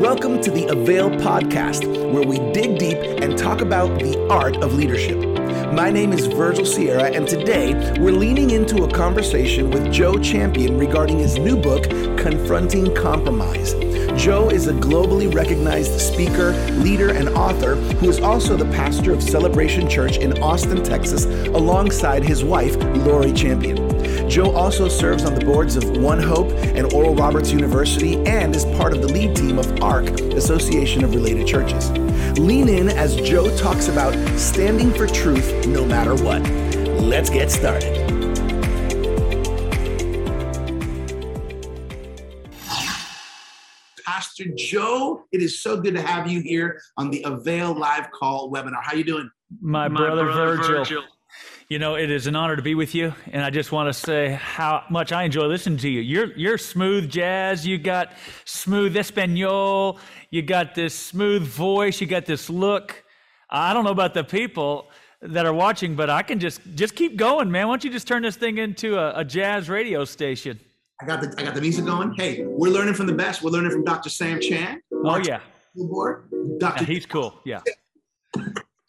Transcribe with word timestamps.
Welcome 0.00 0.42
to 0.42 0.50
the 0.50 0.66
Avail 0.66 1.08
Podcast, 1.08 1.86
where 2.12 2.22
we 2.22 2.36
dig 2.52 2.78
deep 2.78 2.98
and 2.98 3.36
talk 3.36 3.62
about 3.62 3.98
the 3.98 4.28
art 4.28 4.58
of 4.58 4.74
leadership. 4.74 5.16
My 5.72 5.90
name 5.90 6.12
is 6.12 6.26
Virgil 6.26 6.66
Sierra, 6.66 7.04
and 7.04 7.26
today 7.26 7.72
we're 7.98 8.12
leaning 8.12 8.50
into 8.50 8.84
a 8.84 8.90
conversation 8.90 9.70
with 9.70 9.90
Joe 9.90 10.18
Champion 10.18 10.76
regarding 10.76 11.18
his 11.18 11.38
new 11.38 11.56
book, 11.56 11.84
Confronting 12.18 12.94
Compromise. 12.94 13.72
Joe 14.22 14.50
is 14.50 14.66
a 14.66 14.74
globally 14.74 15.34
recognized 15.34 15.98
speaker, 15.98 16.52
leader, 16.72 17.08
and 17.14 17.30
author 17.30 17.76
who 17.76 18.10
is 18.10 18.20
also 18.20 18.54
the 18.54 18.70
pastor 18.76 19.14
of 19.14 19.22
Celebration 19.22 19.88
Church 19.88 20.18
in 20.18 20.42
Austin, 20.42 20.84
Texas, 20.84 21.24
alongside 21.24 22.22
his 22.22 22.44
wife, 22.44 22.76
Lori 23.06 23.32
Champion. 23.32 23.85
Joe 24.28 24.50
also 24.52 24.88
serves 24.88 25.24
on 25.24 25.34
the 25.34 25.44
boards 25.44 25.76
of 25.76 25.96
One 25.98 26.20
Hope 26.20 26.50
and 26.50 26.92
Oral 26.92 27.14
Roberts 27.14 27.52
University 27.52 28.16
and 28.26 28.54
is 28.54 28.64
part 28.64 28.92
of 28.92 29.00
the 29.00 29.08
lead 29.08 29.36
team 29.36 29.58
of 29.58 29.80
ARC, 29.80 30.08
Association 30.34 31.04
of 31.04 31.14
Related 31.14 31.46
Churches. 31.46 31.90
Lean 32.38 32.68
in 32.68 32.88
as 32.88 33.16
Joe 33.16 33.56
talks 33.56 33.88
about 33.88 34.14
standing 34.38 34.92
for 34.92 35.06
truth 35.06 35.66
no 35.68 35.86
matter 35.86 36.14
what. 36.16 36.42
Let's 37.00 37.30
get 37.30 37.50
started. 37.50 37.94
Pastor 44.04 44.46
Joe, 44.56 45.24
it 45.30 45.40
is 45.40 45.62
so 45.62 45.80
good 45.80 45.94
to 45.94 46.02
have 46.02 46.28
you 46.30 46.40
here 46.40 46.80
on 46.96 47.10
the 47.10 47.22
Avail 47.22 47.74
Live 47.74 48.10
Call 48.10 48.50
webinar. 48.50 48.82
How 48.82 48.94
you 48.94 49.04
doing? 49.04 49.30
My, 49.60 49.88
My 49.88 50.00
brother, 50.00 50.24
brother 50.24 50.56
Virgil. 50.56 50.78
Virgil. 50.78 51.02
You 51.68 51.80
know, 51.80 51.96
it 51.96 52.12
is 52.12 52.28
an 52.28 52.36
honor 52.36 52.54
to 52.54 52.62
be 52.62 52.76
with 52.76 52.94
you, 52.94 53.12
and 53.32 53.42
I 53.42 53.50
just 53.50 53.72
want 53.72 53.88
to 53.88 53.92
say 53.92 54.38
how 54.40 54.84
much 54.88 55.10
I 55.10 55.24
enjoy 55.24 55.46
listening 55.46 55.78
to 55.78 55.88
you. 55.88 56.00
You're 56.00 56.32
you're 56.36 56.58
smooth 56.58 57.10
jazz. 57.10 57.66
You 57.66 57.76
got 57.76 58.12
smooth 58.44 58.96
Espanol. 58.96 59.98
You 60.30 60.42
got 60.42 60.76
this 60.76 60.94
smooth 60.94 61.42
voice. 61.42 62.00
You 62.00 62.06
got 62.06 62.24
this 62.24 62.48
look. 62.48 63.02
I 63.50 63.74
don't 63.74 63.82
know 63.82 63.90
about 63.90 64.14
the 64.14 64.22
people 64.22 64.92
that 65.20 65.44
are 65.44 65.52
watching, 65.52 65.96
but 65.96 66.08
I 66.08 66.22
can 66.22 66.38
just 66.38 66.60
just 66.76 66.94
keep 66.94 67.16
going, 67.16 67.50
man. 67.50 67.66
Why 67.66 67.72
don't 67.72 67.82
you 67.82 67.90
just 67.90 68.06
turn 68.06 68.22
this 68.22 68.36
thing 68.36 68.58
into 68.58 68.96
a, 68.96 69.18
a 69.18 69.24
jazz 69.24 69.68
radio 69.68 70.04
station? 70.04 70.60
I 71.02 71.06
got 71.06 71.20
the 71.20 71.34
I 71.36 71.42
got 71.42 71.56
the 71.56 71.60
music 71.60 71.84
going. 71.84 72.14
Hey, 72.14 72.44
we're 72.46 72.70
learning 72.70 72.94
from 72.94 73.08
the 73.08 73.12
best. 73.12 73.42
We're 73.42 73.50
learning 73.50 73.72
from 73.72 73.82
Dr. 73.82 74.08
Sam 74.08 74.40
Chand. 74.40 74.82
Oh 74.92 75.16
yeah, 75.16 75.40
board. 75.74 76.30
Dr. 76.58 76.84
Yeah, 76.84 76.86
he's 76.86 77.06
cool. 77.06 77.40
Yeah. 77.44 77.62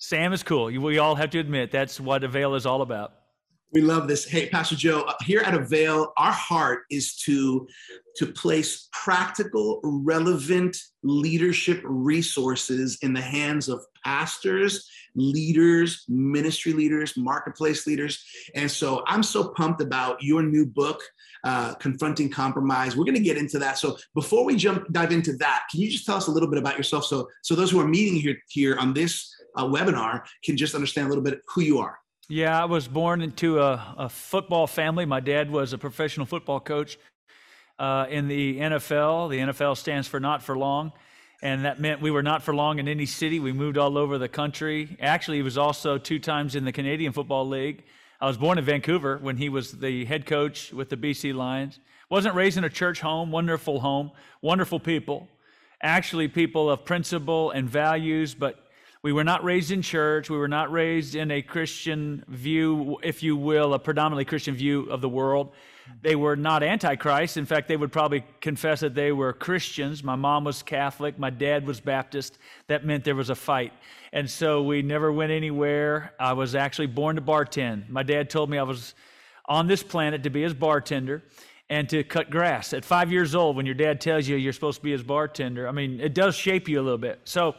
Sam 0.08 0.32
is 0.32 0.42
cool. 0.42 0.68
We 0.68 1.00
all 1.00 1.16
have 1.16 1.32
to 1.32 1.40
admit 1.40 1.70
that's 1.70 2.00
what 2.00 2.24
Avail 2.24 2.56
is 2.56 2.66
all 2.66 2.82
about. 2.82 3.12
We 3.74 3.82
love 3.82 4.08
this. 4.08 4.24
Hey, 4.24 4.48
Pastor 4.48 4.78
Joe, 4.78 5.02
uh, 5.02 5.16
here 5.26 5.42
at 5.42 5.54
Avail, 5.54 6.14
our 6.16 6.32
heart 6.32 6.84
is 6.90 7.18
to, 7.26 7.68
to 8.16 8.26
place 8.28 8.88
practical, 8.94 9.82
relevant 9.84 10.78
leadership 11.04 11.82
resources 11.84 12.98
in 13.02 13.12
the 13.12 13.20
hands 13.20 13.68
of 13.68 13.84
pastors, 14.02 14.90
leaders, 15.16 16.06
ministry 16.08 16.72
leaders, 16.72 17.18
marketplace 17.18 17.86
leaders. 17.86 18.24
And 18.56 18.72
so 18.72 19.04
I'm 19.08 19.24
so 19.24 19.50
pumped 19.50 19.82
about 19.82 20.24
your 20.24 20.42
new 20.42 20.66
book, 20.66 21.02
uh, 21.44 21.74
Confronting 21.74 22.30
Compromise. 22.30 22.96
We're 22.96 23.04
going 23.04 23.16
to 23.16 23.22
get 23.22 23.36
into 23.36 23.60
that. 23.60 23.78
So 23.78 23.98
before 24.16 24.46
we 24.46 24.56
jump 24.56 24.90
dive 24.94 25.12
into 25.12 25.34
that, 25.34 25.64
can 25.70 25.82
you 25.82 25.92
just 25.92 26.06
tell 26.06 26.16
us 26.16 26.28
a 26.28 26.32
little 26.32 26.50
bit 26.50 26.60
about 26.60 26.78
yourself? 26.78 27.04
So, 27.04 27.28
so 27.42 27.56
those 27.56 27.72
who 27.72 27.82
are 27.82 27.88
meeting 27.88 28.18
here, 28.18 28.38
here 28.48 28.78
on 28.78 28.94
this 28.94 29.34
uh, 29.58 29.66
webinar 29.66 30.24
can 30.44 30.56
just 30.56 30.76
understand 30.76 31.08
a 31.08 31.10
little 31.10 31.24
bit 31.24 31.42
who 31.54 31.62
you 31.62 31.80
are. 31.80 32.00
Yeah, 32.30 32.62
I 32.62 32.66
was 32.66 32.88
born 32.88 33.22
into 33.22 33.60
a, 33.60 33.96
a 33.98 34.10
football 34.10 34.68
family. 34.68 35.06
My 35.06 35.20
dad 35.20 35.50
was 35.50 35.74
a 35.74 35.78
professional 35.78 36.26
football 36.26 36.60
coach 36.60 36.98
uh, 37.80 38.06
in 38.10 38.28
the 38.28 38.60
NFL. 38.60 39.30
The 39.30 39.38
NFL 39.38 39.78
stands 39.78 40.08
for 40.08 40.20
not 40.20 40.44
for 40.44 40.58
long. 40.58 40.92
And 41.42 41.66
that 41.66 41.80
meant 41.80 42.02
we 42.02 42.12
were 42.12 42.24
not 42.24 42.42
for 42.42 42.54
long 42.54 42.80
in 42.80 42.88
any 42.88 43.06
city. 43.06 43.40
We 43.40 43.54
moved 43.54 43.78
all 43.78 43.98
over 43.98 44.18
the 44.18 44.28
country. 44.28 44.98
Actually, 45.00 45.38
he 45.38 45.44
was 45.44 45.58
also 45.58 45.98
two 45.98 46.20
times 46.20 46.56
in 46.56 46.66
the 46.66 46.72
Canadian 46.72 47.14
Football 47.14 47.48
League. 47.48 47.84
I 48.20 48.26
was 48.26 48.38
born 48.38 48.58
in 48.58 48.66
Vancouver 48.66 49.20
when 49.22 49.38
he 49.38 49.48
was 49.48 49.74
the 49.74 50.04
head 50.06 50.26
coach 50.26 50.74
with 50.74 50.90
the 50.90 50.98
BC 50.98 51.36
Lions. 51.36 51.80
Wasn't 52.10 52.34
raised 52.34 52.58
in 52.58 52.64
a 52.64 52.70
church 52.70 53.02
home, 53.02 53.32
wonderful 53.32 53.80
home, 53.80 54.12
wonderful 54.42 54.80
people. 54.80 55.28
Actually, 55.82 56.28
people 56.28 56.72
of 56.72 56.84
principle 56.84 57.52
and 57.52 57.70
values, 57.70 58.34
but 58.34 58.67
we 59.08 59.14
were 59.14 59.24
not 59.24 59.42
raised 59.42 59.72
in 59.72 59.82
church. 59.82 60.30
We 60.30 60.36
were 60.36 60.50
not 60.50 60.70
raised 60.70 61.16
in 61.16 61.32
a 61.32 61.42
Christian 61.42 62.26
view, 62.28 63.00
if 63.02 63.24
you 63.24 63.38
will, 63.38 63.74
a 63.74 63.80
predominantly 63.80 64.26
Christian 64.26 64.54
view 64.54 64.82
of 64.90 65.00
the 65.00 65.08
world. 65.08 65.54
They 66.02 66.18
were 66.18 66.36
not 66.36 66.62
antichrist. 66.62 67.38
In 67.38 67.46
fact, 67.46 67.70
they 67.70 67.78
would 67.78 67.94
probably 67.94 68.26
confess 68.42 68.82
that 68.82 68.96
they 68.96 69.14
were 69.14 69.32
Christians. 69.32 70.04
My 70.04 70.18
mom 70.18 70.44
was 70.44 70.62
Catholic. 70.62 71.18
My 71.18 71.30
dad 71.30 71.66
was 71.66 71.80
Baptist. 71.80 72.38
That 72.68 72.84
meant 72.84 73.06
there 73.06 73.16
was 73.16 73.30
a 73.30 73.36
fight. 73.36 73.72
And 74.12 74.30
so 74.30 74.62
we 74.62 74.82
never 74.82 75.10
went 75.10 75.32
anywhere. 75.32 76.12
I 76.20 76.34
was 76.34 76.54
actually 76.54 76.88
born 76.88 77.16
to 77.16 77.22
bartend. 77.22 77.88
My 77.88 78.04
dad 78.04 78.30
told 78.30 78.50
me 78.50 78.58
I 78.58 78.64
was 78.64 78.94
on 79.46 79.68
this 79.68 79.84
planet 79.84 80.24
to 80.24 80.30
be 80.30 80.42
his 80.42 80.54
bartender 80.54 81.24
and 81.70 81.88
to 81.92 82.04
cut 82.04 82.30
grass. 82.30 82.74
At 82.74 82.84
five 82.84 83.10
years 83.10 83.36
old, 83.36 83.56
when 83.56 83.66
your 83.66 83.76
dad 83.76 84.02
tells 84.02 84.28
you 84.28 84.36
you're 84.36 84.52
supposed 84.52 84.80
to 84.80 84.84
be 84.84 84.92
his 84.92 85.04
bartender, 85.04 85.66
I 85.66 85.72
mean, 85.72 86.02
it 86.02 86.14
does 86.14 86.36
shape 86.36 86.68
you 86.68 86.82
a 86.82 86.84
little 86.84 86.98
bit. 86.98 87.22
So 87.24 87.56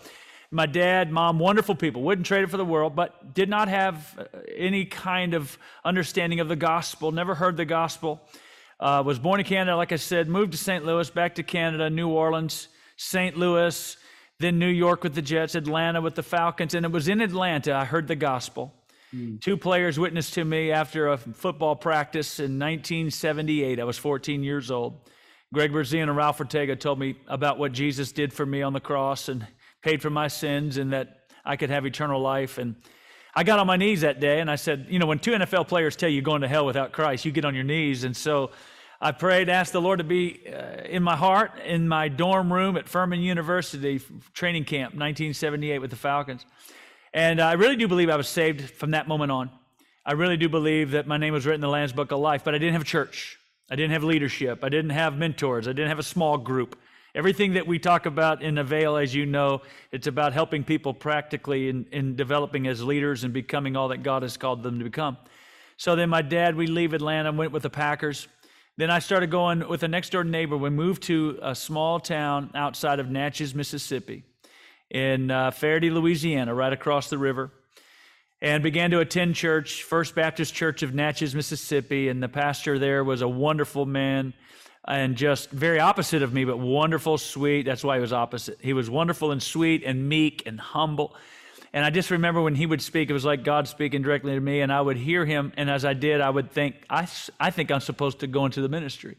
my 0.50 0.66
dad, 0.66 1.12
mom, 1.12 1.38
wonderful 1.38 1.74
people, 1.74 2.02
wouldn't 2.02 2.26
trade 2.26 2.42
it 2.42 2.50
for 2.50 2.56
the 2.56 2.64
world, 2.64 2.96
but 2.96 3.34
did 3.34 3.48
not 3.48 3.68
have 3.68 4.18
uh, 4.18 4.38
any 4.56 4.84
kind 4.84 5.34
of 5.34 5.58
understanding 5.84 6.40
of 6.40 6.48
the 6.48 6.56
gospel, 6.56 7.12
never 7.12 7.34
heard 7.34 7.56
the 7.56 7.64
gospel. 7.64 8.20
Uh, 8.80 9.02
was 9.04 9.18
born 9.18 9.40
in 9.40 9.46
Canada, 9.46 9.76
like 9.76 9.92
I 9.92 9.96
said, 9.96 10.28
moved 10.28 10.52
to 10.52 10.58
St. 10.58 10.84
Louis, 10.84 11.10
back 11.10 11.34
to 11.34 11.42
Canada, 11.42 11.90
New 11.90 12.08
Orleans, 12.08 12.68
St. 12.96 13.36
Louis, 13.36 13.96
then 14.38 14.58
New 14.58 14.68
York 14.68 15.02
with 15.02 15.14
the 15.14 15.22
Jets, 15.22 15.56
Atlanta 15.56 16.00
with 16.00 16.14
the 16.14 16.22
Falcons. 16.22 16.74
And 16.74 16.86
it 16.86 16.92
was 16.92 17.08
in 17.08 17.20
Atlanta 17.20 17.74
I 17.74 17.84
heard 17.84 18.06
the 18.06 18.14
gospel. 18.14 18.72
Mm. 19.12 19.40
Two 19.40 19.56
players 19.56 19.98
witnessed 19.98 20.34
to 20.34 20.44
me 20.44 20.70
after 20.70 21.08
a 21.08 21.16
football 21.16 21.74
practice 21.74 22.38
in 22.38 22.58
1978. 22.58 23.80
I 23.80 23.84
was 23.84 23.98
14 23.98 24.44
years 24.44 24.70
old. 24.70 25.10
Greg 25.52 25.72
Brezina 25.72 26.02
and 26.04 26.16
Ralph 26.16 26.38
Ortega 26.38 26.76
told 26.76 26.98
me 27.00 27.16
about 27.26 27.58
what 27.58 27.72
Jesus 27.72 28.12
did 28.12 28.32
for 28.32 28.46
me 28.46 28.62
on 28.62 28.74
the 28.74 28.80
cross 28.80 29.28
and 29.28 29.46
paid 29.82 30.02
for 30.02 30.10
my 30.10 30.28
sins 30.28 30.76
and 30.76 30.92
that 30.92 31.26
I 31.44 31.56
could 31.56 31.70
have 31.70 31.86
eternal 31.86 32.20
life. 32.20 32.58
And 32.58 32.76
I 33.34 33.44
got 33.44 33.58
on 33.58 33.66
my 33.66 33.76
knees 33.76 34.00
that 34.02 34.20
day 34.20 34.40
and 34.40 34.50
I 34.50 34.56
said, 34.56 34.86
you 34.88 34.98
know, 34.98 35.06
when 35.06 35.18
two 35.18 35.32
NFL 35.32 35.68
players 35.68 35.96
tell 35.96 36.08
you 36.08 36.16
you're 36.16 36.22
going 36.22 36.42
to 36.42 36.48
hell 36.48 36.66
without 36.66 36.92
Christ, 36.92 37.24
you 37.24 37.32
get 37.32 37.44
on 37.44 37.54
your 37.54 37.64
knees. 37.64 38.04
And 38.04 38.16
so 38.16 38.50
I 39.00 39.12
prayed, 39.12 39.48
asked 39.48 39.72
the 39.72 39.80
Lord 39.80 39.98
to 39.98 40.04
be 40.04 40.42
uh, 40.52 40.82
in 40.84 41.02
my 41.02 41.14
heart, 41.14 41.52
in 41.64 41.86
my 41.86 42.08
dorm 42.08 42.52
room 42.52 42.76
at 42.76 42.88
Furman 42.88 43.20
University 43.20 44.00
training 44.34 44.64
camp, 44.64 44.94
1978 44.94 45.78
with 45.78 45.90
the 45.90 45.96
Falcons. 45.96 46.44
And 47.14 47.40
I 47.40 47.52
really 47.52 47.76
do 47.76 47.86
believe 47.86 48.10
I 48.10 48.16
was 48.16 48.28
saved 48.28 48.70
from 48.70 48.90
that 48.90 49.06
moment 49.06 49.30
on. 49.30 49.50
I 50.04 50.12
really 50.12 50.36
do 50.36 50.48
believe 50.48 50.92
that 50.92 51.06
my 51.06 51.16
name 51.16 51.32
was 51.32 51.46
written 51.46 51.58
in 51.58 51.60
the 51.60 51.68
Lamb's 51.68 51.92
Book 51.92 52.12
of 52.12 52.18
Life, 52.18 52.42
but 52.42 52.54
I 52.54 52.58
didn't 52.58 52.72
have 52.72 52.82
a 52.82 52.86
church. 52.86 53.38
I 53.70 53.76
didn't 53.76 53.92
have 53.92 54.02
leadership. 54.02 54.64
I 54.64 54.68
didn't 54.68 54.90
have 54.90 55.16
mentors. 55.16 55.68
I 55.68 55.72
didn't 55.72 55.90
have 55.90 55.98
a 55.98 56.04
small 56.04 56.38
group. 56.38 56.78
Everything 57.18 57.54
that 57.54 57.66
we 57.66 57.80
talk 57.80 58.06
about 58.06 58.42
in 58.44 58.58
Avail, 58.58 58.96
as 58.96 59.12
you 59.12 59.26
know, 59.26 59.62
it's 59.90 60.06
about 60.06 60.32
helping 60.32 60.62
people 60.62 60.94
practically 60.94 61.68
in, 61.68 61.84
in 61.90 62.14
developing 62.14 62.68
as 62.68 62.80
leaders 62.80 63.24
and 63.24 63.34
becoming 63.34 63.74
all 63.74 63.88
that 63.88 64.04
God 64.04 64.22
has 64.22 64.36
called 64.36 64.62
them 64.62 64.78
to 64.78 64.84
become. 64.84 65.16
So 65.78 65.96
then 65.96 66.10
my 66.10 66.22
dad, 66.22 66.54
we 66.54 66.68
leave 66.68 66.94
Atlanta, 66.94 67.32
went 67.32 67.50
with 67.50 67.64
the 67.64 67.70
Packers. 67.70 68.28
Then 68.76 68.88
I 68.88 69.00
started 69.00 69.32
going 69.32 69.68
with 69.68 69.82
a 69.82 69.88
next 69.88 70.10
door 70.10 70.22
neighbor. 70.22 70.56
We 70.56 70.70
moved 70.70 71.02
to 71.04 71.40
a 71.42 71.56
small 71.56 71.98
town 71.98 72.52
outside 72.54 73.00
of 73.00 73.10
Natchez, 73.10 73.52
Mississippi, 73.52 74.22
in 74.88 75.32
uh, 75.32 75.50
Ferriday, 75.50 75.92
Louisiana, 75.92 76.54
right 76.54 76.72
across 76.72 77.10
the 77.10 77.18
river, 77.18 77.50
and 78.40 78.62
began 78.62 78.92
to 78.92 79.00
attend 79.00 79.34
church, 79.34 79.82
First 79.82 80.14
Baptist 80.14 80.54
Church 80.54 80.84
of 80.84 80.94
Natchez, 80.94 81.34
Mississippi. 81.34 82.10
And 82.10 82.22
the 82.22 82.28
pastor 82.28 82.78
there 82.78 83.02
was 83.02 83.22
a 83.22 83.28
wonderful 83.28 83.86
man 83.86 84.34
and 84.88 85.16
just 85.16 85.50
very 85.50 85.78
opposite 85.78 86.22
of 86.22 86.32
me, 86.32 86.44
but 86.44 86.58
wonderful, 86.58 87.18
sweet. 87.18 87.66
That's 87.66 87.84
why 87.84 87.96
he 87.96 88.00
was 88.00 88.12
opposite. 88.12 88.58
He 88.60 88.72
was 88.72 88.88
wonderful 88.88 89.30
and 89.30 89.42
sweet 89.42 89.84
and 89.84 90.08
meek 90.08 90.44
and 90.46 90.58
humble. 90.58 91.14
And 91.74 91.84
I 91.84 91.90
just 91.90 92.10
remember 92.10 92.40
when 92.40 92.54
he 92.54 92.64
would 92.64 92.80
speak, 92.80 93.10
it 93.10 93.12
was 93.12 93.26
like 93.26 93.44
God 93.44 93.68
speaking 93.68 94.00
directly 94.00 94.32
to 94.32 94.40
me, 94.40 94.62
and 94.62 94.72
I 94.72 94.80
would 94.80 94.96
hear 94.96 95.26
him. 95.26 95.52
And 95.58 95.68
as 95.68 95.84
I 95.84 95.92
did, 95.92 96.22
I 96.22 96.30
would 96.30 96.50
think, 96.50 96.76
I, 96.88 97.06
I 97.38 97.50
think 97.50 97.70
I'm 97.70 97.80
supposed 97.80 98.20
to 98.20 98.26
go 98.26 98.46
into 98.46 98.62
the 98.62 98.70
ministry. 98.70 99.18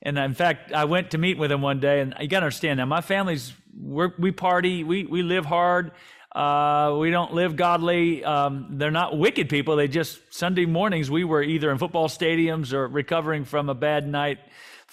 And 0.00 0.18
in 0.18 0.32
fact, 0.32 0.72
I 0.72 0.86
went 0.86 1.10
to 1.10 1.18
meet 1.18 1.36
with 1.36 1.52
him 1.52 1.60
one 1.60 1.80
day, 1.80 2.00
and 2.00 2.14
you 2.18 2.26
got 2.26 2.40
to 2.40 2.46
understand 2.46 2.78
now, 2.78 2.86
my 2.86 3.02
family's, 3.02 3.52
we 3.78 4.32
party, 4.32 4.84
we, 4.84 5.04
we 5.04 5.22
live 5.22 5.44
hard. 5.44 5.92
Uh, 6.34 6.96
we 6.98 7.10
don't 7.10 7.32
live 7.32 7.54
godly. 7.54 8.24
Um, 8.24 8.66
they're 8.70 8.90
not 8.90 9.16
wicked 9.16 9.48
people. 9.48 9.76
They 9.76 9.86
just, 9.86 10.18
Sunday 10.34 10.66
mornings, 10.66 11.08
we 11.08 11.22
were 11.22 11.42
either 11.42 11.70
in 11.70 11.78
football 11.78 12.08
stadiums 12.08 12.72
or 12.72 12.88
recovering 12.88 13.44
from 13.44 13.68
a 13.68 13.74
bad 13.74 14.08
night 14.08 14.38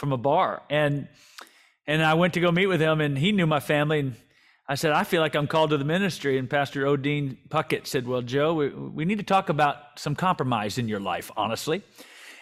from 0.02 0.12
a 0.12 0.18
bar. 0.18 0.64
And 0.70 1.08
and 1.88 2.04
I 2.04 2.16
went 2.16 2.34
to 2.34 2.40
go 2.40 2.52
meet 2.52 2.68
with 2.68 2.82
him, 2.82 3.00
and 3.00 3.18
he 3.18 3.32
knew 3.32 3.46
my 3.46 3.60
family. 3.60 4.00
And 4.00 4.16
I 4.68 4.76
said, 4.76 4.92
I 4.92 5.04
feel 5.04 5.22
like 5.22 5.36
I'm 5.36 5.48
called 5.48 5.70
to 5.70 5.78
the 5.78 5.86
ministry. 5.86 6.38
And 6.38 6.50
Pastor 6.50 6.86
Odine 6.86 7.38
Puckett 7.50 7.88
said, 7.88 8.08
Well, 8.08 8.22
Joe, 8.22 8.54
we, 8.54 8.70
we 8.70 9.06
need 9.06 9.20
to 9.20 9.24
talk 9.24 9.50
about 9.50 9.78
some 9.98 10.16
compromise 10.16 10.78
in 10.78 10.88
your 10.88 11.00
life, 11.00 11.32
honestly. 11.38 11.84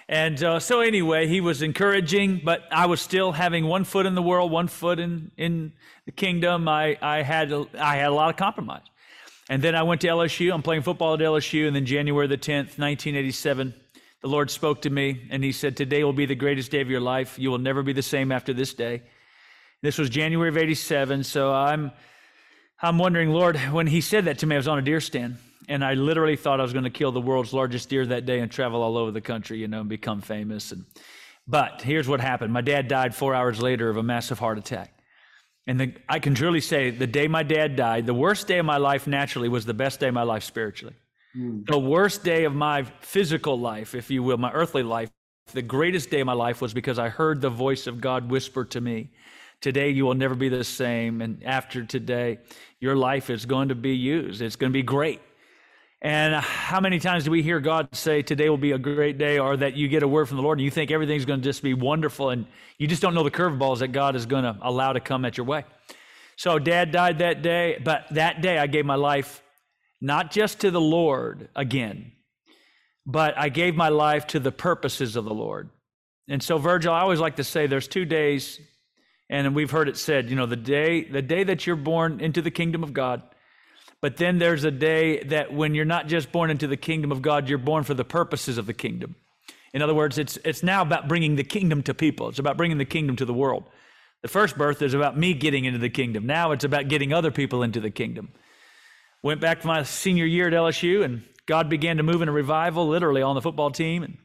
And 0.07 0.43
uh, 0.43 0.59
so, 0.59 0.79
anyway, 0.79 1.27
he 1.27 1.39
was 1.39 1.61
encouraging, 1.61 2.41
but 2.43 2.63
I 2.71 2.87
was 2.87 2.99
still 2.99 3.31
having 3.31 3.65
one 3.65 3.83
foot 3.83 4.07
in 4.07 4.15
the 4.15 4.23
world, 4.23 4.51
one 4.51 4.67
foot 4.67 4.99
in, 4.99 5.31
in 5.37 5.73
the 6.05 6.11
kingdom. 6.11 6.67
I, 6.67 6.97
I, 7.01 7.21
had, 7.21 7.51
a, 7.51 7.67
I 7.77 7.97
had 7.97 8.07
a 8.07 8.13
lot 8.13 8.31
of 8.31 8.37
compromise. 8.37 8.81
And 9.49 9.61
then 9.61 9.75
I 9.75 9.83
went 9.83 10.01
to 10.01 10.07
LSU. 10.07 10.53
I'm 10.53 10.63
playing 10.63 10.81
football 10.81 11.13
at 11.13 11.19
LSU. 11.19 11.67
And 11.67 11.75
then 11.75 11.85
January 11.85 12.27
the 12.27 12.37
10th, 12.37 12.79
1987, 12.79 13.73
the 14.21 14.27
Lord 14.27 14.51
spoke 14.51 14.81
to 14.81 14.89
me 14.89 15.27
and 15.29 15.43
he 15.43 15.51
said, 15.51 15.77
Today 15.77 16.03
will 16.03 16.13
be 16.13 16.25
the 16.25 16.35
greatest 16.35 16.71
day 16.71 16.81
of 16.81 16.89
your 16.89 16.99
life. 16.99 17.39
You 17.39 17.51
will 17.51 17.57
never 17.57 17.83
be 17.83 17.93
the 17.93 18.01
same 18.01 18.31
after 18.31 18.53
this 18.53 18.73
day. 18.73 19.03
This 19.81 19.97
was 19.97 20.09
January 20.09 20.49
of 20.49 20.57
87. 20.57 21.23
So 21.23 21.53
I'm, 21.53 21.91
I'm 22.81 22.97
wondering, 22.97 23.29
Lord, 23.29 23.57
when 23.57 23.87
he 23.87 24.01
said 24.01 24.25
that 24.25 24.39
to 24.39 24.45
me, 24.45 24.55
I 24.55 24.59
was 24.59 24.67
on 24.67 24.77
a 24.77 24.81
deer 24.81 24.99
stand 24.99 25.37
and 25.69 25.85
I 25.85 25.93
literally 25.93 26.35
thought 26.35 26.59
I 26.59 26.63
was 26.63 26.73
going 26.73 26.83
to 26.83 26.89
kill 26.89 27.11
the 27.11 27.21
world's 27.21 27.53
largest 27.53 27.89
deer 27.89 28.05
that 28.07 28.25
day 28.25 28.39
and 28.39 28.51
travel 28.51 28.81
all 28.81 28.97
over 28.97 29.11
the 29.11 29.21
country, 29.21 29.59
you 29.59 29.67
know, 29.67 29.81
and 29.81 29.89
become 29.89 30.19
famous. 30.19 30.71
And, 30.71 30.85
but 31.47 31.81
here's 31.81 32.07
what 32.07 32.19
happened 32.19 32.51
my 32.51 32.61
dad 32.61 32.87
died 32.87 33.15
four 33.15 33.33
hours 33.33 33.61
later 33.61 33.89
of 33.89 33.95
a 33.95 34.03
massive 34.03 34.39
heart 34.39 34.57
attack. 34.57 34.93
And 35.65 35.79
the, 35.79 35.93
I 36.09 36.19
can 36.19 36.33
truly 36.33 36.61
say 36.61 36.89
the 36.89 37.07
day 37.07 37.27
my 37.27 37.43
dad 37.43 37.75
died, 37.75 38.05
the 38.05 38.13
worst 38.13 38.47
day 38.47 38.57
of 38.57 38.65
my 38.65 38.77
life 38.77 39.07
naturally 39.07 39.47
was 39.47 39.65
the 39.65 39.73
best 39.73 39.99
day 39.99 40.07
of 40.07 40.13
my 40.13 40.23
life 40.23 40.43
spiritually. 40.43 40.95
Mm. 41.37 41.65
The 41.65 41.79
worst 41.79 42.23
day 42.23 42.45
of 42.45 42.55
my 42.55 42.83
physical 43.01 43.59
life, 43.59 43.95
if 43.95 44.09
you 44.09 44.23
will, 44.23 44.37
my 44.37 44.51
earthly 44.51 44.83
life, 44.83 45.09
the 45.53 45.61
greatest 45.61 46.09
day 46.09 46.21
of 46.21 46.25
my 46.25 46.33
life 46.33 46.61
was 46.61 46.73
because 46.73 46.99
I 46.99 47.09
heard 47.09 47.41
the 47.41 47.49
voice 47.49 47.87
of 47.87 48.01
God 48.01 48.29
whisper 48.29 48.65
to 48.65 48.81
me, 48.81 49.11
Today 49.61 49.89
you 49.89 50.05
will 50.05 50.13
never 50.13 50.35
be 50.35 50.47
the 50.47 50.63
same. 50.63 51.21
And 51.21 51.43
after 51.43 51.83
today, 51.83 52.39
your 52.79 52.95
life 52.95 53.29
is 53.29 53.45
going 53.45 53.67
to 53.69 53.75
be 53.75 53.93
used. 53.93 54.41
It's 54.41 54.55
going 54.55 54.71
to 54.71 54.73
be 54.73 54.83
great. 54.83 55.19
And 56.01 56.33
how 56.33 56.79
many 56.79 56.97
times 56.97 57.25
do 57.25 57.31
we 57.31 57.43
hear 57.43 57.59
God 57.59 57.93
say, 57.93 58.21
Today 58.21 58.49
will 58.49 58.57
be 58.57 58.71
a 58.71 58.77
great 58.77 59.17
day, 59.17 59.37
or 59.37 59.57
that 59.57 59.75
you 59.75 59.89
get 59.89 60.01
a 60.01 60.07
word 60.07 60.29
from 60.29 60.37
the 60.37 60.43
Lord 60.43 60.59
and 60.59 60.63
you 60.63 60.71
think 60.71 60.91
everything's 60.91 61.25
going 61.25 61.41
to 61.41 61.43
just 61.43 61.61
be 61.61 61.73
wonderful, 61.73 62.29
and 62.29 62.45
you 62.77 62.87
just 62.87 63.01
don't 63.01 63.13
know 63.13 63.23
the 63.23 63.31
curveballs 63.31 63.79
that 63.79 63.89
God 63.89 64.15
is 64.15 64.25
going 64.25 64.45
to 64.45 64.57
allow 64.61 64.93
to 64.93 65.01
come 65.01 65.25
at 65.25 65.35
your 65.35 65.45
way? 65.45 65.65
So, 66.37 66.57
dad 66.57 66.93
died 66.93 67.19
that 67.19 67.41
day, 67.41 67.81
but 67.83 68.05
that 68.11 68.41
day 68.41 68.57
I 68.57 68.67
gave 68.67 68.85
my 68.85 68.95
life 68.95 69.43
not 70.01 70.31
just 70.31 70.59
to 70.61 70.71
the 70.71 70.81
Lord 70.81 71.49
again, 71.55 72.11
but 73.05 73.37
I 73.37 73.49
gave 73.49 73.75
my 73.75 73.89
life 73.89 74.27
to 74.27 74.39
the 74.39 74.51
purposes 74.51 75.15
of 75.15 75.25
the 75.25 75.33
Lord. 75.33 75.69
And 76.27 76.43
so, 76.43 76.57
Virgil, 76.57 76.93
I 76.93 77.01
always 77.01 77.19
like 77.19 77.37
to 77.37 77.43
say 77.43 77.67
there's 77.67 77.87
two 77.87 78.05
days, 78.05 78.59
and 79.29 79.55
we've 79.55 79.71
heard 79.71 79.89
it 79.89 79.97
said, 79.97 80.29
you 80.29 80.35
know, 80.35 80.45
the 80.45 80.55
day, 80.55 81.03
the 81.03 81.21
day 81.21 81.43
that 81.43 81.65
you're 81.65 81.75
born 81.75 82.19
into 82.19 82.41
the 82.41 82.51
kingdom 82.51 82.83
of 82.83 82.93
God 82.93 83.23
but 84.01 84.17
then 84.17 84.39
there's 84.39 84.63
a 84.63 84.71
day 84.71 85.23
that 85.23 85.53
when 85.53 85.75
you're 85.75 85.85
not 85.85 86.07
just 86.07 86.31
born 86.31 86.49
into 86.49 86.67
the 86.67 86.77
kingdom 86.77 87.11
of 87.11 87.21
God, 87.21 87.49
you're 87.49 87.57
born 87.57 87.83
for 87.83 87.93
the 87.93 88.05
purposes 88.05 88.57
of 88.57 88.65
the 88.65 88.73
kingdom. 88.73 89.15
In 89.73 89.81
other 89.81 89.93
words, 89.93 90.17
it's, 90.17 90.37
it's 90.45 90.63
now 90.63 90.81
about 90.81 91.07
bringing 91.07 91.35
the 91.35 91.43
kingdom 91.43 91.83
to 91.83 91.93
people, 91.93 92.29
it's 92.29 92.39
about 92.39 92.57
bringing 92.57 92.77
the 92.77 92.85
kingdom 92.85 93.15
to 93.17 93.25
the 93.25 93.33
world. 93.33 93.65
The 94.21 94.27
first 94.27 94.57
birth 94.57 94.81
is 94.81 94.93
about 94.93 95.17
me 95.17 95.33
getting 95.33 95.63
into 95.63 95.79
the 95.79 95.89
kingdom. 95.89 96.25
Now 96.25 96.51
it's 96.51 96.65
about 96.65 96.89
getting 96.89 97.13
other 97.13 97.31
people 97.31 97.63
into 97.63 97.79
the 97.79 97.89
kingdom. 97.89 98.29
Went 99.21 99.41
back 99.41 99.61
to 99.61 99.67
my 99.67 99.83
senior 99.83 100.25
year 100.25 100.47
at 100.47 100.53
LSU, 100.53 101.03
and 101.03 101.23
God 101.45 101.69
began 101.69 101.97
to 101.97 102.03
move 102.03 102.21
in 102.21 102.29
a 102.29 102.31
revival, 102.31 102.87
literally 102.87 103.21
on 103.21 103.35
the 103.35 103.41
football 103.41 103.71
team. 103.71 104.03
And, 104.03 104.17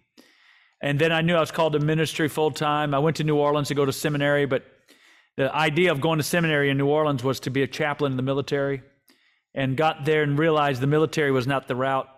and 0.81 0.99
then 0.99 1.11
I 1.11 1.23
knew 1.23 1.35
I 1.35 1.41
was 1.41 1.51
called 1.51 1.73
to 1.73 1.81
ministry 1.81 2.29
full 2.29 2.51
time. 2.51 2.95
I 2.95 2.99
went 3.01 3.17
to 3.17 3.25
New 3.25 3.37
Orleans 3.37 3.69
to 3.69 3.75
go 3.75 3.85
to 3.85 3.93
seminary, 3.93 4.47
but 4.47 4.65
the 5.37 5.55
idea 5.55 5.91
of 5.91 6.01
going 6.01 6.19
to 6.19 6.23
seminary 6.23 6.71
in 6.71 6.79
New 6.79 6.87
Orleans 6.87 7.25
was 7.25 7.41
to 7.41 7.51
be 7.51 7.63
a 7.63 7.67
chaplain 7.67 8.13
in 8.13 8.17
the 8.17 8.23
military 8.23 8.83
and 9.55 9.77
got 9.77 10.05
there 10.05 10.23
and 10.23 10.39
realized 10.39 10.81
the 10.81 10.87
military 10.87 11.33
was 11.33 11.47
not 11.47 11.67
the 11.67 11.77
route 11.77 12.09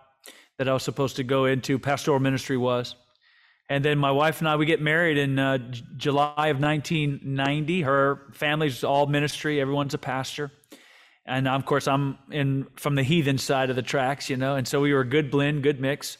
that 0.57 0.67
I 0.67 0.73
was 0.73 0.83
supposed 0.83 1.15
to 1.15 1.23
go 1.23 1.45
into. 1.45 1.79
Pastoral 1.79 2.19
ministry 2.19 2.57
was. 2.57 2.95
And 3.69 3.83
then 3.83 3.97
my 3.97 4.11
wife 4.11 4.39
and 4.39 4.47
I, 4.47 4.55
we 4.55 4.65
get 4.65 4.81
married 4.81 5.17
in 5.17 5.37
uh, 5.37 5.57
July 5.97 6.47
of 6.47 6.59
1990. 6.59 7.81
Her 7.81 8.21
family's 8.33 8.83
all 8.83 9.07
ministry. 9.07 9.59
Everyone's 9.59 9.93
a 9.93 9.97
pastor. 9.97 10.51
And 11.27 11.47
of 11.47 11.65
course, 11.65 11.87
I'm 11.87 12.17
in 12.31 12.67
from 12.77 12.95
the 12.95 13.03
heathen 13.03 13.37
side 13.37 13.69
of 13.69 13.75
the 13.75 13.81
tracks, 13.81 14.29
you 14.29 14.37
know. 14.37 14.55
And 14.55 14.65
so 14.65 14.79
we 14.79 14.93
were 14.93 15.01
a 15.01 15.07
good 15.07 15.29
blend, 15.29 15.61
good 15.61 15.79
mix. 15.79 16.17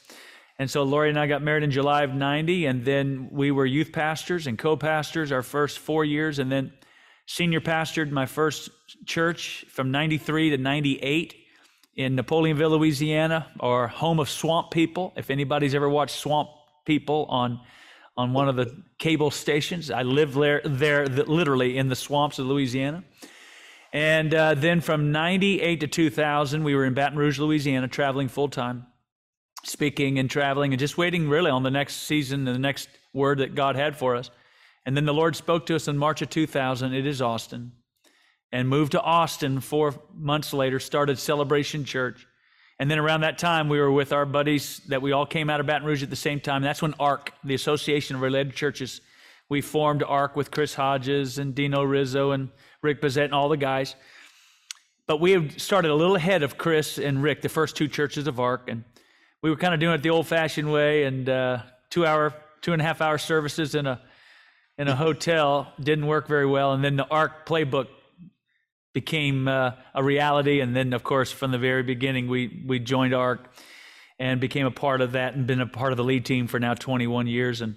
And 0.60 0.70
so 0.70 0.84
Lori 0.84 1.10
and 1.10 1.18
I 1.18 1.28
got 1.28 1.42
married 1.42 1.64
in 1.64 1.72
July 1.72 2.04
of 2.04 2.14
90. 2.14 2.66
And 2.66 2.84
then 2.84 3.30
we 3.32 3.52
were 3.52 3.66
youth 3.66 3.94
pastors 3.94 4.48
and 4.48 4.58
co 4.58 4.76
pastors 4.76 5.32
our 5.32 5.44
first 5.44 5.80
four 5.80 6.04
years. 6.04 6.40
And 6.40 6.52
then 6.52 6.74
senior 7.26 7.62
pastored 7.62 8.12
my 8.12 8.26
first 8.26 8.70
church 9.06 9.66
from 9.70 9.92
93 9.92 10.52
to 10.52 10.58
98 10.58 11.36
in 11.96 12.16
Napoleonville, 12.16 12.72
Louisiana, 12.72 13.48
or 13.60 13.88
home 13.88 14.20
of 14.20 14.30
swamp 14.30 14.72
people. 14.72 15.14
If 15.16 15.30
anybody's 15.30 15.74
ever 15.74 15.90
watched 15.90 16.16
Swamp 16.16 16.50
People 16.86 17.26
on 17.30 17.60
on 18.16 18.34
one 18.34 18.50
of 18.50 18.56
the 18.56 18.76
cable 18.98 19.30
stations, 19.30 19.92
I 19.92 20.02
lived 20.02 20.34
there, 20.34 20.62
there 20.66 21.06
literally 21.06 21.78
in 21.78 21.88
the 21.88 21.96
swamps 21.96 22.40
of 22.40 22.48
Louisiana. 22.48 23.04
And 23.98 24.32
uh, 24.32 24.54
then 24.54 24.80
from 24.80 25.12
98 25.12 25.80
to 25.80 25.88
2000, 25.88 26.64
we 26.64 26.76
were 26.76 26.86
in 26.86 26.94
Baton 26.94 27.18
Rouge, 27.18 27.40
Louisiana, 27.40 27.88
traveling 27.88 28.28
full 28.28 28.48
time, 28.48 28.86
speaking 29.64 30.20
and 30.20 30.30
traveling, 30.30 30.72
and 30.72 30.80
just 30.80 31.00
waiting 31.00 31.28
really 31.28 31.50
on 31.50 31.64
the 31.64 31.72
next 31.72 32.04
season 32.04 32.48
and 32.48 32.56
the 32.56 32.60
next 32.60 32.90
word 33.12 33.40
that 33.40 33.56
God 33.56 33.76
had 33.76 33.98
for 33.98 34.16
us. 34.16 34.30
And 34.86 34.96
then 34.96 35.06
the 35.06 35.16
Lord 35.16 35.36
spoke 35.36 35.66
to 35.66 35.76
us 35.76 35.88
in 35.88 35.98
March 35.98 36.22
of 36.22 36.30
2000. 36.30 36.94
It 36.94 37.08
is 37.08 37.24
Austin. 37.24 37.72
And 38.52 38.70
moved 38.70 38.92
to 38.92 39.02
Austin 39.02 39.62
four 39.62 39.96
months 40.14 40.54
later, 40.54 40.80
started 40.80 41.18
Celebration 41.18 41.84
Church. 41.84 42.28
And 42.78 42.92
then 42.92 43.00
around 43.00 43.22
that 43.22 43.40
time, 43.40 43.68
we 43.68 43.80
were 43.80 43.92
with 43.92 44.14
our 44.14 44.28
buddies 44.28 44.80
that 44.90 45.02
we 45.02 45.12
all 45.12 45.26
came 45.26 45.50
out 45.50 45.60
of 45.60 45.66
Baton 45.66 45.88
Rouge 45.88 46.04
at 46.04 46.12
the 46.12 46.16
same 46.16 46.40
time. 46.40 46.62
That's 46.62 46.84
when 46.84 46.94
ARC, 47.00 47.34
the 47.44 47.56
Association 47.56 48.16
of 48.16 48.22
Related 48.22 48.54
Churches, 48.54 49.02
we 49.50 49.62
formed 49.62 50.04
ARC 50.04 50.36
with 50.36 50.52
Chris 50.52 50.76
Hodges 50.76 51.40
and 51.40 51.56
Dino 51.56 51.82
Rizzo 51.82 52.30
and 52.30 52.50
Rick 52.82 53.02
Bezet 53.02 53.26
and 53.26 53.34
all 53.34 53.50
the 53.50 53.58
guys. 53.58 53.96
But 55.08 55.20
we 55.22 55.32
had 55.32 55.60
started 55.60 55.92
a 55.92 55.96
little 55.96 56.16
ahead 56.16 56.44
of 56.44 56.58
Chris 56.58 56.98
and 56.98 57.24
Rick, 57.24 57.42
the 57.42 57.50
first 57.50 57.76
two 57.76 57.88
churches 57.88 58.28
of 58.28 58.40
ARC. 58.40 58.70
And 58.70 58.84
we 59.42 59.50
were 59.50 59.56
kind 59.56 59.74
of 59.74 59.80
doing 59.80 59.96
it 59.96 60.04
the 60.04 60.10
old 60.10 60.28
fashioned 60.28 60.72
way 60.72 61.04
and 61.04 61.30
uh, 61.30 61.60
two 61.90 62.06
hour, 62.06 62.34
two 62.62 62.74
and 62.74 62.82
a 62.82 62.86
half 62.86 63.02
hour 63.02 63.18
services 63.18 63.76
in 63.76 63.88
a 63.88 64.02
in 64.78 64.88
a 64.88 64.96
hotel 64.96 65.74
didn't 65.80 66.06
work 66.06 66.28
very 66.28 66.46
well 66.46 66.74
and 66.74 66.84
then 66.84 66.96
the 66.96 67.08
arc 67.08 67.48
playbook 67.48 67.88
became 68.94 69.48
uh, 69.48 69.72
a 69.94 70.04
reality 70.04 70.60
and 70.60 70.76
then 70.76 70.94
of 70.94 71.04
course 71.04 71.32
from 71.32 71.52
the 71.52 71.58
very 71.58 71.84
beginning 71.84 72.28
we 72.28 72.64
we 72.66 72.80
joined 72.80 73.14
arc 73.14 73.52
and 74.20 74.40
became 74.40 74.66
a 74.66 74.72
part 74.72 75.02
of 75.02 75.14
that 75.14 75.36
and 75.36 75.48
been 75.48 75.62
a 75.62 75.68
part 75.68 75.92
of 75.92 75.98
the 75.98 76.04
lead 76.04 76.26
team 76.26 76.48
for 76.48 76.60
now 76.60 76.74
21 76.74 77.28
years 77.28 77.62
and 77.62 77.76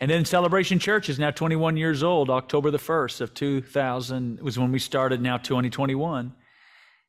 and 0.00 0.10
then 0.10 0.24
celebration 0.24 0.78
church 0.78 1.08
is 1.08 1.18
now 1.18 1.30
21 1.30 1.76
years 1.76 2.02
old 2.02 2.30
october 2.30 2.70
the 2.70 2.78
1st 2.78 3.20
of 3.20 3.34
2000 3.34 4.40
was 4.40 4.58
when 4.58 4.72
we 4.72 4.78
started 4.78 5.20
now 5.20 5.36
2021 5.36 6.32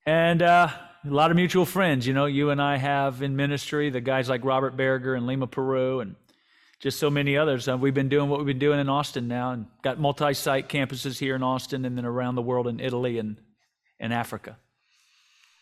and 0.05 0.41
uh, 0.41 0.69
a 1.05 1.09
lot 1.09 1.31
of 1.31 1.35
mutual 1.35 1.65
friends 1.65 2.05
you 2.05 2.13
know 2.13 2.25
you 2.25 2.49
and 2.49 2.61
i 2.61 2.77
have 2.77 3.21
in 3.21 3.35
ministry 3.35 3.89
the 3.89 4.01
guys 4.01 4.29
like 4.29 4.43
robert 4.43 4.75
berger 4.75 5.15
and 5.15 5.27
lima 5.27 5.47
peru 5.47 5.99
and 5.99 6.15
just 6.79 6.99
so 6.99 7.09
many 7.09 7.37
others. 7.37 7.67
Uh, 7.67 7.77
we've 7.77 7.93
been 7.93 8.09
doing 8.09 8.29
what 8.29 8.39
we've 8.39 8.47
been 8.47 8.59
doing 8.59 8.79
in 8.79 8.89
Austin 8.89 9.27
now 9.27 9.51
and 9.51 9.65
got 9.81 9.99
multi 9.99 10.33
site 10.33 10.69
campuses 10.69 11.17
here 11.17 11.35
in 11.35 11.43
Austin 11.43 11.85
and 11.85 11.97
then 11.97 12.05
around 12.05 12.35
the 12.35 12.41
world 12.41 12.67
in 12.67 12.79
Italy 12.79 13.17
and, 13.17 13.37
and 13.99 14.13
Africa. 14.13 14.57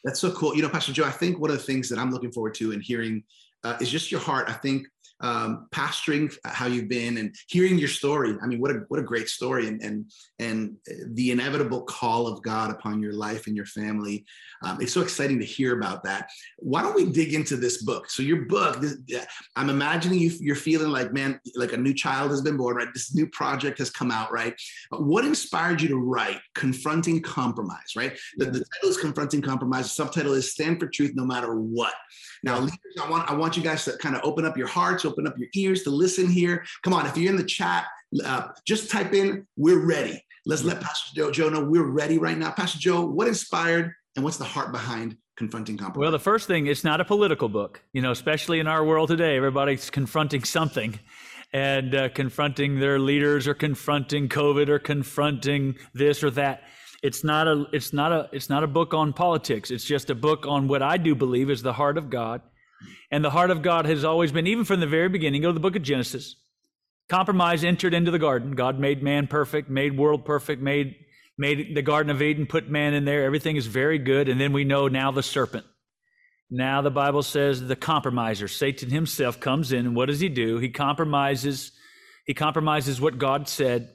That's 0.03 0.19
so 0.19 0.31
cool. 0.31 0.55
You 0.55 0.61
know, 0.61 0.69
Pastor 0.69 0.91
Joe, 0.91 1.05
I 1.05 1.11
think 1.11 1.39
one 1.39 1.49
of 1.49 1.57
the 1.57 1.63
things 1.63 1.89
that 1.89 1.97
I'm 1.97 2.11
looking 2.11 2.31
forward 2.31 2.53
to 2.55 2.73
and 2.73 2.83
hearing 2.83 3.23
uh, 3.63 3.77
is 3.79 3.89
just 3.89 4.11
your 4.11 4.21
heart. 4.21 4.49
I 4.49 4.53
think 4.53 4.87
um, 5.21 5.67
pastoring 5.71 6.33
how 6.43 6.67
you've 6.67 6.89
been 6.89 7.17
and 7.17 7.33
hearing 7.47 7.77
your 7.77 7.87
story. 7.87 8.35
I 8.41 8.47
mean, 8.47 8.59
what 8.59 8.71
a 8.71 8.81
what 8.89 8.99
a 8.99 9.03
great 9.03 9.29
story 9.29 9.67
and 9.67 9.81
and 9.81 10.11
and 10.39 10.75
the 11.13 11.31
inevitable 11.31 11.83
call 11.83 12.27
of 12.27 12.41
God 12.41 12.71
upon 12.71 13.01
your 13.01 13.13
life 13.13 13.47
and 13.47 13.55
your 13.55 13.65
family. 13.65 14.25
Um, 14.63 14.81
it's 14.81 14.93
so 14.93 15.01
exciting 15.01 15.39
to 15.39 15.45
hear 15.45 15.77
about 15.77 16.03
that. 16.03 16.29
Why 16.57 16.81
don't 16.81 16.95
we 16.95 17.05
dig 17.05 17.33
into 17.33 17.55
this 17.55 17.83
book? 17.83 18.09
So 18.09 18.23
your 18.23 18.45
book, 18.45 18.81
this, 18.81 18.97
I'm 19.55 19.69
imagining 19.69 20.19
you, 20.19 20.31
you're 20.39 20.55
feeling 20.55 20.91
like 20.91 21.13
man, 21.13 21.39
like 21.55 21.73
a 21.73 21.77
new 21.77 21.93
child 21.93 22.31
has 22.31 22.41
been 22.41 22.57
born, 22.57 22.75
right? 22.75 22.93
This 22.93 23.15
new 23.15 23.27
project 23.27 23.77
has 23.79 23.89
come 23.89 24.11
out, 24.11 24.31
right? 24.31 24.53
What 24.89 25.25
inspired 25.25 25.81
you 25.81 25.87
to 25.89 25.97
write 25.97 26.39
"Confronting 26.55 27.21
Compromise"? 27.21 27.95
Right. 27.95 28.17
The, 28.37 28.45
the 28.45 28.65
title 28.65 28.89
is 28.89 28.97
"Confronting 28.97 29.41
Compromise." 29.41 29.85
The 29.85 29.89
subtitle 29.89 30.33
is 30.33 30.51
"Stand 30.51 30.79
for 30.79 30.87
Truth 30.87 31.13
No 31.15 31.25
Matter 31.25 31.55
What." 31.55 31.93
Now, 32.45 32.59
leaders, 32.59 32.77
I 33.01 33.09
want 33.09 33.29
I 33.29 33.33
want 33.33 33.57
you 33.57 33.63
guys 33.63 33.83
to 33.85 33.97
kind 33.97 34.15
of 34.15 34.21
open 34.23 34.45
up 34.45 34.55
your 34.55 34.67
hearts 34.67 35.03
open 35.03 35.27
up 35.27 35.37
your 35.37 35.49
ears 35.55 35.81
to 35.83 35.89
listen 35.89 36.29
here. 36.29 36.63
Come 36.83 36.93
on, 36.93 37.07
if 37.07 37.17
you're 37.17 37.31
in 37.31 37.37
the 37.37 37.43
chat, 37.43 37.85
uh, 38.23 38.49
just 38.65 38.89
type 38.91 39.13
in, 39.13 39.47
we're 39.57 39.83
ready. 39.85 40.23
Let's 40.45 40.63
let 40.63 40.79
Pastor 40.79 41.09
Joe, 41.15 41.31
Joe 41.31 41.49
know 41.49 41.63
we're 41.63 41.89
ready 41.89 42.19
right 42.19 42.37
now. 42.37 42.51
Pastor 42.51 42.77
Joe, 42.77 43.03
what 43.03 43.27
inspired 43.27 43.91
and 44.15 44.23
what's 44.23 44.37
the 44.37 44.45
heart 44.45 44.71
behind 44.71 45.17
confronting 45.37 45.75
compromise? 45.75 46.03
Well, 46.03 46.11
the 46.11 46.19
first 46.19 46.45
thing, 46.47 46.67
it's 46.67 46.83
not 46.83 47.01
a 47.01 47.05
political 47.05 47.49
book. 47.49 47.81
You 47.93 48.03
know, 48.03 48.11
especially 48.11 48.59
in 48.59 48.67
our 48.67 48.85
world 48.85 49.09
today, 49.09 49.35
everybody's 49.37 49.89
confronting 49.89 50.43
something 50.43 50.99
and 51.51 51.95
uh, 51.95 52.09
confronting 52.09 52.79
their 52.79 52.99
leaders 52.99 53.47
or 53.47 53.55
confronting 53.55 54.29
COVID 54.29 54.69
or 54.69 54.77
confronting 54.77 55.75
this 55.95 56.23
or 56.23 56.29
that. 56.31 56.61
It's 57.05 57.23
not 57.23 57.47
a 57.47 57.65
it's 57.71 57.93
not 57.93 58.11
a 58.11 58.29
it's 58.31 58.49
not 58.49 58.63
a 58.63 58.67
book 58.67 58.93
on 58.93 59.13
politics. 59.13 59.71
It's 59.71 59.85
just 59.85 60.09
a 60.09 60.15
book 60.15 60.45
on 60.47 60.67
what 60.67 60.81
I 60.81 60.97
do 60.97 61.15
believe 61.15 61.49
is 61.49 61.61
the 61.61 61.73
heart 61.73 61.97
of 61.97 62.09
God 62.09 62.41
And 63.11 63.23
the 63.23 63.29
heart 63.29 63.51
of 63.51 63.61
God 63.61 63.85
has 63.85 64.03
always 64.03 64.31
been, 64.31 64.47
even 64.47 64.65
from 64.65 64.79
the 64.79 64.87
very 64.87 65.09
beginning, 65.09 65.41
go 65.41 65.49
to 65.49 65.53
the 65.53 65.59
book 65.59 65.75
of 65.75 65.83
Genesis. 65.83 66.35
Compromise 67.09 67.63
entered 67.63 67.93
into 67.93 68.11
the 68.11 68.19
garden. 68.19 68.53
God 68.53 68.79
made 68.79 69.03
man 69.03 69.27
perfect, 69.27 69.69
made 69.69 69.97
world 69.97 70.25
perfect, 70.25 70.61
made, 70.61 70.95
made 71.37 71.75
the 71.75 71.81
Garden 71.81 72.09
of 72.09 72.21
Eden, 72.21 72.47
put 72.47 72.69
man 72.69 72.93
in 72.93 73.05
there. 73.05 73.23
Everything 73.23 73.57
is 73.57 73.67
very 73.67 73.99
good. 73.99 74.27
And 74.27 74.41
then 74.41 74.53
we 74.53 74.63
know 74.63 74.87
now 74.87 75.11
the 75.11 75.23
serpent. 75.23 75.65
Now 76.49 76.81
the 76.81 76.91
Bible 76.91 77.23
says 77.23 77.61
the 77.61 77.75
compromiser, 77.75 78.47
Satan 78.47 78.89
himself 78.89 79.39
comes 79.39 79.71
in, 79.71 79.85
and 79.85 79.95
what 79.95 80.07
does 80.07 80.19
he 80.19 80.29
do? 80.29 80.57
He 80.59 80.69
compromises, 80.69 81.71
he 82.25 82.33
compromises 82.33 83.01
what 83.01 83.17
God 83.17 83.49
said, 83.49 83.94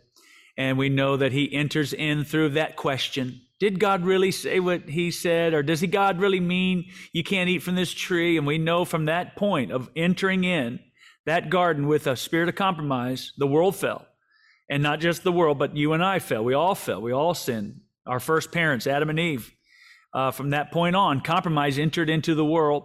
and 0.60 0.76
we 0.76 0.90
know 0.90 1.16
that 1.16 1.32
he 1.32 1.54
enters 1.54 1.94
in 1.94 2.22
through 2.22 2.50
that 2.50 2.76
question. 2.76 3.40
Did 3.60 3.80
God 3.80 4.04
really 4.04 4.30
say 4.30 4.60
what 4.60 4.90
he 4.90 5.10
said? 5.10 5.54
Or 5.54 5.62
does 5.62 5.80
he 5.80 5.86
God 5.86 6.20
really 6.20 6.38
mean 6.38 6.90
you 7.14 7.24
can't 7.24 7.48
eat 7.48 7.62
from 7.62 7.76
this 7.76 7.94
tree? 7.94 8.36
And 8.36 8.46
we 8.46 8.58
know 8.58 8.84
from 8.84 9.06
that 9.06 9.36
point 9.36 9.72
of 9.72 9.88
entering 9.96 10.44
in 10.44 10.78
that 11.24 11.48
garden 11.48 11.86
with 11.86 12.06
a 12.06 12.14
spirit 12.14 12.50
of 12.50 12.56
compromise, 12.56 13.32
the 13.38 13.46
world 13.46 13.74
fell. 13.74 14.06
And 14.68 14.82
not 14.82 15.00
just 15.00 15.24
the 15.24 15.32
world, 15.32 15.58
but 15.58 15.78
you 15.78 15.94
and 15.94 16.04
I 16.04 16.18
fell. 16.18 16.44
We 16.44 16.52
all 16.52 16.74
fell. 16.74 17.00
We 17.00 17.12
all 17.12 17.32
sinned. 17.32 17.80
Our 18.06 18.20
first 18.20 18.52
parents, 18.52 18.86
Adam 18.86 19.08
and 19.08 19.18
Eve, 19.18 19.50
uh, 20.12 20.30
from 20.30 20.50
that 20.50 20.72
point 20.72 20.94
on, 20.94 21.22
compromise 21.22 21.78
entered 21.78 22.10
into 22.10 22.34
the 22.34 22.44
world. 22.44 22.84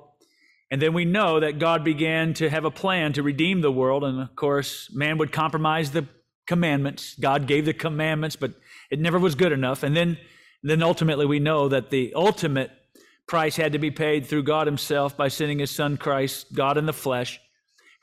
And 0.71 0.81
then 0.81 0.93
we 0.93 1.03
know 1.03 1.41
that 1.41 1.59
God 1.59 1.83
began 1.83 2.33
to 2.35 2.49
have 2.49 2.63
a 2.63 2.71
plan 2.71 3.11
to 3.13 3.23
redeem 3.23 3.59
the 3.59 3.69
world. 3.69 4.05
And 4.05 4.21
of 4.21 4.33
course, 4.33 4.89
man 4.93 5.17
would 5.17 5.33
compromise 5.33 5.91
the 5.91 6.07
commandments. 6.47 7.15
God 7.19 7.47
gave 7.47 7.65
the 7.65 7.73
commandments, 7.73 8.35
but 8.35 8.53
it 8.91 8.99
never 8.99 9.19
was 9.19 9.35
good 9.35 9.51
enough. 9.51 9.83
And 9.83 9.95
then 9.95 10.17
then 10.65 10.81
ultimately 10.81 11.27
we 11.27 11.39
know 11.39 11.69
that 11.69 11.91
the 11.91 12.11
ultimate 12.15 12.71
price 13.27 13.55
had 13.55 13.73
to 13.73 13.79
be 13.79 13.91
paid 13.91 14.25
through 14.25 14.43
God 14.43 14.65
Himself 14.65 15.15
by 15.15 15.27
sending 15.27 15.59
His 15.59 15.69
Son 15.69 15.95
Christ, 15.95 16.53
God 16.53 16.77
in 16.77 16.87
the 16.87 16.93
flesh, 16.93 17.39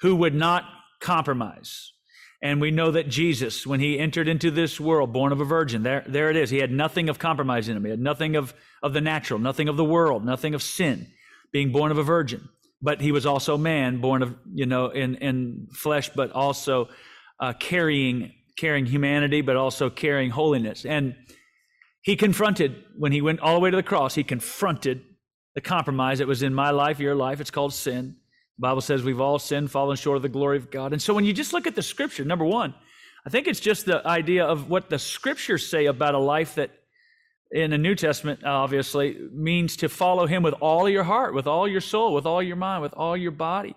who 0.00 0.14
would 0.16 0.34
not 0.34 0.64
compromise. 1.00 1.92
And 2.40 2.60
we 2.60 2.70
know 2.72 2.90
that 2.90 3.08
Jesus, 3.08 3.66
when 3.66 3.78
he 3.78 4.00
entered 4.00 4.26
into 4.26 4.50
this 4.50 4.80
world, 4.80 5.12
born 5.12 5.30
of 5.30 5.40
a 5.40 5.44
virgin, 5.44 5.84
there, 5.84 6.04
there 6.08 6.28
it 6.28 6.36
is. 6.36 6.50
He 6.50 6.58
had 6.58 6.72
nothing 6.72 7.08
of 7.08 7.20
compromise 7.20 7.68
in 7.68 7.76
him. 7.76 7.84
He 7.84 7.90
had 7.90 8.00
nothing 8.00 8.34
of, 8.34 8.52
of 8.82 8.92
the 8.92 9.00
natural, 9.00 9.38
nothing 9.38 9.68
of 9.68 9.76
the 9.76 9.84
world, 9.84 10.24
nothing 10.24 10.52
of 10.54 10.62
sin, 10.62 11.06
being 11.52 11.70
born 11.70 11.92
of 11.92 11.98
a 11.98 12.02
virgin. 12.02 12.48
But 12.80 13.00
he 13.00 13.12
was 13.12 13.26
also 13.26 13.56
man, 13.56 14.00
born 14.00 14.22
of, 14.22 14.34
you 14.52 14.66
know, 14.66 14.88
in, 14.88 15.14
in 15.16 15.68
flesh, 15.72 16.10
but 16.10 16.32
also 16.32 16.88
uh, 17.42 17.52
carrying, 17.54 18.32
carrying 18.56 18.86
humanity, 18.86 19.40
but 19.40 19.56
also 19.56 19.90
carrying 19.90 20.30
holiness. 20.30 20.86
And 20.86 21.16
he 22.00 22.14
confronted, 22.14 22.84
when 22.96 23.10
he 23.10 23.20
went 23.20 23.40
all 23.40 23.54
the 23.54 23.60
way 23.60 23.70
to 23.70 23.76
the 23.76 23.82
cross, 23.82 24.14
he 24.14 24.22
confronted 24.22 25.02
the 25.56 25.60
compromise 25.60 26.20
that 26.20 26.28
was 26.28 26.42
in 26.42 26.54
my 26.54 26.70
life, 26.70 27.00
your 27.00 27.16
life. 27.16 27.40
It's 27.40 27.50
called 27.50 27.74
sin. 27.74 28.16
The 28.58 28.62
Bible 28.62 28.80
says 28.80 29.02
we've 29.02 29.20
all 29.20 29.40
sinned, 29.40 29.72
fallen 29.72 29.96
short 29.96 30.16
of 30.16 30.22
the 30.22 30.28
glory 30.28 30.56
of 30.56 30.70
God. 30.70 30.92
And 30.92 31.02
so 31.02 31.12
when 31.12 31.24
you 31.24 31.32
just 31.32 31.52
look 31.52 31.66
at 31.66 31.74
the 31.74 31.82
scripture, 31.82 32.24
number 32.24 32.44
one, 32.44 32.74
I 33.26 33.30
think 33.30 33.48
it's 33.48 33.60
just 33.60 33.86
the 33.86 34.06
idea 34.06 34.44
of 34.44 34.70
what 34.70 34.88
the 34.88 34.98
scriptures 34.98 35.66
say 35.66 35.86
about 35.86 36.14
a 36.14 36.18
life 36.18 36.54
that 36.54 36.70
in 37.50 37.70
the 37.70 37.78
New 37.78 37.96
Testament, 37.96 38.44
obviously, 38.44 39.16
means 39.32 39.76
to 39.78 39.88
follow 39.88 40.26
him 40.26 40.44
with 40.44 40.54
all 40.60 40.88
your 40.88 41.04
heart, 41.04 41.34
with 41.34 41.48
all 41.48 41.66
your 41.66 41.80
soul, 41.80 42.14
with 42.14 42.24
all 42.24 42.42
your 42.42 42.56
mind, 42.56 42.82
with 42.82 42.94
all 42.94 43.16
your 43.16 43.32
body. 43.32 43.74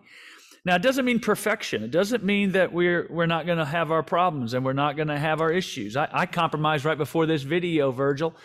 Now, 0.65 0.75
it 0.75 0.81
doesn't 0.81 1.05
mean 1.05 1.19
perfection. 1.19 1.84
It 1.84 1.91
doesn't 1.91 2.24
mean 2.24 2.53
that 2.53 2.74
we're, 2.74 3.07
we're 3.12 3.27
not 3.27 3.45
going 3.45 3.60
to 3.60 3.65
have 3.65 3.91
our 3.91 4.01
problems 4.01 4.55
and 4.55 4.65
we're 4.65 4.74
not 4.74 4.95
going 4.95 5.10
to 5.10 5.17
have 5.17 5.39
our 5.39 5.51
issues. 5.51 5.95
I, 5.95 6.10
I 6.12 6.25
compromised 6.25 6.86
right 6.86 6.98
before 6.98 7.27
this 7.27 7.43
video, 7.43 7.91
Virgil. 7.91 8.36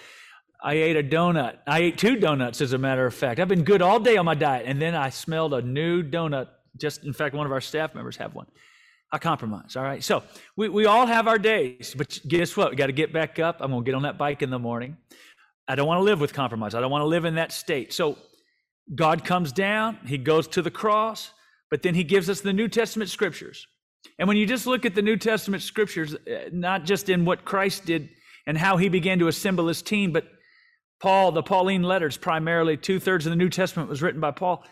I 0.62 0.74
ate 0.74 0.96
a 0.96 1.02
donut. 1.02 1.56
I 1.66 1.78
ate 1.80 1.96
two 1.96 2.16
donuts, 2.16 2.60
as 2.60 2.74
a 2.74 2.78
matter 2.78 3.06
of 3.06 3.14
fact. 3.14 3.40
I've 3.40 3.48
been 3.48 3.64
good 3.64 3.80
all 3.80 3.98
day 3.98 4.18
on 4.18 4.26
my 4.26 4.34
diet. 4.34 4.64
And 4.66 4.80
then 4.80 4.94
I 4.94 5.08
smelled 5.08 5.54
a 5.54 5.62
new 5.62 6.02
donut. 6.02 6.48
Just, 6.76 7.04
in 7.04 7.14
fact, 7.14 7.34
one 7.34 7.46
of 7.46 7.52
our 7.52 7.62
staff 7.62 7.94
members 7.94 8.18
have 8.18 8.34
one. 8.34 8.46
I 9.10 9.16
compromise. 9.18 9.74
All 9.74 9.82
right. 9.82 10.04
So 10.04 10.22
we, 10.56 10.68
we 10.68 10.84
all 10.84 11.06
have 11.06 11.26
our 11.26 11.38
days, 11.38 11.94
but 11.96 12.20
guess 12.28 12.54
what? 12.54 12.70
We 12.70 12.76
got 12.76 12.86
to 12.86 12.92
get 12.92 13.14
back 13.14 13.38
up. 13.38 13.56
I'm 13.60 13.70
going 13.70 13.82
to 13.82 13.86
get 13.86 13.94
on 13.94 14.02
that 14.02 14.18
bike 14.18 14.42
in 14.42 14.50
the 14.50 14.58
morning. 14.58 14.98
I 15.66 15.74
don't 15.74 15.86
want 15.86 15.98
to 15.98 16.04
live 16.04 16.20
with 16.20 16.34
compromise. 16.34 16.74
I 16.74 16.80
don't 16.80 16.90
want 16.90 17.02
to 17.02 17.06
live 17.06 17.24
in 17.24 17.36
that 17.36 17.50
state. 17.50 17.92
So 17.94 18.18
God 18.94 19.24
comes 19.24 19.52
down, 19.52 19.98
He 20.06 20.18
goes 20.18 20.46
to 20.48 20.62
the 20.62 20.70
cross, 20.70 21.32
but 21.70 21.82
then 21.82 21.94
he 21.94 22.04
gives 22.04 22.28
us 22.28 22.40
the 22.40 22.52
New 22.52 22.68
Testament 22.68 23.10
scriptures. 23.10 23.66
And 24.18 24.28
when 24.28 24.36
you 24.36 24.46
just 24.46 24.66
look 24.66 24.84
at 24.84 24.94
the 24.94 25.02
New 25.02 25.16
Testament 25.16 25.62
scriptures, 25.62 26.14
uh, 26.14 26.48
not 26.52 26.84
just 26.84 27.08
in 27.08 27.24
what 27.24 27.44
Christ 27.44 27.86
did 27.86 28.08
and 28.46 28.56
how 28.58 28.76
he 28.76 28.88
began 28.88 29.18
to 29.18 29.28
assemble 29.28 29.66
his 29.66 29.82
team, 29.82 30.12
but 30.12 30.26
Paul, 31.00 31.32
the 31.32 31.42
Pauline 31.42 31.82
letters, 31.82 32.16
primarily 32.16 32.76
two 32.76 33.00
thirds 33.00 33.26
of 33.26 33.30
the 33.30 33.36
New 33.36 33.48
Testament 33.48 33.88
was 33.88 34.02
written 34.02 34.20
by 34.20 34.30
Paul. 34.30 34.64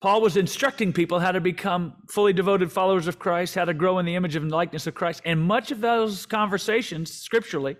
Paul 0.00 0.20
was 0.20 0.36
instructing 0.36 0.92
people 0.92 1.18
how 1.18 1.32
to 1.32 1.40
become 1.40 1.94
fully 2.08 2.32
devoted 2.32 2.70
followers 2.70 3.08
of 3.08 3.18
Christ, 3.18 3.56
how 3.56 3.64
to 3.64 3.74
grow 3.74 3.98
in 3.98 4.06
the 4.06 4.14
image 4.14 4.36
and 4.36 4.50
likeness 4.50 4.86
of 4.86 4.94
Christ. 4.94 5.22
And 5.24 5.40
much 5.40 5.72
of 5.72 5.80
those 5.80 6.24
conversations, 6.24 7.12
scripturally, 7.12 7.76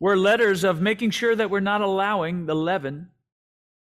were 0.00 0.16
letters 0.16 0.64
of 0.64 0.80
making 0.80 1.10
sure 1.10 1.36
that 1.36 1.48
we're 1.48 1.60
not 1.60 1.80
allowing 1.80 2.46
the 2.46 2.56
leaven 2.56 3.10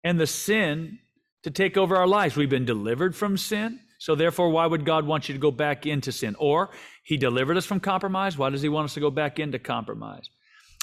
and 0.02 0.18
the 0.18 0.26
sin 0.26 0.98
to 1.46 1.50
take 1.52 1.76
over 1.76 1.94
our 1.94 2.08
lives. 2.08 2.34
We've 2.34 2.50
been 2.50 2.64
delivered 2.64 3.14
from 3.14 3.36
sin. 3.36 3.78
So, 3.98 4.16
therefore, 4.16 4.50
why 4.50 4.66
would 4.66 4.84
God 4.84 5.06
want 5.06 5.28
you 5.28 5.32
to 5.32 5.38
go 5.38 5.52
back 5.52 5.86
into 5.86 6.10
sin? 6.10 6.34
Or 6.40 6.70
He 7.04 7.16
delivered 7.16 7.56
us 7.56 7.64
from 7.64 7.78
compromise. 7.78 8.36
Why 8.36 8.50
does 8.50 8.62
He 8.62 8.68
want 8.68 8.86
us 8.86 8.94
to 8.94 9.00
go 9.00 9.12
back 9.12 9.38
into 9.38 9.60
compromise? 9.60 10.28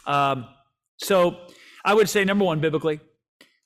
Um, 0.07 0.47
so, 0.95 1.37
I 1.83 1.93
would 1.93 2.07
say 2.07 2.23
number 2.23 2.45
one, 2.45 2.61
biblically. 2.61 3.01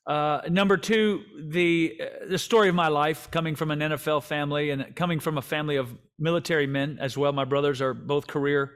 Uh, 0.08 0.42
number 0.50 0.76
two, 0.76 1.22
the 1.50 2.02
uh, 2.02 2.30
the 2.30 2.40
story 2.40 2.68
of 2.68 2.74
my 2.74 2.88
life, 2.88 3.30
coming 3.30 3.54
from 3.54 3.70
an 3.70 3.80
NFL 3.80 4.24
family 4.24 4.72
and 4.72 4.96
coming 4.96 5.20
from 5.20 5.38
a 5.38 5.42
family 5.44 5.76
of 5.76 5.94
military 6.18 6.66
men 6.66 6.98
as 7.00 7.16
well. 7.16 7.32
My 7.32 7.46
brothers 7.46 7.80
are 7.80 7.94
both 7.94 8.26
career. 8.26 8.72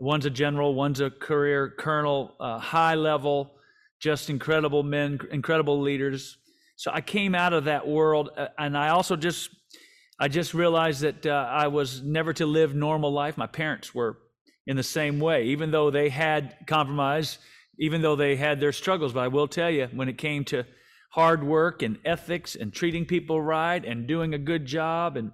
One's 0.00 0.26
a 0.26 0.30
general, 0.30 0.74
one's 0.74 1.00
a 1.00 1.10
career 1.10 1.72
colonel, 1.78 2.34
uh, 2.40 2.58
high 2.58 2.96
level, 2.96 3.52
just 4.00 4.28
incredible 4.28 4.82
men, 4.82 5.20
incredible 5.30 5.80
leaders. 5.80 6.36
So 6.80 6.90
I 6.94 7.02
came 7.02 7.34
out 7.34 7.52
of 7.52 7.64
that 7.64 7.86
world, 7.86 8.30
uh, 8.38 8.46
and 8.56 8.74
I 8.74 8.88
also 8.88 9.14
just 9.14 9.50
I 10.18 10.28
just 10.28 10.54
realized 10.54 11.02
that 11.02 11.26
uh, 11.26 11.46
I 11.50 11.66
was 11.66 12.00
never 12.00 12.32
to 12.32 12.46
live 12.46 12.74
normal 12.74 13.12
life. 13.12 13.36
My 13.36 13.46
parents 13.46 13.94
were 13.94 14.16
in 14.66 14.78
the 14.78 14.82
same 14.82 15.20
way, 15.20 15.48
even 15.48 15.72
though 15.72 15.90
they 15.90 16.08
had 16.08 16.56
compromise, 16.66 17.36
even 17.78 18.00
though 18.00 18.16
they 18.16 18.34
had 18.34 18.60
their 18.60 18.72
struggles. 18.72 19.12
But 19.12 19.20
I 19.20 19.28
will 19.28 19.46
tell 19.46 19.68
you, 19.70 19.88
when 19.92 20.08
it 20.08 20.16
came 20.16 20.42
to 20.46 20.64
hard 21.10 21.44
work 21.44 21.82
and 21.82 21.98
ethics 22.06 22.54
and 22.54 22.72
treating 22.72 23.04
people 23.04 23.42
right 23.42 23.84
and 23.84 24.06
doing 24.06 24.32
a 24.32 24.38
good 24.38 24.64
job 24.64 25.18
and, 25.18 25.32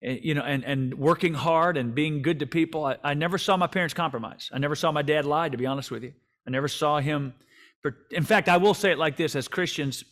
and 0.00 0.20
you 0.22 0.32
know 0.32 0.42
and, 0.42 0.64
and 0.64 0.94
working 0.94 1.34
hard 1.34 1.76
and 1.76 1.94
being 1.94 2.22
good 2.22 2.38
to 2.38 2.46
people, 2.46 2.86
I, 2.86 2.96
I 3.04 3.12
never 3.12 3.36
saw 3.36 3.58
my 3.58 3.66
parents 3.66 3.92
compromise. 3.92 4.48
I 4.54 4.58
never 4.58 4.74
saw 4.74 4.90
my 4.90 5.02
dad 5.02 5.26
lie. 5.26 5.50
To 5.50 5.58
be 5.58 5.66
honest 5.66 5.90
with 5.90 6.02
you, 6.02 6.14
I 6.46 6.50
never 6.50 6.66
saw 6.66 6.98
him. 6.98 7.34
In 8.10 8.24
fact, 8.24 8.48
I 8.48 8.56
will 8.56 8.72
say 8.72 8.90
it 8.90 8.98
like 8.98 9.18
this: 9.18 9.36
as 9.36 9.48
Christians 9.48 10.02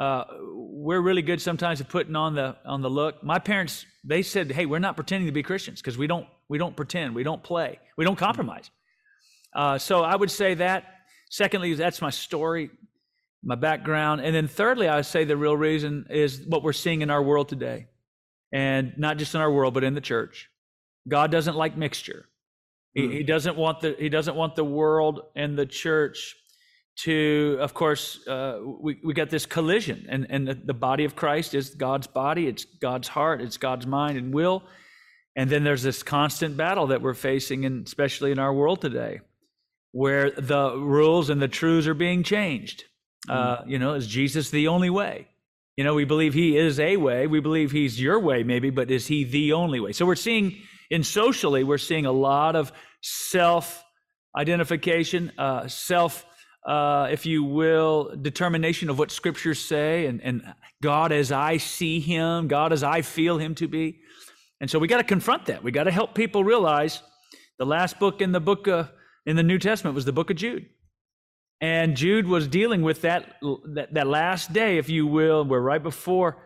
uh, 0.00 0.24
we're 0.54 1.02
really 1.02 1.20
good 1.20 1.42
sometimes 1.42 1.82
at 1.82 1.88
putting 1.90 2.16
on 2.16 2.34
the 2.34 2.56
on 2.64 2.80
the 2.80 2.88
look. 2.88 3.22
My 3.22 3.38
parents 3.38 3.84
they 4.02 4.22
said, 4.22 4.50
"Hey, 4.50 4.64
we're 4.64 4.78
not 4.78 4.96
pretending 4.96 5.26
to 5.26 5.32
be 5.32 5.42
Christians 5.42 5.82
because 5.82 5.98
we 5.98 6.06
don't 6.06 6.26
we 6.48 6.56
don't 6.56 6.74
pretend, 6.74 7.14
we 7.14 7.22
don't 7.22 7.42
play, 7.42 7.78
we 7.98 8.06
don't 8.06 8.16
compromise." 8.16 8.70
Uh, 9.54 9.76
so 9.76 10.02
I 10.02 10.16
would 10.16 10.30
say 10.30 10.54
that. 10.54 10.84
Secondly, 11.28 11.74
that's 11.74 12.00
my 12.00 12.10
story, 12.10 12.70
my 13.44 13.54
background, 13.56 14.22
and 14.22 14.34
then 14.34 14.48
thirdly, 14.48 14.88
I 14.88 14.96
would 14.96 15.06
say 15.06 15.24
the 15.24 15.36
real 15.36 15.56
reason 15.56 16.06
is 16.08 16.40
what 16.46 16.62
we're 16.62 16.72
seeing 16.72 17.02
in 17.02 17.10
our 17.10 17.22
world 17.22 17.50
today, 17.50 17.86
and 18.52 18.94
not 18.96 19.18
just 19.18 19.34
in 19.34 19.42
our 19.42 19.52
world, 19.52 19.74
but 19.74 19.84
in 19.84 19.94
the 19.94 20.00
church. 20.00 20.48
God 21.06 21.30
doesn't 21.30 21.56
like 21.56 21.76
mixture. 21.76 22.24
He, 22.94 23.06
he 23.08 23.22
doesn't 23.22 23.56
want 23.56 23.80
the 23.80 23.94
he 23.98 24.08
doesn't 24.08 24.34
want 24.34 24.56
the 24.56 24.64
world 24.64 25.20
and 25.36 25.58
the 25.58 25.66
church 25.66 26.36
to, 26.98 27.56
of 27.60 27.72
course, 27.72 28.26
uh, 28.26 28.60
we, 28.80 29.00
we 29.02 29.14
got 29.14 29.30
this 29.30 29.46
collision. 29.46 30.06
And, 30.08 30.26
and 30.28 30.46
the, 30.46 30.54
the 30.54 30.74
body 30.74 31.04
of 31.04 31.16
Christ 31.16 31.54
is 31.54 31.70
God's 31.70 32.06
body, 32.06 32.46
it's 32.46 32.64
God's 32.64 33.08
heart, 33.08 33.40
it's 33.40 33.56
God's 33.56 33.86
mind 33.86 34.18
and 34.18 34.34
will. 34.34 34.62
And 35.36 35.48
then 35.48 35.64
there's 35.64 35.82
this 35.82 36.02
constant 36.02 36.56
battle 36.56 36.88
that 36.88 37.02
we're 37.02 37.14
facing, 37.14 37.64
and 37.64 37.86
especially 37.86 38.32
in 38.32 38.38
our 38.38 38.52
world 38.52 38.80
today, 38.80 39.20
where 39.92 40.30
the 40.30 40.76
rules 40.76 41.30
and 41.30 41.40
the 41.40 41.48
truths 41.48 41.86
are 41.86 41.94
being 41.94 42.22
changed. 42.22 42.84
Uh, 43.28 43.58
mm. 43.58 43.70
you 43.70 43.78
know, 43.78 43.94
is 43.94 44.06
Jesus 44.06 44.50
the 44.50 44.68
only 44.68 44.90
way? 44.90 45.28
You 45.76 45.84
know, 45.84 45.94
we 45.94 46.04
believe 46.04 46.34
he 46.34 46.58
is 46.58 46.78
a 46.80 46.96
way. 46.96 47.26
We 47.26 47.40
believe 47.40 47.70
he's 47.70 48.00
your 48.00 48.18
way, 48.18 48.42
maybe, 48.42 48.70
but 48.70 48.90
is 48.90 49.06
he 49.06 49.24
the 49.24 49.54
only 49.54 49.80
way? 49.80 49.92
So 49.92 50.04
we're 50.04 50.16
seeing, 50.16 50.58
in 50.90 51.04
socially, 51.04 51.64
we're 51.64 51.78
seeing 51.78 52.06
a 52.06 52.12
lot 52.12 52.56
of 52.56 52.72
self 53.00 53.82
identification, 54.36 55.32
uh, 55.38 55.68
self 55.68 56.26
uh, 56.66 57.08
if 57.10 57.26
you 57.26 57.42
will, 57.42 58.14
determination 58.20 58.90
of 58.90 58.98
what 58.98 59.10
scriptures 59.10 59.58
say 59.58 60.06
and, 60.06 60.20
and 60.22 60.42
God 60.82 61.12
as 61.12 61.32
I 61.32 61.56
see 61.56 62.00
him, 62.00 62.48
God 62.48 62.72
as 62.72 62.82
I 62.82 63.02
feel 63.02 63.38
him 63.38 63.54
to 63.56 63.68
be. 63.68 64.00
And 64.60 64.70
so 64.70 64.78
we 64.78 64.88
got 64.88 64.98
to 64.98 65.04
confront 65.04 65.46
that. 65.46 65.62
We 65.62 65.72
got 65.72 65.84
to 65.84 65.90
help 65.90 66.14
people 66.14 66.44
realize 66.44 67.02
the 67.58 67.64
last 67.66 67.98
book 67.98 68.20
in 68.20 68.32
the 68.32 68.40
book 68.40 68.66
of, 68.66 68.90
in 69.24 69.36
the 69.36 69.42
New 69.42 69.58
Testament 69.58 69.94
was 69.94 70.04
the 70.04 70.12
book 70.12 70.30
of 70.30 70.36
Jude. 70.36 70.66
And 71.62 71.96
Jude 71.96 72.26
was 72.26 72.46
dealing 72.46 72.82
with 72.82 73.02
that, 73.02 73.36
that, 73.74 73.92
that 73.94 74.06
last 74.06 74.52
day, 74.52 74.78
if 74.78 74.88
you 74.88 75.06
will, 75.06 75.44
where 75.44 75.60
right 75.60 75.82
before 75.82 76.42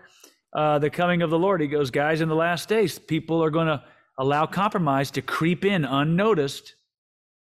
uh, 0.55 0.79
the 0.79 0.91
coming 0.91 1.23
of 1.23 1.31
the 1.31 1.39
Lord. 1.39 1.61
He 1.61 1.67
goes, 1.67 1.91
guys, 1.91 2.21
in 2.21 2.29
the 2.29 2.35
last 2.35 2.69
days, 2.69 2.99
people 2.99 3.43
are 3.43 3.51
going 3.51 3.67
to 3.67 3.83
allow 4.19 4.47
compromise 4.47 5.11
to 5.13 5.23
creep 5.23 5.65
in 5.65 5.85
unnoticed. 5.85 6.75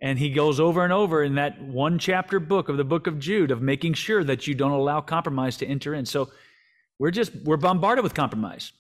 And 0.02 0.18
he 0.18 0.30
goes 0.30 0.60
over 0.60 0.84
and 0.84 0.94
over 0.94 1.24
in 1.24 1.36
that 1.36 1.62
one 1.62 2.00
chapter 2.00 2.40
book 2.40 2.70
of 2.70 2.78
the 2.78 2.86
book 2.86 3.08
of 3.08 3.20
Jude 3.20 3.52
of 3.52 3.62
making 3.62 3.96
sure 3.96 4.24
that 4.24 4.48
you 4.48 4.56
don't 4.56 4.72
allow 4.72 5.02
compromise 5.02 5.58
to 5.58 5.66
enter 5.66 5.94
in. 5.94 6.06
So 6.06 6.30
we're 7.00 7.12
just, 7.12 7.36
we're 7.44 7.58
bombarded 7.58 8.04
with 8.04 8.14
compromise. 8.14 8.72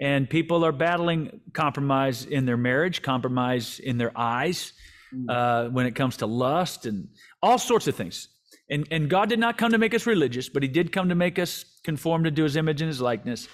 And 0.00 0.28
people 0.28 0.64
are 0.64 0.72
battling 0.72 1.40
compromise 1.52 2.24
in 2.24 2.46
their 2.46 2.56
marriage, 2.56 3.02
compromise 3.02 3.80
in 3.80 3.98
their 3.98 4.12
eyes, 4.16 4.72
mm. 5.14 5.24
uh, 5.28 5.70
when 5.70 5.86
it 5.86 5.94
comes 5.94 6.18
to 6.18 6.26
lust 6.26 6.86
and 6.86 7.08
all 7.42 7.58
sorts 7.58 7.86
of 7.86 7.94
things. 7.94 8.28
And, 8.68 8.86
and 8.90 9.08
God 9.08 9.28
did 9.28 9.38
not 9.38 9.58
come 9.58 9.72
to 9.72 9.78
make 9.78 9.94
us 9.94 10.06
religious, 10.06 10.48
but 10.48 10.62
He 10.62 10.68
did 10.68 10.92
come 10.92 11.08
to 11.08 11.14
make 11.14 11.38
us 11.38 11.64
conform 11.84 12.24
to 12.24 12.30
do 12.30 12.42
His 12.42 12.56
image 12.56 12.82
and 12.82 12.88
His 12.88 13.00
likeness. 13.00 13.48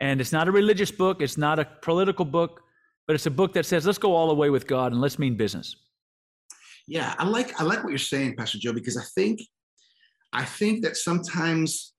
And 0.00 0.20
it's 0.20 0.32
not 0.32 0.48
a 0.48 0.50
religious 0.50 0.90
book, 0.90 1.20
it's 1.20 1.36
not 1.36 1.58
a 1.58 1.66
political 1.82 2.24
book, 2.24 2.62
but 3.06 3.14
it's 3.14 3.26
a 3.26 3.30
book 3.30 3.52
that 3.52 3.66
says, 3.66 3.86
let's 3.86 3.98
go 3.98 4.14
all 4.14 4.28
the 4.28 4.34
way 4.34 4.50
with 4.50 4.66
God 4.66 4.92
and 4.92 5.00
let's 5.00 5.18
mean 5.18 5.36
business. 5.36 5.76
Yeah, 6.90 7.14
I 7.18 7.24
like 7.24 7.60
I 7.60 7.62
like 7.62 7.84
what 7.84 7.90
you're 7.90 7.98
saying, 7.98 8.34
Pastor 8.34 8.58
Joe, 8.58 8.72
because 8.72 8.96
I 8.96 9.04
think 9.14 9.40
I 10.32 10.44
think 10.44 10.82
that 10.82 10.96
sometimes 10.96 11.94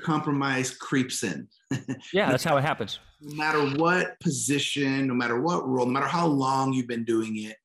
compromise 0.00 0.70
creeps 0.70 1.24
in. 1.24 1.48
yeah, 2.12 2.30
that's 2.30 2.44
how 2.44 2.56
it 2.56 2.62
happens. 2.62 3.00
No 3.20 3.34
matter 3.34 3.76
what 3.76 4.20
position, 4.20 5.08
no 5.08 5.14
matter 5.14 5.40
what 5.40 5.68
role, 5.68 5.86
no 5.86 5.92
matter 5.92 6.06
how 6.06 6.28
long 6.28 6.72
you've 6.72 6.86
been 6.86 7.04
doing 7.04 7.36
it, 7.38 7.56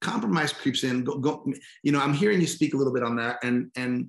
compromise 0.00 0.50
creeps 0.50 0.82
in. 0.82 1.04
Go, 1.04 1.18
go, 1.18 1.44
you 1.82 1.92
know, 1.92 2.00
I'm 2.00 2.14
hearing 2.14 2.40
you 2.40 2.46
speak 2.46 2.72
a 2.72 2.78
little 2.78 2.94
bit 2.94 3.02
on 3.02 3.16
that, 3.16 3.36
and 3.42 3.70
and 3.76 4.08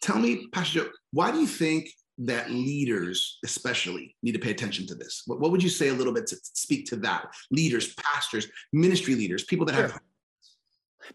tell 0.00 0.18
me, 0.18 0.46
Pastor 0.50 0.80
Joe, 0.80 0.88
why 1.12 1.30
do 1.30 1.40
you 1.40 1.46
think 1.46 1.90
that 2.18 2.50
leaders, 2.50 3.38
especially, 3.44 4.16
need 4.22 4.32
to 4.32 4.38
pay 4.38 4.50
attention 4.50 4.86
to 4.86 4.94
this? 4.94 5.22
What, 5.26 5.40
what 5.40 5.50
would 5.50 5.62
you 5.62 5.68
say 5.68 5.88
a 5.88 5.94
little 5.94 6.12
bit 6.12 6.26
to 6.28 6.36
speak 6.42 6.86
to 6.86 6.96
that? 6.96 7.28
Leaders, 7.50 7.94
pastors, 7.94 8.46
ministry 8.72 9.14
leaders, 9.14 9.44
people 9.44 9.66
that 9.66 9.74
sure. 9.74 9.88
have. 9.88 10.00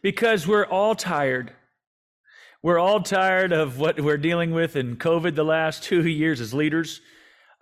Because 0.01 0.47
we're 0.47 0.65
all 0.65 0.95
tired. 0.95 1.53
We're 2.63 2.79
all 2.79 3.01
tired 3.01 3.51
of 3.51 3.79
what 3.79 3.99
we're 3.99 4.17
dealing 4.17 4.51
with 4.51 4.75
in 4.75 4.97
COVID 4.97 5.35
the 5.35 5.43
last 5.43 5.83
two 5.83 6.07
years 6.07 6.39
as 6.39 6.53
leaders. 6.53 7.01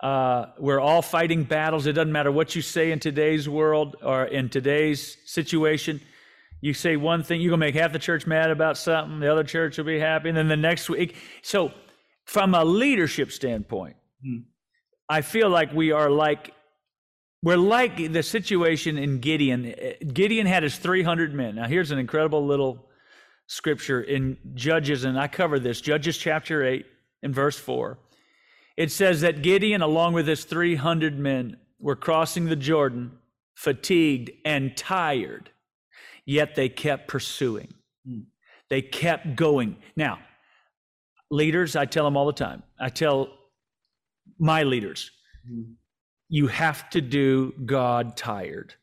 Uh, 0.00 0.46
we're 0.58 0.80
all 0.80 1.02
fighting 1.02 1.44
battles. 1.44 1.86
It 1.86 1.92
doesn't 1.92 2.12
matter 2.12 2.32
what 2.32 2.54
you 2.54 2.62
say 2.62 2.92
in 2.92 3.00
today's 3.00 3.48
world 3.48 3.96
or 4.02 4.24
in 4.24 4.48
today's 4.48 5.16
situation. 5.24 6.00
You 6.60 6.74
say 6.74 6.96
one 6.96 7.22
thing, 7.22 7.40
you're 7.40 7.50
going 7.50 7.60
to 7.60 7.66
make 7.66 7.74
half 7.74 7.92
the 7.92 7.98
church 7.98 8.26
mad 8.26 8.50
about 8.50 8.76
something, 8.76 9.20
the 9.20 9.32
other 9.32 9.44
church 9.44 9.78
will 9.78 9.84
be 9.84 9.98
happy, 9.98 10.28
and 10.28 10.36
then 10.36 10.48
the 10.48 10.56
next 10.56 10.90
week. 10.90 11.16
So, 11.42 11.72
from 12.30 12.54
a 12.54 12.64
leadership 12.64 13.32
standpoint, 13.32 13.96
hmm. 14.24 14.42
I 15.08 15.20
feel 15.20 15.48
like 15.48 15.72
we 15.72 15.90
are 15.90 16.08
like, 16.08 16.54
we're 17.42 17.56
like 17.56 18.12
the 18.12 18.22
situation 18.22 18.98
in 18.98 19.18
Gideon. 19.18 19.74
Gideon 20.12 20.46
had 20.46 20.62
his 20.62 20.76
300 20.76 21.34
men. 21.34 21.56
Now, 21.56 21.66
here's 21.66 21.90
an 21.90 21.98
incredible 21.98 22.46
little 22.46 22.88
scripture 23.48 24.00
in 24.00 24.38
Judges, 24.54 25.02
and 25.02 25.18
I 25.18 25.26
cover 25.26 25.58
this 25.58 25.80
Judges 25.80 26.16
chapter 26.16 26.64
8 26.64 26.86
and 27.24 27.34
verse 27.34 27.58
4. 27.58 27.98
It 28.76 28.92
says 28.92 29.22
that 29.22 29.42
Gideon, 29.42 29.82
along 29.82 30.12
with 30.12 30.28
his 30.28 30.44
300 30.44 31.18
men, 31.18 31.56
were 31.80 31.96
crossing 31.96 32.44
the 32.44 32.54
Jordan, 32.54 33.18
fatigued 33.56 34.30
and 34.44 34.76
tired, 34.76 35.50
yet 36.24 36.54
they 36.54 36.68
kept 36.68 37.08
pursuing. 37.08 37.74
Mm. 38.08 38.26
They 38.68 38.82
kept 38.82 39.34
going. 39.34 39.78
Now, 39.96 40.20
leaders, 41.30 41.76
I 41.76 41.84
tell 41.84 42.04
them 42.04 42.16
all 42.16 42.26
the 42.26 42.32
time, 42.32 42.62
I 42.78 42.88
tell 42.88 43.28
my 44.38 44.62
leaders, 44.62 45.10
mm. 45.50 45.74
you 46.28 46.48
have 46.48 46.90
to 46.90 47.00
do 47.00 47.52
God 47.64 48.16
tired. 48.16 48.74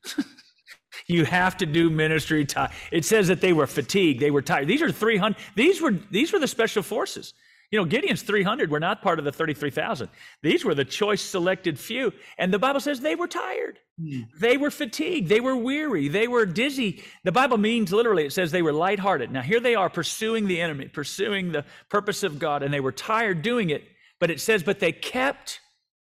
you 1.07 1.25
have 1.25 1.57
to 1.57 1.65
do 1.65 1.89
ministry 1.89 2.45
tired. 2.45 2.71
It 2.91 3.05
says 3.05 3.27
that 3.27 3.41
they 3.41 3.53
were 3.53 3.67
fatigued, 3.67 4.21
they 4.21 4.31
were 4.31 4.41
tired. 4.41 4.67
These 4.67 4.81
are 4.81 4.91
300, 4.91 5.37
these 5.55 5.81
were, 5.81 5.91
these 6.11 6.31
were 6.31 6.39
the 6.39 6.47
special 6.47 6.83
forces. 6.83 7.33
You 7.69 7.79
know, 7.79 7.85
Gideon's 7.85 8.21
300 8.21 8.71
were 8.71 8.79
not 8.79 9.01
part 9.01 9.19
of 9.19 9.25
the 9.25 9.31
33,000. 9.31 10.07
These 10.41 10.63
were 10.63 10.73
the 10.73 10.85
choice 10.85 11.21
selected 11.21 11.77
few. 11.77 12.13
And 12.37 12.53
the 12.53 12.59
Bible 12.59 12.79
says 12.79 13.01
they 13.01 13.15
were 13.15 13.27
tired. 13.27 13.79
Mm. 14.01 14.27
They 14.39 14.55
were 14.55 14.71
fatigued. 14.71 15.27
They 15.27 15.41
were 15.41 15.55
weary. 15.55 16.07
They 16.07 16.29
were 16.29 16.45
dizzy. 16.45 17.03
The 17.25 17.33
Bible 17.33 17.57
means 17.57 17.91
literally, 17.91 18.25
it 18.25 18.31
says 18.31 18.51
they 18.51 18.61
were 18.61 18.71
lighthearted. 18.71 19.31
Now, 19.31 19.41
here 19.41 19.59
they 19.59 19.75
are 19.75 19.89
pursuing 19.89 20.47
the 20.47 20.61
enemy, 20.61 20.87
pursuing 20.87 21.51
the 21.51 21.65
purpose 21.89 22.23
of 22.23 22.39
God, 22.39 22.63
and 22.63 22.73
they 22.73 22.79
were 22.79 22.93
tired 22.93 23.41
doing 23.41 23.69
it. 23.69 23.83
But 24.19 24.31
it 24.31 24.39
says, 24.39 24.63
but 24.63 24.79
they 24.79 24.93
kept 24.93 25.59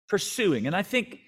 pursuing. 0.09 0.67
And 0.67 0.75
I 0.75 0.83
think 0.83 1.19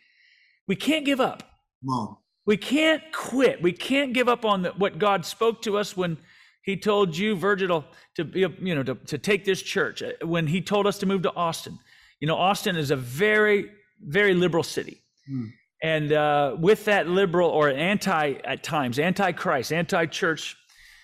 we 0.67 0.75
can't 0.75 1.05
give 1.05 1.21
up. 1.21 1.43
Mom. 1.83 2.17
We 2.47 2.57
can't 2.57 3.03
quit. 3.13 3.63
We 3.63 3.73
can't 3.73 4.13
give 4.13 4.29
up 4.29 4.45
on 4.45 4.63
the, 4.63 4.71
what 4.71 4.99
God 4.99 5.25
spoke 5.25 5.63
to 5.63 5.79
us 5.79 5.97
when 5.97 6.19
he 6.65 6.79
told 6.79 7.17
you, 7.17 7.37
Virgil, 7.37 7.85
to 8.17 8.25
be, 8.25 8.41
you 8.41 8.75
know, 8.75 8.83
to, 8.83 8.95
to 8.95 9.19
take 9.19 9.45
this 9.45 9.63
church. 9.63 10.03
Uh, 10.03 10.13
when 10.27 10.47
he 10.47 10.63
told 10.63 10.87
us 10.87 10.99
to 10.99 11.07
move 11.07 11.23
to 11.23 11.35
Austin, 11.35 11.79
you 12.21 12.27
know, 12.27 12.37
Austin 12.37 12.77
is 12.77 12.91
a 12.91 12.97
very, 12.97 13.71
very 14.01 14.33
liberal 14.35 14.63
city. 14.63 15.03
Mm. 15.31 15.51
And 15.83 16.13
uh, 16.13 16.57
with 16.59 16.87
that 16.87 17.07
liberal 17.07 17.51
or 17.51 17.69
anti, 17.69 18.33
at 18.45 18.63
times, 18.63 18.99
anti-Christ, 18.99 19.73
anti-church 19.73 20.57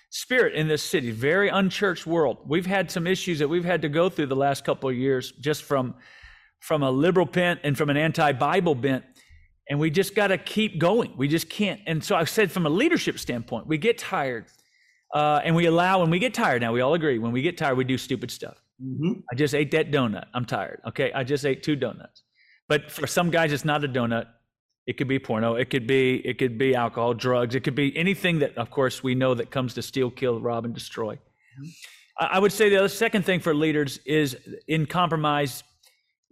spirit 0.09 0.55
in 0.55 0.67
this 0.67 0.81
city, 0.81 1.11
very 1.11 1.49
unchurched 1.49 2.07
world. 2.07 2.39
We've 2.47 2.65
had 2.65 2.89
some 2.89 3.05
issues 3.05 3.37
that 3.37 3.47
we've 3.47 3.63
had 3.63 3.83
to 3.83 3.89
go 3.89 4.09
through 4.09 4.25
the 4.25 4.35
last 4.35 4.65
couple 4.65 4.89
of 4.89 4.95
years 4.95 5.31
just 5.33 5.61
from, 5.61 5.93
from 6.59 6.81
a 6.81 6.89
liberal 6.89 7.27
bent 7.27 7.59
and 7.63 7.77
from 7.77 7.91
an 7.91 7.97
anti-Bible 7.97 8.73
bent. 8.73 9.05
And 9.69 9.79
we 9.79 9.91
just 9.91 10.15
got 10.15 10.27
to 10.27 10.39
keep 10.39 10.79
going. 10.79 11.13
We 11.15 11.27
just 11.27 11.49
can't. 11.49 11.81
And 11.85 12.03
so 12.03 12.15
I 12.15 12.23
said, 12.23 12.51
from 12.51 12.65
a 12.65 12.69
leadership 12.69 13.19
standpoint, 13.19 13.67
we 13.67 13.77
get 13.77 13.99
tired 13.99 14.45
uh, 15.13 15.41
and 15.43 15.55
we 15.55 15.65
allow 15.65 15.99
when 15.99 16.09
we 16.09 16.19
get 16.19 16.33
tired. 16.33 16.61
Now 16.61 16.71
we 16.71 16.81
all 16.81 16.93
agree 16.93 17.19
when 17.19 17.31
we 17.31 17.41
get 17.41 17.57
tired, 17.57 17.77
we 17.77 17.83
do 17.83 17.97
stupid 17.97 18.31
stuff. 18.31 18.61
Mm-hmm. 18.83 19.19
I 19.31 19.35
just 19.35 19.53
ate 19.53 19.71
that 19.71 19.91
donut. 19.91 20.25
I'm 20.33 20.45
tired. 20.45 20.81
Okay, 20.87 21.11
I 21.13 21.23
just 21.23 21.45
ate 21.45 21.63
two 21.63 21.75
donuts. 21.75 22.23
But 22.67 22.91
for 22.91 23.05
some 23.05 23.29
guys, 23.29 23.51
it's 23.51 23.65
not 23.65 23.83
a 23.83 23.87
donut. 23.87 24.27
It 24.87 24.97
could 24.97 25.07
be 25.07 25.19
porno. 25.19 25.55
It 25.55 25.69
could 25.69 25.85
be 25.85 26.15
it 26.25 26.37
could 26.39 26.57
be 26.57 26.73
alcohol, 26.73 27.13
drugs. 27.13 27.53
It 27.53 27.63
could 27.63 27.75
be 27.75 27.95
anything 27.95 28.39
that, 28.39 28.57
of 28.57 28.71
course, 28.71 29.03
we 29.03 29.13
know 29.13 29.35
that 29.35 29.51
comes 29.51 29.73
to 29.75 29.81
steal, 29.81 30.09
kill, 30.09 30.39
rob, 30.39 30.65
and 30.65 30.73
destroy. 30.73 31.15
Mm-hmm. 31.15 31.69
I 32.19 32.39
would 32.39 32.51
say 32.51 32.69
the 32.69 32.77
other 32.77 32.87
second 32.87 33.25
thing 33.25 33.39
for 33.39 33.53
leaders 33.53 33.99
is 34.05 34.37
in 34.67 34.85
compromise. 34.85 35.63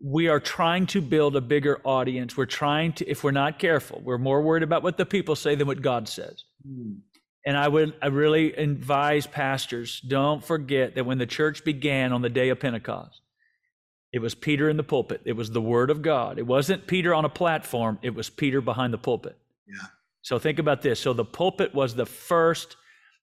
We 0.01 0.27
are 0.27 0.39
trying 0.39 0.85
to 0.87 1.01
build 1.01 1.35
a 1.35 1.41
bigger 1.41 1.81
audience. 1.83 2.37
We're 2.37 2.45
trying 2.45 2.93
to, 2.93 3.09
if 3.09 3.23
we're 3.23 3.31
not 3.31 3.59
careful, 3.59 4.01
we're 4.03 4.17
more 4.17 4.41
worried 4.41 4.63
about 4.63 4.83
what 4.83 4.97
the 4.97 5.05
people 5.05 5.35
say 5.35 5.55
than 5.55 5.67
what 5.67 5.81
God 5.81 6.07
says. 6.07 6.43
Mm. 6.67 6.99
And 7.45 7.57
I 7.57 7.67
would 7.67 7.93
I 8.01 8.07
really 8.07 8.53
advise 8.53 9.25
pastors, 9.25 10.01
don't 10.01 10.43
forget 10.43 10.95
that 10.95 11.05
when 11.05 11.17
the 11.17 11.25
church 11.25 11.63
began 11.63 12.11
on 12.11 12.21
the 12.21 12.29
day 12.29 12.49
of 12.49 12.59
Pentecost, 12.59 13.21
it 14.11 14.19
was 14.19 14.35
Peter 14.35 14.69
in 14.69 14.77
the 14.77 14.83
pulpit. 14.83 15.21
It 15.25 15.33
was 15.33 15.51
the 15.51 15.61
word 15.61 15.89
of 15.89 16.01
God. 16.01 16.39
It 16.39 16.47
wasn't 16.47 16.87
Peter 16.87 17.13
on 17.13 17.25
a 17.25 17.29
platform, 17.29 17.99
it 18.01 18.13
was 18.13 18.29
Peter 18.29 18.61
behind 18.61 18.93
the 18.93 18.97
pulpit. 18.97 19.37
Yeah. 19.67 19.87
So 20.21 20.37
think 20.37 20.59
about 20.59 20.81
this. 20.81 20.99
So 20.99 21.13
the 21.13 21.25
pulpit 21.25 21.73
was 21.73 21.95
the 21.95 22.05
first 22.05 22.75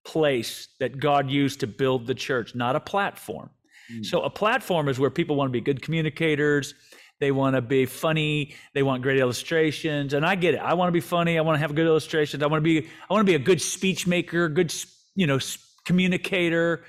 place 0.05 0.69
that 0.79 0.99
God 0.99 1.29
used 1.29 1.59
to 1.59 1.67
build 1.67 2.07
the 2.07 2.15
church, 2.15 2.55
not 2.55 2.75
a 2.75 2.79
platform. 2.79 3.49
Mm. 3.93 4.05
So 4.05 4.21
a 4.21 4.29
platform 4.29 4.87
is 4.87 4.99
where 4.99 5.09
people 5.09 5.35
want 5.35 5.49
to 5.49 5.51
be 5.51 5.61
good 5.61 5.81
communicators, 5.81 6.73
they 7.19 7.31
want 7.31 7.55
to 7.55 7.61
be 7.61 7.85
funny. 7.85 8.55
They 8.73 8.83
want 8.83 9.01
great 9.01 9.17
illustrations. 9.19 10.13
And 10.13 10.25
I 10.25 10.35
get 10.35 10.53
it. 10.53 10.59
I 10.59 10.73
want 10.75 10.89
to 10.89 10.93
be 10.93 10.99
funny. 10.99 11.37
I 11.37 11.41
want 11.41 11.55
to 11.55 11.59
have 11.59 11.73
good 11.73 11.87
illustrations. 11.87 12.43
I 12.43 12.47
want 12.47 12.63
to 12.63 12.81
be, 12.81 12.87
I 13.09 13.13
want 13.13 13.25
to 13.25 13.31
be 13.31 13.35
a 13.35 13.39
good 13.39 13.61
speech 13.61 14.05
maker, 14.05 14.49
good, 14.49 14.73
you 15.15 15.25
know, 15.25 15.39
communicator. 15.85 16.83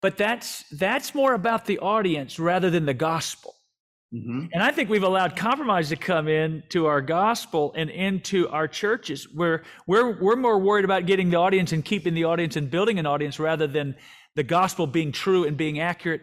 But 0.00 0.16
that's, 0.16 0.64
that's 0.70 1.14
more 1.14 1.34
about 1.34 1.66
the 1.66 1.78
audience 1.78 2.38
rather 2.38 2.70
than 2.70 2.86
the 2.86 2.94
gospel. 2.94 3.54
Mm-hmm. 4.12 4.46
And 4.52 4.62
I 4.62 4.72
think 4.72 4.90
we've 4.90 5.04
allowed 5.04 5.36
compromise 5.36 5.88
to 5.88 5.96
come 5.96 6.28
in 6.28 6.64
to 6.70 6.86
our 6.86 7.00
gospel 7.00 7.72
and 7.76 7.88
into 7.88 8.48
our 8.48 8.68
churches 8.68 9.26
where 9.32 9.62
we're, 9.86 10.20
we're 10.20 10.36
more 10.36 10.58
worried 10.58 10.84
about 10.84 11.06
getting 11.06 11.30
the 11.30 11.38
audience 11.38 11.72
and 11.72 11.84
keeping 11.84 12.12
the 12.12 12.24
audience 12.24 12.56
and 12.56 12.70
building 12.70 12.98
an 12.98 13.06
audience 13.06 13.38
rather 13.38 13.66
than 13.66 13.94
the 14.34 14.42
gospel 14.42 14.86
being 14.86 15.12
true 15.12 15.44
and 15.44 15.56
being 15.56 15.80
accurate 15.80 16.22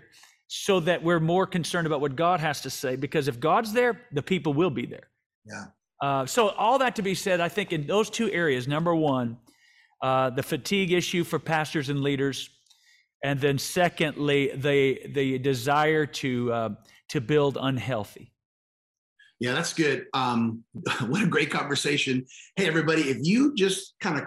so 0.52 0.80
that 0.80 1.04
we're 1.04 1.20
more 1.20 1.46
concerned 1.46 1.86
about 1.86 2.02
what 2.02 2.16
God 2.16 2.40
has 2.40 2.60
to 2.62 2.72
say. 2.72 2.96
Because 2.96 3.28
if 3.28 3.40
God's 3.40 3.72
there, 3.72 4.02
the 4.12 4.24
people 4.24 4.52
will 4.52 4.72
be 4.72 4.88
there. 4.88 5.10
Yeah. 5.46 5.66
Uh, 6.02 6.26
so 6.26 6.50
all 6.50 6.80
that 6.80 6.96
to 6.96 7.04
be 7.04 7.14
said, 7.14 7.40
I 7.40 7.50
think 7.50 7.72
in 7.72 7.86
those 7.86 8.10
two 8.10 8.32
areas, 8.32 8.68
number 8.68 8.96
one, 8.96 9.38
uh, 10.02 10.32
the 10.32 10.42
fatigue 10.42 10.92
issue 10.92 11.24
for 11.24 11.38
pastors 11.38 11.90
and 11.90 12.02
leaders, 12.02 12.50
and 13.24 13.40
then 13.40 13.60
secondly, 13.60 14.52
the 14.56 15.00
the 15.10 15.38
desire 15.38 16.06
to 16.06 16.52
uh, 16.52 16.70
to 17.10 17.22
build 17.22 17.58
unhealthy. 17.62 18.32
Yeah, 19.40 19.54
that's 19.54 19.74
good. 19.74 20.08
Um, 20.14 20.64
what 21.08 21.22
a 21.22 21.28
great 21.28 21.52
conversation. 21.52 22.26
Hey, 22.56 22.66
everybody, 22.66 23.04
if 23.04 23.18
you 23.22 23.54
just 23.56 23.94
kind 24.00 24.18
of 24.18 24.26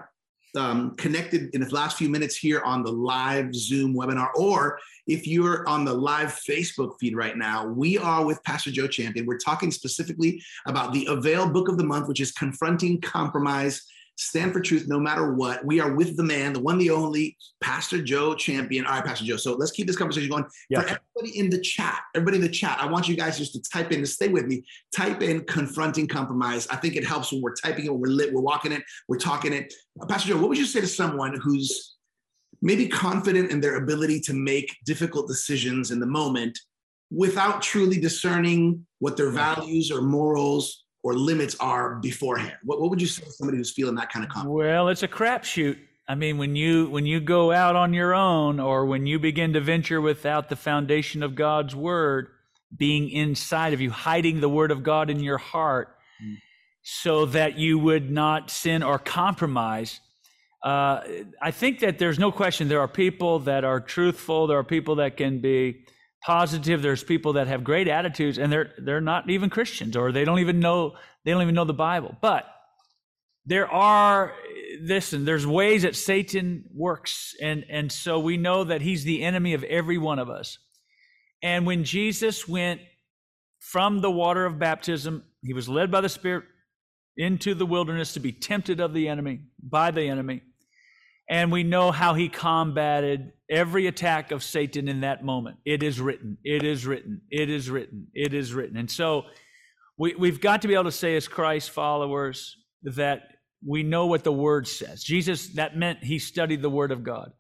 um, 0.57 0.95
connected 0.97 1.55
in 1.55 1.61
the 1.61 1.75
last 1.75 1.97
few 1.97 2.09
minutes 2.09 2.37
here 2.37 2.61
on 2.63 2.83
the 2.83 2.93
live 2.93 3.55
Zoom 3.55 3.95
webinar, 3.95 4.29
or 4.35 4.79
if 5.07 5.27
you're 5.27 5.67
on 5.69 5.85
the 5.85 5.93
live 5.95 6.29
Facebook 6.49 6.99
feed 7.01 7.17
right 7.17 7.37
now, 7.37 7.67
we 7.67 7.99
are 7.99 8.25
with 8.25 8.43
Pastor 8.45 8.71
Joe 8.71 8.87
Champion. 8.87 9.27
We're 9.27 9.39
talking 9.39 9.71
specifically 9.71 10.43
about 10.67 10.93
the 10.93 11.07
Avail 11.07 11.49
Book 11.49 11.69
of 11.69 11.79
the 11.79 11.85
Month, 11.85 12.09
which 12.09 12.21
is 12.21 12.33
Confronting 12.33 13.01
Compromise 13.01 13.83
stand 14.17 14.53
for 14.53 14.61
truth 14.61 14.87
no 14.89 15.01
matter 15.01 15.33
what. 15.35 15.65
We 15.65 15.81
are 15.81 15.95
with 15.95 16.17
the 16.17 16.23
man, 16.23 16.53
the 16.53 16.61
one, 16.61 16.79
the 16.79 16.91
only, 16.91 17.37
Pastor 17.61 18.03
Joe 18.03 18.35
Champion. 18.35 18.87
All 18.87 18.93
right, 18.93 19.05
Pastor 19.05 19.25
Joe. 19.25 19.37
So 19.37 19.55
let's 19.55 19.73
keep 19.73 19.87
this 19.87 19.97
conversation 19.97 20.31
going. 20.31 20.45
For 20.75 20.81
everybody 20.81 21.39
in 21.39 21.51
the 21.51 21.61
chat, 21.61 22.01
everybody 22.15 22.37
in 22.37 22.43
the 22.43 22.49
chat, 22.49 22.79
I 22.81 22.87
want 22.87 23.09
you 23.09 23.17
guys 23.17 23.39
just 23.39 23.53
to 23.55 23.63
type 23.71 23.93
in, 23.93 24.01
to 24.01 24.07
stay 24.07 24.29
with 24.29 24.47
me, 24.47 24.65
type 24.95 25.23
in 25.23 25.45
confronting 25.45 26.07
compromise. 26.07 26.67
I 26.69 26.77
think 26.77 26.97
it 26.97 27.05
helps 27.05 27.33
when 27.33 27.43
we're 27.43 27.55
typing 27.55 27.87
it, 27.87 27.93
when 27.93 28.01
we're 28.01 28.09
lit, 28.09 28.33
we're 28.33 28.41
walking 28.41 28.73
it, 28.73 28.83
we're 29.09 29.19
talking 29.19 29.53
it. 29.53 29.73
Uh, 30.01 30.07
Pastor 30.07 30.31
Joe, 30.31 30.39
what 30.39 30.49
would 30.49 30.59
you 30.59 30.67
say 30.67 30.81
to 30.81 30.87
someone 30.87 31.39
who's 31.41 31.97
maybe 32.61 32.87
confident 32.87 33.51
in 33.51 33.61
their 33.61 33.77
ability 33.77 34.21
to 34.21 34.33
make 34.33 34.77
difficult 34.85 35.27
decisions 35.27 35.91
in 35.91 35.99
the 35.99 36.07
moment 36.07 36.59
without 37.11 37.61
truly 37.61 38.01
discerning 38.01 38.87
what 39.01 39.17
their 39.17 39.31
values 39.31 39.91
or 39.91 40.01
morals 40.01 40.85
or 41.03 41.15
limits 41.15 41.57
are 41.61 41.97
beforehand? 41.97 42.55
What, 42.65 42.81
what 42.81 42.91
would 42.91 43.01
you 43.01 43.07
say 43.07 43.25
to 43.25 43.31
somebody 43.31 43.59
who's 43.59 43.73
feeling 43.73 43.95
that 43.97 44.13
kind 44.13 44.25
of 44.25 44.31
confidence? 44.31 44.57
Well, 44.57 44.89
it's 44.89 45.03
a 45.03 45.09
crapshoot. 45.09 45.79
I 46.09 46.15
mean, 46.15 46.39
when 46.39 46.57
you 46.57 46.89
when 46.91 47.07
you 47.07 47.21
go 47.21 47.53
out 47.53 47.77
on 47.77 47.95
your 47.95 48.15
own, 48.15 48.61
or 48.61 48.87
when 48.87 49.07
you 49.07 49.19
begin 49.19 49.53
to 49.53 49.61
venture 49.61 50.01
without 50.01 50.49
the 50.49 50.57
foundation 50.57 51.23
of 51.23 51.35
God's 51.35 51.75
word 51.75 52.29
being 52.77 53.09
inside 53.11 53.73
of 53.73 53.81
you, 53.81 53.91
hiding 53.91 54.41
the 54.41 54.49
word 54.49 54.71
of 54.71 54.83
God 54.83 55.11
in 55.11 55.21
your 55.21 55.39
heart, 55.39 55.97
mm. 56.23 56.37
so 56.83 57.27
that 57.27 57.57
you 57.59 57.79
would 57.79 58.11
not 58.11 58.51
sin 58.51 58.83
or 58.83 58.99
compromise. 58.99 60.01
Uh, 60.63 61.01
I 61.41 61.51
think 61.51 61.81
that 61.81 61.99
there's 61.99 62.19
no 62.19 62.31
question 62.31 62.69
there 62.69 62.81
are 62.81 62.89
people 62.89 63.41
that 63.41 63.65
are 63.65 63.81
truthful. 63.81 64.47
There 64.47 64.59
are 64.59 64.65
people 64.65 64.97
that 64.97 65.17
can 65.17 65.41
be 65.41 65.85
positive. 66.25 66.83
There's 66.83 67.05
people 67.05 67.35
that 67.35 67.49
have 67.49 67.65
great 67.65 67.89
attitudes 67.89 68.39
and 68.39 68.53
they're 68.53 68.73
they're 68.79 69.01
not 69.01 69.29
even 69.29 69.51
Christians 69.51 69.97
or 69.97 70.13
they 70.13 70.25
don't 70.25 70.39
even 70.39 70.61
know 70.61 70.95
they 71.25 71.33
don't 71.33 71.43
even 71.43 71.55
know 71.55 71.65
the 71.65 71.75
Bible. 71.75 72.17
But 72.21 72.45
there 73.45 73.69
are 73.69 74.33
this 74.83 75.13
and 75.13 75.27
there's 75.27 75.47
ways 75.47 75.83
that 75.83 75.97
Satan 75.97 76.65
works 76.75 77.35
and 77.41 77.65
and 77.69 77.91
so 77.91 78.19
we 78.19 78.37
know 78.37 78.65
that 78.65 78.83
he's 78.83 79.05
the 79.05 79.23
enemy 79.23 79.55
of 79.55 79.65
every 79.65 79.99
one 79.99 80.19
of 80.19 80.31
us. 80.31 80.59
And 81.43 81.67
when 81.67 81.85
Jesus 81.85 82.47
went 82.47 82.81
from 83.59 84.01
the 84.01 84.11
water 84.11 84.45
of 84.45 84.59
baptism, 84.59 85.25
he 85.43 85.53
was 85.53 85.69
led 85.69 85.91
by 85.91 86.01
the 86.01 86.09
Spirit 86.09 86.45
into 87.17 87.55
the 87.55 87.67
wilderness 87.67 88.15
to 88.15 88.21
be 88.21 88.33
tempted 88.33 88.81
of 88.81 88.95
the 88.95 89.09
enemy 89.09 89.41
by 89.63 89.91
the 89.91 90.03
enemy. 90.03 90.43
And 91.29 91.53
we 91.53 91.63
know 91.63 91.91
how 91.91 92.15
he 92.15 92.29
combated 92.29 93.33
every 93.53 93.87
attack 93.87 94.33
of 94.33 94.43
Satan 94.43 94.89
in 94.89 95.03
that 95.03 95.23
moment. 95.23 95.59
It 95.65 95.83
is 95.83 96.01
written, 96.01 96.39
it 96.43 96.65
is 96.65 96.87
written, 96.87 97.21
it 97.31 97.51
is 97.51 97.71
written, 97.71 98.09
it 98.15 98.33
is 98.33 98.55
written. 98.55 98.79
And 98.79 98.91
so 98.91 99.25
we, 99.99 100.15
we've 100.15 100.41
got 100.41 100.63
to 100.63 100.69
be 100.69 100.75
able 100.75 100.85
to 100.85 100.93
say, 100.93 101.15
as 101.15 101.29
Christ 101.29 101.71
followers, 101.71 102.57
that 102.83 103.21
we 103.65 103.83
know 103.83 104.07
what 104.07 104.25
the 104.25 104.33
word 104.33 104.67
says. 104.67 105.05
Jesus, 105.05 105.49
that 105.55 105.77
meant 105.77 106.03
he 106.03 106.19
studied 106.19 106.63
the 106.63 106.71
word 106.71 106.91
of 106.91 107.05
God. 107.05 107.33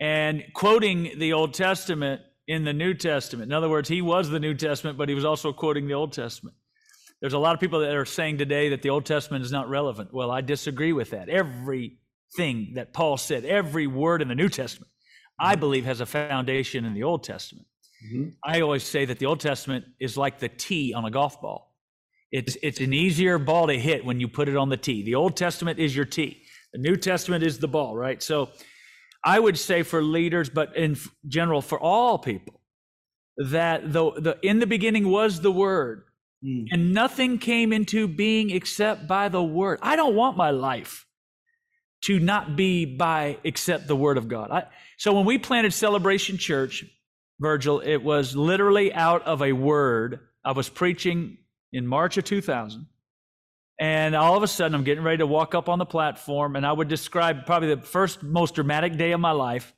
And 0.00 0.42
quoting 0.54 1.12
the 1.18 1.32
Old 1.32 1.54
Testament 1.54 2.22
in 2.46 2.64
the 2.64 2.72
New 2.72 2.94
Testament. 2.94 3.50
In 3.50 3.56
other 3.56 3.68
words, 3.68 3.88
he 3.88 4.02
was 4.02 4.28
the 4.28 4.40
New 4.40 4.54
Testament, 4.54 4.98
but 4.98 5.08
he 5.08 5.14
was 5.14 5.24
also 5.24 5.52
quoting 5.52 5.86
the 5.86 5.94
Old 5.94 6.12
Testament. 6.12 6.56
There's 7.20 7.34
a 7.34 7.38
lot 7.38 7.54
of 7.54 7.60
people 7.60 7.80
that 7.80 7.94
are 7.94 8.06
saying 8.06 8.38
today 8.38 8.70
that 8.70 8.82
the 8.82 8.90
Old 8.90 9.06
Testament 9.06 9.44
is 9.44 9.52
not 9.52 9.68
relevant. 9.68 10.12
Well, 10.12 10.30
I 10.30 10.40
disagree 10.40 10.92
with 10.92 11.10
that. 11.10 11.28
Everything 11.28 12.72
that 12.74 12.92
Paul 12.92 13.18
said, 13.18 13.44
every 13.44 13.86
word 13.86 14.22
in 14.22 14.28
the 14.28 14.34
New 14.34 14.48
Testament 14.48 14.90
I 15.40 15.56
believe 15.56 15.86
has 15.86 16.00
a 16.00 16.06
foundation 16.06 16.84
in 16.84 16.92
the 16.92 17.02
Old 17.02 17.24
Testament. 17.24 17.66
Mm-hmm. 18.06 18.28
I 18.44 18.60
always 18.60 18.84
say 18.84 19.04
that 19.06 19.18
the 19.18 19.26
Old 19.26 19.40
Testament 19.40 19.84
is 19.98 20.16
like 20.16 20.38
the 20.38 20.48
tee 20.48 20.92
on 20.94 21.04
a 21.04 21.10
golf 21.10 21.40
ball. 21.40 21.74
It's, 22.30 22.56
it's 22.62 22.80
an 22.80 22.92
easier 22.92 23.38
ball 23.38 23.66
to 23.66 23.78
hit 23.78 24.04
when 24.04 24.20
you 24.20 24.28
put 24.28 24.48
it 24.48 24.56
on 24.56 24.68
the 24.68 24.76
tee. 24.76 25.02
The 25.02 25.14
Old 25.14 25.36
Testament 25.36 25.78
is 25.78 25.96
your 25.96 26.04
tee. 26.04 26.42
The 26.72 26.78
New 26.78 26.96
Testament 26.96 27.42
is 27.42 27.58
the 27.58 27.68
ball, 27.68 27.96
right? 27.96 28.22
So 28.22 28.50
I 29.24 29.40
would 29.40 29.58
say 29.58 29.82
for 29.82 30.02
leaders, 30.02 30.48
but 30.48 30.76
in 30.76 30.96
general 31.26 31.62
for 31.62 31.80
all 31.80 32.18
people, 32.18 32.60
that 33.36 33.92
the, 33.92 34.12
the 34.12 34.38
in 34.42 34.58
the 34.58 34.66
beginning 34.66 35.08
was 35.08 35.40
the 35.40 35.50
Word, 35.50 36.04
mm. 36.44 36.66
and 36.70 36.92
nothing 36.92 37.38
came 37.38 37.72
into 37.72 38.06
being 38.06 38.50
except 38.50 39.08
by 39.08 39.28
the 39.28 39.42
Word. 39.42 39.78
I 39.82 39.96
don't 39.96 40.14
want 40.14 40.36
my 40.36 40.50
life 40.50 41.06
to 42.02 42.18
not 42.18 42.56
be 42.56 42.84
by 42.84 43.38
except 43.44 43.86
the 43.86 43.96
Word 43.96 44.18
of 44.18 44.28
God. 44.28 44.50
I, 44.50 44.64
so 44.96 45.12
when 45.12 45.24
we 45.24 45.38
planted 45.38 45.72
Celebration 45.72 46.38
Church, 46.38 46.84
Virgil, 47.38 47.80
it 47.80 47.98
was 47.98 48.36
literally 48.36 48.92
out 48.92 49.22
of 49.26 49.42
a 49.42 49.52
word. 49.52 50.20
I 50.44 50.52
was 50.52 50.68
preaching 50.68 51.38
in 51.72 51.86
March 51.86 52.16
of 52.18 52.24
2000. 52.24 52.86
And 53.78 54.14
all 54.14 54.36
of 54.36 54.42
a 54.42 54.46
sudden, 54.46 54.74
I'm 54.74 54.84
getting 54.84 55.02
ready 55.02 55.18
to 55.18 55.26
walk 55.26 55.54
up 55.54 55.70
on 55.70 55.78
the 55.78 55.86
platform, 55.86 56.54
and 56.54 56.66
I 56.66 56.72
would 56.72 56.88
describe 56.88 57.46
probably 57.46 57.74
the 57.74 57.80
first 57.80 58.22
most 58.22 58.54
dramatic 58.54 58.98
day 58.98 59.12
of 59.12 59.20
my 59.20 59.30
life 59.30 59.72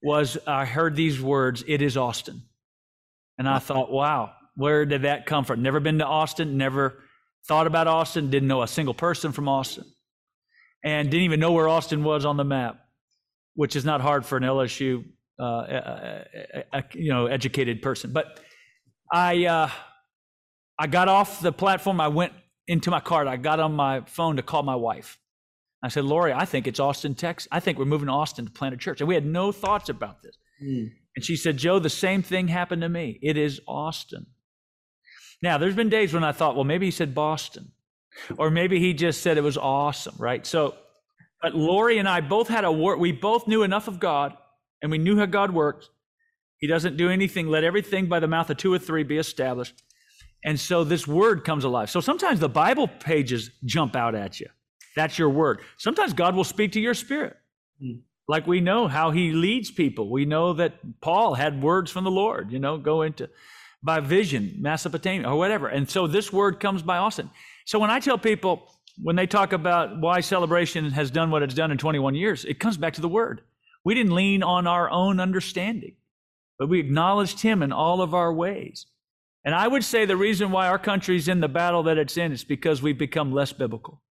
was 0.00 0.38
I 0.46 0.64
heard 0.64 0.94
these 0.94 1.20
words, 1.20 1.64
"It 1.66 1.82
is 1.82 1.96
Austin," 1.96 2.42
and 3.36 3.48
I 3.48 3.58
thought, 3.58 3.90
"Wow, 3.90 4.32
where 4.54 4.86
did 4.86 5.02
that 5.02 5.26
come 5.26 5.44
from?" 5.44 5.60
Never 5.60 5.80
been 5.80 5.98
to 5.98 6.06
Austin, 6.06 6.56
never 6.56 7.02
thought 7.48 7.66
about 7.66 7.88
Austin, 7.88 8.30
didn't 8.30 8.48
know 8.48 8.62
a 8.62 8.68
single 8.68 8.94
person 8.94 9.32
from 9.32 9.48
Austin, 9.48 9.84
and 10.82 11.10
didn't 11.10 11.24
even 11.24 11.40
know 11.40 11.52
where 11.52 11.68
Austin 11.68 12.04
was 12.04 12.24
on 12.24 12.36
the 12.36 12.44
map 12.44 12.80
which 13.60 13.76
is 13.76 13.84
not 13.84 14.00
hard 14.00 14.24
for 14.24 14.38
an 14.38 14.42
LSU, 14.42 15.04
uh, 15.38 15.44
a, 15.44 16.24
a, 16.54 16.78
a, 16.78 16.84
you 16.94 17.12
know, 17.12 17.26
educated 17.26 17.82
person. 17.82 18.10
But 18.10 18.40
I, 19.12 19.44
uh, 19.44 19.70
I 20.78 20.86
got 20.86 21.08
off 21.08 21.40
the 21.40 21.52
platform. 21.52 22.00
I 22.00 22.08
went 22.08 22.32
into 22.66 22.90
my 22.90 23.00
car. 23.00 23.26
I 23.26 23.36
got 23.36 23.60
on 23.60 23.74
my 23.74 24.00
phone 24.06 24.36
to 24.36 24.42
call 24.42 24.62
my 24.62 24.76
wife. 24.76 25.18
I 25.82 25.88
said, 25.88 26.04
Lori, 26.04 26.32
I 26.32 26.44
think 26.44 26.66
it's 26.66 26.80
Austin, 26.80 27.14
Texas. 27.14 27.48
I 27.50 27.60
think 27.60 27.78
we're 27.78 27.86
moving 27.86 28.06
to 28.06 28.12
Austin 28.12 28.46
to 28.46 28.50
plant 28.50 28.74
a 28.74 28.78
church. 28.78 29.00
And 29.00 29.08
we 29.08 29.14
had 29.14 29.26
no 29.26 29.50
thoughts 29.50 29.88
about 29.88 30.22
this. 30.22 30.36
Mm. 30.62 30.92
And 31.16 31.24
she 31.24 31.36
said, 31.36 31.56
Joe, 31.56 31.78
the 31.78 31.90
same 31.90 32.22
thing 32.22 32.48
happened 32.48 32.82
to 32.82 32.88
me. 32.88 33.18
It 33.22 33.36
is 33.36 33.60
Austin. 33.66 34.26
Now, 35.42 35.56
there's 35.58 35.74
been 35.74 35.88
days 35.88 36.12
when 36.12 36.24
I 36.24 36.32
thought, 36.32 36.54
well, 36.54 36.64
maybe 36.64 36.86
he 36.86 36.90
said 36.90 37.14
Boston, 37.14 37.72
or 38.36 38.50
maybe 38.50 38.78
he 38.78 38.92
just 38.94 39.22
said 39.22 39.38
it 39.38 39.42
was 39.42 39.56
awesome, 39.56 40.14
right? 40.18 40.46
So 40.46 40.74
but 41.42 41.54
Lori 41.54 41.98
and 41.98 42.08
I 42.08 42.20
both 42.20 42.48
had 42.48 42.64
a 42.64 42.72
war. 42.72 42.96
We 42.96 43.12
both 43.12 43.48
knew 43.48 43.62
enough 43.62 43.88
of 43.88 43.98
God 43.98 44.36
and 44.82 44.90
we 44.90 44.98
knew 44.98 45.18
how 45.18 45.26
God 45.26 45.52
works. 45.52 45.88
He 46.58 46.66
doesn't 46.66 46.96
do 46.96 47.08
anything. 47.08 47.48
Let 47.48 47.64
everything 47.64 48.06
by 48.06 48.20
the 48.20 48.28
mouth 48.28 48.50
of 48.50 48.58
two 48.58 48.72
or 48.72 48.78
three 48.78 49.02
be 49.02 49.16
established. 49.16 49.82
And 50.44 50.60
so 50.60 50.84
this 50.84 51.06
word 51.06 51.44
comes 51.44 51.64
alive. 51.64 51.90
So 51.90 52.00
sometimes 52.00 52.40
the 52.40 52.48
Bible 52.48 52.88
pages 52.88 53.50
jump 53.64 53.96
out 53.96 54.14
at 54.14 54.40
you. 54.40 54.48
That's 54.96 55.18
your 55.18 55.30
word. 55.30 55.60
Sometimes 55.78 56.12
God 56.12 56.34
will 56.34 56.44
speak 56.44 56.72
to 56.72 56.80
your 56.80 56.94
spirit. 56.94 57.36
Mm. 57.82 58.00
Like 58.28 58.46
we 58.46 58.60
know 58.60 58.86
how 58.86 59.10
he 59.10 59.32
leads 59.32 59.70
people. 59.70 60.10
We 60.10 60.24
know 60.24 60.52
that 60.54 61.00
Paul 61.00 61.34
had 61.34 61.62
words 61.62 61.90
from 61.90 62.04
the 62.04 62.10
Lord, 62.10 62.52
you 62.52 62.58
know, 62.58 62.78
go 62.78 63.02
into 63.02 63.28
by 63.82 64.00
vision, 64.00 64.56
Mesopotamia, 64.58 65.28
or 65.28 65.36
whatever. 65.36 65.68
And 65.68 65.88
so 65.88 66.06
this 66.06 66.32
word 66.32 66.60
comes 66.60 66.82
by 66.82 66.98
Austin. 66.98 67.30
So 67.70 67.78
when 67.78 67.88
I 67.90 68.00
tell 68.00 68.18
people, 68.18 68.68
when 69.00 69.14
they 69.14 69.28
talk 69.28 69.52
about 69.52 70.00
why 70.00 70.22
celebration 70.22 70.90
has 70.90 71.08
done 71.08 71.30
what 71.30 71.44
it's 71.44 71.54
done 71.54 71.70
in 71.70 71.78
21 71.78 72.16
years, 72.16 72.44
it 72.44 72.58
comes 72.58 72.76
back 72.76 72.94
to 72.94 73.00
the 73.00 73.08
word. 73.08 73.42
We 73.84 73.94
didn't 73.94 74.16
lean 74.16 74.42
on 74.42 74.66
our 74.66 74.90
own 74.90 75.20
understanding, 75.20 75.94
but 76.58 76.68
we 76.68 76.80
acknowledged 76.80 77.42
him 77.42 77.62
in 77.62 77.70
all 77.70 78.02
of 78.02 78.12
our 78.12 78.32
ways. 78.32 78.86
And 79.44 79.54
I 79.54 79.68
would 79.68 79.84
say 79.84 80.04
the 80.04 80.16
reason 80.16 80.50
why 80.50 80.66
our 80.66 80.80
country's 80.80 81.28
in 81.28 81.38
the 81.38 81.46
battle 81.46 81.84
that 81.84 81.96
it's 81.96 82.16
in 82.16 82.32
is 82.32 82.42
because 82.42 82.82
we've 82.82 82.98
become 82.98 83.30
less 83.30 83.52
biblical. 83.52 84.02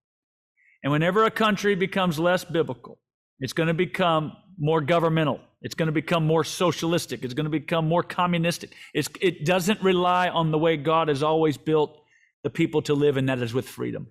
And 0.82 0.94
whenever 0.94 1.26
a 1.26 1.30
country 1.30 1.76
becomes 1.76 2.18
less 2.18 2.46
biblical, 2.46 2.98
it's 3.42 3.52
going 3.52 3.68
to 3.68 3.74
become 3.74 4.38
more 4.58 4.80
governmental. 4.80 5.42
It's 5.62 5.76
going 5.76 5.88
to 5.88 5.92
become 5.92 6.26
more 6.26 6.46
socialistic. 6.46 7.26
It's 7.26 7.34
going 7.34 7.44
to 7.44 7.50
become 7.50 7.90
more 7.90 8.04
communistic. 8.04 8.72
It's, 8.94 9.10
it 9.20 9.44
doesn't 9.44 9.84
rely 9.84 10.30
on 10.30 10.52
the 10.52 10.58
way 10.58 10.78
God 10.78 11.10
has 11.10 11.24
always 11.24 11.58
built 11.58 11.99
the 12.44 12.50
people 12.50 12.82
to 12.84 12.94
live, 12.94 13.18
and 13.18 13.30
that 13.30 13.40
is 13.40 13.54
with 13.54 13.68
freedom. 13.68 14.08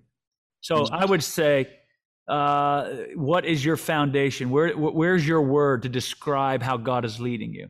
So 0.61 0.85
I 0.91 1.05
would 1.05 1.23
say, 1.23 1.69
uh, 2.27 2.89
what 3.15 3.45
is 3.45 3.63
your 3.63 3.77
foundation? 3.77 4.49
Where, 4.49 4.73
where's 4.77 5.27
your 5.27 5.41
word 5.41 5.83
to 5.83 5.89
describe 5.89 6.61
how 6.61 6.77
God 6.77 7.05
is 7.05 7.19
leading 7.19 7.53
you? 7.53 7.69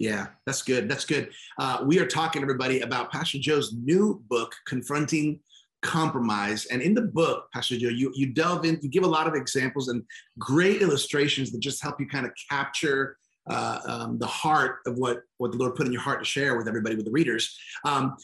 Yeah, 0.00 0.28
that's 0.46 0.62
good. 0.62 0.88
That's 0.88 1.04
good. 1.04 1.30
Uh, 1.58 1.84
we 1.84 2.00
are 2.00 2.06
talking, 2.06 2.42
everybody, 2.42 2.80
about 2.80 3.12
Pastor 3.12 3.38
Joe's 3.38 3.72
new 3.72 4.20
book, 4.28 4.52
Confronting 4.66 5.38
Compromise. 5.82 6.64
And 6.66 6.82
in 6.82 6.94
the 6.94 7.02
book, 7.02 7.46
Pastor 7.52 7.76
Joe, 7.76 7.88
you, 7.88 8.10
you 8.16 8.32
delve 8.32 8.64
in, 8.64 8.80
you 8.82 8.88
give 8.88 9.04
a 9.04 9.08
lot 9.08 9.28
of 9.28 9.34
examples 9.34 9.88
and 9.88 10.02
great 10.38 10.82
illustrations 10.82 11.52
that 11.52 11.60
just 11.60 11.82
help 11.82 12.00
you 12.00 12.08
kind 12.08 12.26
of 12.26 12.32
capture 12.50 13.16
uh, 13.48 13.80
um, 13.86 14.18
the 14.18 14.26
heart 14.26 14.78
of 14.86 14.96
what, 14.96 15.22
what 15.38 15.52
the 15.52 15.58
Lord 15.58 15.74
put 15.74 15.86
in 15.86 15.92
your 15.92 16.02
heart 16.02 16.20
to 16.20 16.24
share 16.24 16.56
with 16.56 16.68
everybody, 16.68 16.96
with 16.96 17.04
the 17.04 17.12
readers. 17.12 17.56
Um, 17.84 18.16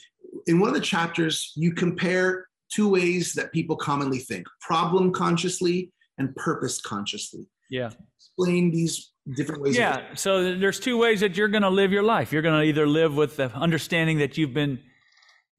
in 0.46 0.60
one 0.60 0.68
of 0.68 0.74
the 0.74 0.80
chapters, 0.80 1.52
you 1.56 1.72
compare 1.72 2.46
two 2.72 2.88
ways 2.88 3.32
that 3.34 3.52
people 3.52 3.76
commonly 3.76 4.18
think 4.18 4.46
problem 4.60 5.12
consciously 5.12 5.92
and 6.18 6.34
purpose 6.36 6.80
consciously. 6.80 7.46
Yeah. 7.70 7.90
Explain 8.18 8.70
these 8.70 9.12
different 9.36 9.62
ways. 9.62 9.76
Yeah. 9.76 10.14
So 10.14 10.56
there's 10.56 10.80
two 10.80 10.98
ways 10.98 11.20
that 11.20 11.36
you're 11.36 11.48
going 11.48 11.62
to 11.62 11.70
live 11.70 11.92
your 11.92 12.02
life. 12.02 12.32
You're 12.32 12.42
going 12.42 12.60
to 12.60 12.66
either 12.66 12.86
live 12.86 13.16
with 13.16 13.36
the 13.36 13.52
understanding 13.54 14.18
that 14.18 14.38
you've 14.38 14.54
been 14.54 14.80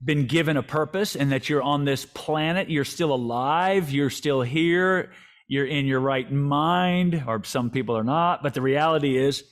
been 0.04 0.28
given 0.28 0.56
a 0.56 0.64
purpose 0.64 1.16
and 1.18 1.32
that 1.34 1.50
you're 1.50 1.62
on 1.62 1.84
this 1.84 2.06
planet, 2.06 2.70
you're 2.70 2.86
still 2.86 3.14
alive, 3.14 3.92
you're 3.92 4.10
still 4.10 4.42
here, 4.42 5.12
you're 5.48 5.66
in 5.66 5.86
your 5.86 6.00
right 6.00 6.32
mind, 6.32 7.22
or 7.28 7.44
some 7.44 7.70
people 7.70 7.98
are 7.98 8.04
not. 8.04 8.42
But 8.42 8.54
the 8.54 8.62
reality 8.62 9.18
is, 9.18 9.44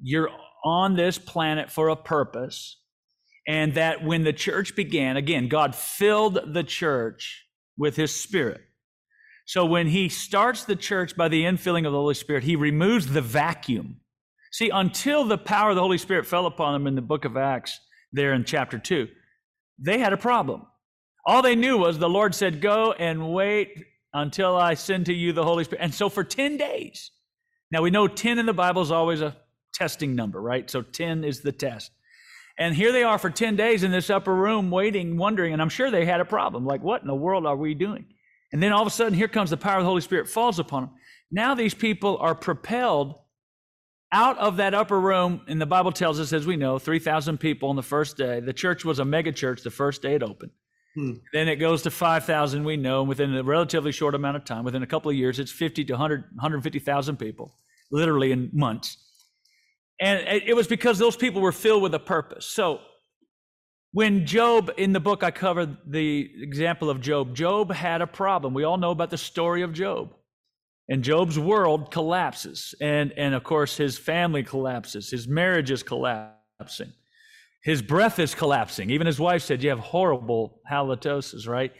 you're 0.00 0.28
on 0.64 0.96
this 0.96 1.18
planet 1.18 1.70
for 1.70 1.88
a 1.88 1.96
purpose. 1.96 2.80
And 3.46 3.74
that 3.74 4.04
when 4.04 4.24
the 4.24 4.32
church 4.32 4.76
began, 4.76 5.16
again, 5.16 5.48
God 5.48 5.74
filled 5.74 6.54
the 6.54 6.62
church 6.62 7.46
with 7.76 7.96
his 7.96 8.14
spirit. 8.14 8.60
So 9.46 9.66
when 9.66 9.88
he 9.88 10.08
starts 10.08 10.64
the 10.64 10.76
church 10.76 11.16
by 11.16 11.28
the 11.28 11.42
infilling 11.42 11.86
of 11.86 11.92
the 11.92 11.98
Holy 11.98 12.14
Spirit, 12.14 12.44
he 12.44 12.56
removes 12.56 13.08
the 13.08 13.20
vacuum. 13.20 14.00
See, 14.52 14.70
until 14.70 15.24
the 15.24 15.38
power 15.38 15.70
of 15.70 15.76
the 15.76 15.82
Holy 15.82 15.98
Spirit 15.98 16.26
fell 16.26 16.46
upon 16.46 16.74
them 16.74 16.86
in 16.86 16.94
the 16.94 17.02
book 17.02 17.24
of 17.24 17.36
Acts, 17.36 17.80
there 18.12 18.32
in 18.34 18.44
chapter 18.44 18.78
2, 18.78 19.08
they 19.78 19.98
had 19.98 20.12
a 20.12 20.18
problem. 20.18 20.66
All 21.24 21.42
they 21.42 21.56
knew 21.56 21.78
was 21.78 21.98
the 21.98 22.08
Lord 22.08 22.34
said, 22.34 22.60
Go 22.60 22.92
and 22.92 23.32
wait 23.32 23.84
until 24.12 24.56
I 24.56 24.74
send 24.74 25.06
to 25.06 25.14
you 25.14 25.32
the 25.32 25.44
Holy 25.44 25.64
Spirit. 25.64 25.82
And 25.82 25.94
so 25.94 26.08
for 26.08 26.22
10 26.22 26.56
days, 26.56 27.10
now 27.70 27.82
we 27.82 27.90
know 27.90 28.06
10 28.06 28.38
in 28.38 28.46
the 28.46 28.52
Bible 28.52 28.82
is 28.82 28.90
always 28.90 29.22
a 29.22 29.36
testing 29.72 30.14
number, 30.14 30.40
right? 30.40 30.68
So 30.70 30.82
10 30.82 31.24
is 31.24 31.40
the 31.40 31.52
test. 31.52 31.90
And 32.62 32.76
here 32.76 32.92
they 32.92 33.02
are 33.02 33.18
for 33.18 33.28
10 33.28 33.56
days 33.56 33.82
in 33.82 33.90
this 33.90 34.08
upper 34.08 34.32
room 34.32 34.70
waiting, 34.70 35.16
wondering, 35.16 35.52
and 35.52 35.60
I'm 35.60 35.68
sure 35.68 35.90
they 35.90 36.04
had 36.04 36.20
a 36.20 36.24
problem. 36.24 36.64
Like, 36.64 36.80
what 36.80 37.02
in 37.02 37.08
the 37.08 37.14
world 37.14 37.44
are 37.44 37.56
we 37.56 37.74
doing? 37.74 38.04
And 38.52 38.62
then 38.62 38.70
all 38.70 38.82
of 38.82 38.86
a 38.86 38.90
sudden, 38.90 39.14
here 39.14 39.26
comes 39.26 39.50
the 39.50 39.56
power 39.56 39.78
of 39.78 39.82
the 39.82 39.88
Holy 39.88 40.00
Spirit, 40.00 40.28
falls 40.28 40.60
upon 40.60 40.84
them. 40.84 40.90
Now 41.32 41.56
these 41.56 41.74
people 41.74 42.18
are 42.18 42.36
propelled 42.36 43.16
out 44.12 44.38
of 44.38 44.58
that 44.58 44.74
upper 44.74 45.00
room, 45.00 45.40
and 45.48 45.60
the 45.60 45.66
Bible 45.66 45.90
tells 45.90 46.20
us, 46.20 46.32
as 46.32 46.46
we 46.46 46.54
know, 46.54 46.78
3,000 46.78 47.36
people 47.36 47.68
on 47.68 47.74
the 47.74 47.82
first 47.82 48.16
day. 48.16 48.38
The 48.38 48.52
church 48.52 48.84
was 48.84 49.00
a 49.00 49.04
mega 49.04 49.32
church 49.32 49.62
the 49.64 49.70
first 49.72 50.00
day 50.00 50.14
it 50.14 50.22
opened. 50.22 50.52
Hmm. 50.94 51.14
Then 51.32 51.48
it 51.48 51.56
goes 51.56 51.82
to 51.82 51.90
5,000, 51.90 52.62
we 52.62 52.76
know, 52.76 53.00
and 53.00 53.08
within 53.08 53.34
a 53.34 53.42
relatively 53.42 53.90
short 53.90 54.14
amount 54.14 54.36
of 54.36 54.44
time, 54.44 54.62
within 54.62 54.84
a 54.84 54.86
couple 54.86 55.10
of 55.10 55.16
years, 55.16 55.40
it's 55.40 55.50
50 55.50 55.84
to 55.86 55.94
100, 55.94 56.26
150,000 56.36 57.16
people, 57.16 57.56
literally 57.90 58.30
in 58.30 58.50
months. 58.52 58.98
And 60.00 60.26
it 60.26 60.56
was 60.56 60.66
because 60.66 60.98
those 60.98 61.16
people 61.16 61.40
were 61.40 61.52
filled 61.52 61.82
with 61.82 61.94
a 61.94 61.98
purpose. 62.00 62.46
So 62.46 62.80
when 63.92 64.26
Job, 64.26 64.70
in 64.78 64.92
the 64.92 65.00
book, 65.00 65.22
I 65.22 65.30
covered 65.30 65.76
the 65.86 66.30
example 66.40 66.88
of 66.88 67.00
Job, 67.00 67.34
Job 67.34 67.72
had 67.72 68.00
a 68.00 68.06
problem. 68.06 68.54
We 68.54 68.64
all 68.64 68.78
know 68.78 68.90
about 68.90 69.10
the 69.10 69.18
story 69.18 69.62
of 69.62 69.72
Job. 69.72 70.14
And 70.88 71.04
Job's 71.04 71.38
world 71.38 71.90
collapses. 71.90 72.74
And, 72.80 73.12
and 73.16 73.34
of 73.34 73.44
course, 73.44 73.76
his 73.76 73.98
family 73.98 74.42
collapses. 74.42 75.10
His 75.10 75.28
marriage 75.28 75.70
is 75.70 75.82
collapsing. 75.82 76.92
His 77.62 77.80
breath 77.80 78.18
is 78.18 78.34
collapsing. 78.34 78.90
Even 78.90 79.06
his 79.06 79.20
wife 79.20 79.42
said, 79.42 79.62
You 79.62 79.70
have 79.70 79.78
horrible 79.78 80.60
halitosis, 80.70 81.46
right? 81.46 81.72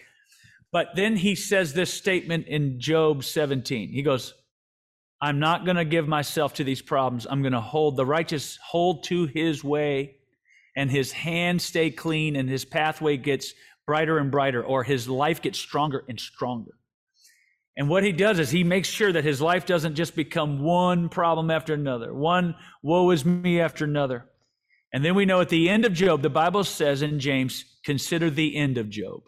But 0.71 0.89
then 0.95 1.17
he 1.17 1.35
says 1.35 1.75
this 1.75 1.93
statement 1.93 2.47
in 2.47 2.79
Job 2.81 3.25
17. 3.25 3.91
He 3.91 4.03
goes, 4.03 4.35
I'm 5.23 5.39
not 5.39 5.65
going 5.65 5.77
to 5.77 5.85
give 5.85 6.09
myself 6.09 6.55
to 6.55 6.65
these 6.65 6.83
problems. 6.83 7.29
I'm 7.31 7.43
going 7.43 7.53
to 7.53 7.61
hold 7.61 7.97
the 7.97 8.05
righteous, 8.05 8.59
hold 8.61 9.05
to 9.05 9.27
his 9.27 9.63
way, 9.63 10.17
and 10.77 10.91
his 10.91 11.13
hands 11.13 11.63
stay 11.63 11.93
clean, 11.93 12.35
and 12.35 12.49
his 12.49 12.65
pathway 12.65 13.17
gets 13.17 13.55
brighter 13.87 14.19
and 14.19 14.33
brighter, 14.33 14.65
or 14.65 14.83
his 14.83 15.09
life 15.09 15.41
gets 15.41 15.61
stronger 15.61 16.03
and 16.09 16.19
stronger. 16.19 16.73
And 17.77 17.89
what 17.89 18.03
he 18.03 18.11
does 18.11 18.41
is 18.41 18.51
he 18.51 18.65
makes 18.65 18.89
sure 18.89 19.13
that 19.13 19.25
his 19.25 19.41
life 19.41 19.65
doesn't 19.65 19.95
just 19.95 20.17
become 20.17 20.61
one 20.61 21.09
problem 21.09 21.53
after 21.53 21.73
another, 21.73 22.13
one 22.13 22.57
woe 22.83 23.11
is 23.11 23.25
me 23.25 23.61
after 23.61 23.85
another. 23.85 24.27
And 24.93 25.05
then 25.05 25.15
we 25.15 25.25
know 25.25 25.41
at 25.41 25.49
the 25.49 25.71
end 25.71 25.87
of 25.87 25.95
Job, 25.95 26.21
the 26.21 26.31
Bible 26.31 26.65
says 26.65 27.01
in 27.01 27.19
James, 27.19 27.65
consider 27.85 28.29
the 28.29 28.57
end 28.57 28.77
of 28.77 28.91
Job. 28.91 29.23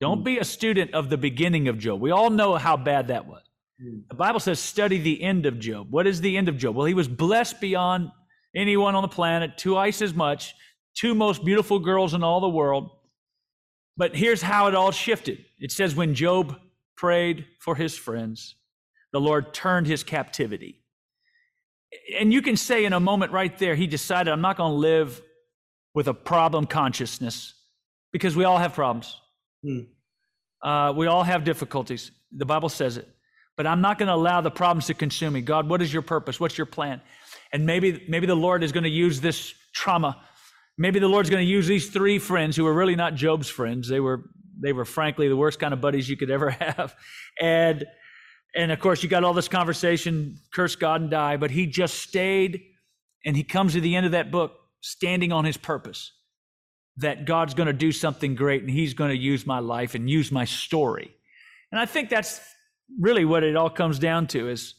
Don't 0.00 0.22
mm. 0.22 0.24
be 0.24 0.38
a 0.38 0.44
student 0.44 0.92
of 0.92 1.08
the 1.08 1.16
beginning 1.18 1.68
of 1.68 1.78
Job. 1.78 2.00
We 2.00 2.10
all 2.10 2.30
know 2.30 2.56
how 2.56 2.76
bad 2.76 3.08
that 3.08 3.26
was. 3.26 3.43
Mm. 3.82 4.02
The 4.08 4.14
Bible 4.14 4.40
says, 4.40 4.60
study 4.60 4.98
the 4.98 5.22
end 5.22 5.46
of 5.46 5.58
Job. 5.58 5.88
What 5.90 6.06
is 6.06 6.20
the 6.20 6.36
end 6.36 6.48
of 6.48 6.56
Job? 6.56 6.76
Well, 6.76 6.86
he 6.86 6.94
was 6.94 7.08
blessed 7.08 7.60
beyond 7.60 8.10
anyone 8.54 8.94
on 8.94 9.02
the 9.02 9.08
planet, 9.08 9.58
twice 9.58 10.00
as 10.00 10.14
much, 10.14 10.54
two 10.96 11.14
most 11.14 11.44
beautiful 11.44 11.78
girls 11.78 12.14
in 12.14 12.22
all 12.22 12.40
the 12.40 12.48
world. 12.48 12.90
But 13.96 14.14
here's 14.14 14.42
how 14.42 14.66
it 14.68 14.74
all 14.74 14.92
shifted. 14.92 15.44
It 15.58 15.72
says, 15.72 15.94
when 15.94 16.14
Job 16.14 16.56
prayed 16.96 17.46
for 17.60 17.74
his 17.74 17.96
friends, 17.96 18.56
the 19.12 19.20
Lord 19.20 19.54
turned 19.54 19.86
his 19.86 20.02
captivity. 20.02 20.80
And 22.18 22.32
you 22.32 22.42
can 22.42 22.56
say 22.56 22.84
in 22.84 22.92
a 22.92 23.00
moment 23.00 23.32
right 23.32 23.56
there, 23.58 23.76
he 23.76 23.86
decided, 23.86 24.32
I'm 24.32 24.40
not 24.40 24.56
going 24.56 24.72
to 24.72 24.76
live 24.76 25.22
with 25.94 26.08
a 26.08 26.14
problem 26.14 26.66
consciousness 26.66 27.54
because 28.12 28.34
we 28.34 28.44
all 28.44 28.58
have 28.58 28.74
problems. 28.74 29.20
Hmm. 29.64 29.80
Uh, 30.62 30.92
we 30.92 31.06
all 31.06 31.22
have 31.22 31.44
difficulties. 31.44 32.10
The 32.36 32.46
Bible 32.46 32.68
says 32.68 32.96
it. 32.96 33.08
But 33.56 33.66
I'm 33.66 33.80
not 33.80 33.98
going 33.98 34.08
to 34.08 34.14
allow 34.14 34.40
the 34.40 34.50
problems 34.50 34.86
to 34.86 34.94
consume 34.94 35.34
me. 35.34 35.40
God, 35.40 35.68
what 35.68 35.80
is 35.80 35.92
your 35.92 36.02
purpose? 36.02 36.40
What's 36.40 36.58
your 36.58 36.66
plan? 36.66 37.00
And 37.52 37.66
maybe, 37.66 38.04
maybe 38.08 38.26
the 38.26 38.34
Lord 38.34 38.64
is 38.64 38.72
going 38.72 38.84
to 38.84 38.90
use 38.90 39.20
this 39.20 39.54
trauma. 39.72 40.20
Maybe 40.76 40.98
the 40.98 41.08
Lord's 41.08 41.30
going 41.30 41.44
to 41.44 41.50
use 41.50 41.66
these 41.66 41.90
three 41.90 42.18
friends 42.18 42.56
who 42.56 42.64
were 42.64 42.74
really 42.74 42.96
not 42.96 43.14
Job's 43.14 43.48
friends. 43.48 43.88
They 43.88 44.00
were 44.00 44.24
they 44.60 44.72
were 44.72 44.84
frankly 44.84 45.28
the 45.28 45.36
worst 45.36 45.58
kind 45.58 45.74
of 45.74 45.80
buddies 45.80 46.08
you 46.08 46.16
could 46.16 46.30
ever 46.30 46.50
have. 46.60 46.94
And 47.40 47.84
and 48.56 48.70
of 48.72 48.78
course 48.78 49.02
you 49.02 49.08
got 49.08 49.24
all 49.24 49.34
this 49.34 49.48
conversation, 49.48 50.38
curse 50.52 50.76
God 50.76 51.00
and 51.00 51.10
die, 51.10 51.36
but 51.36 51.50
he 51.50 51.66
just 51.66 51.94
stayed 51.94 52.62
and 53.24 53.36
he 53.36 53.42
comes 53.42 53.72
to 53.72 53.80
the 53.80 53.96
end 53.96 54.06
of 54.06 54.12
that 54.12 54.30
book 54.30 54.52
standing 54.80 55.32
on 55.32 55.44
his 55.44 55.56
purpose 55.56 56.12
that 56.98 57.24
God's 57.24 57.54
going 57.54 57.66
to 57.66 57.72
do 57.72 57.90
something 57.90 58.34
great 58.34 58.62
and 58.62 58.70
he's 58.70 58.94
going 58.94 59.10
to 59.10 59.16
use 59.16 59.46
my 59.46 59.58
life 59.58 59.94
and 59.94 60.08
use 60.08 60.30
my 60.30 60.44
story. 60.44 61.12
And 61.72 61.80
I 61.80 61.86
think 61.86 62.10
that's 62.10 62.40
really 62.98 63.24
what 63.24 63.42
it 63.42 63.56
all 63.56 63.70
comes 63.70 63.98
down 63.98 64.26
to 64.28 64.48
is 64.48 64.74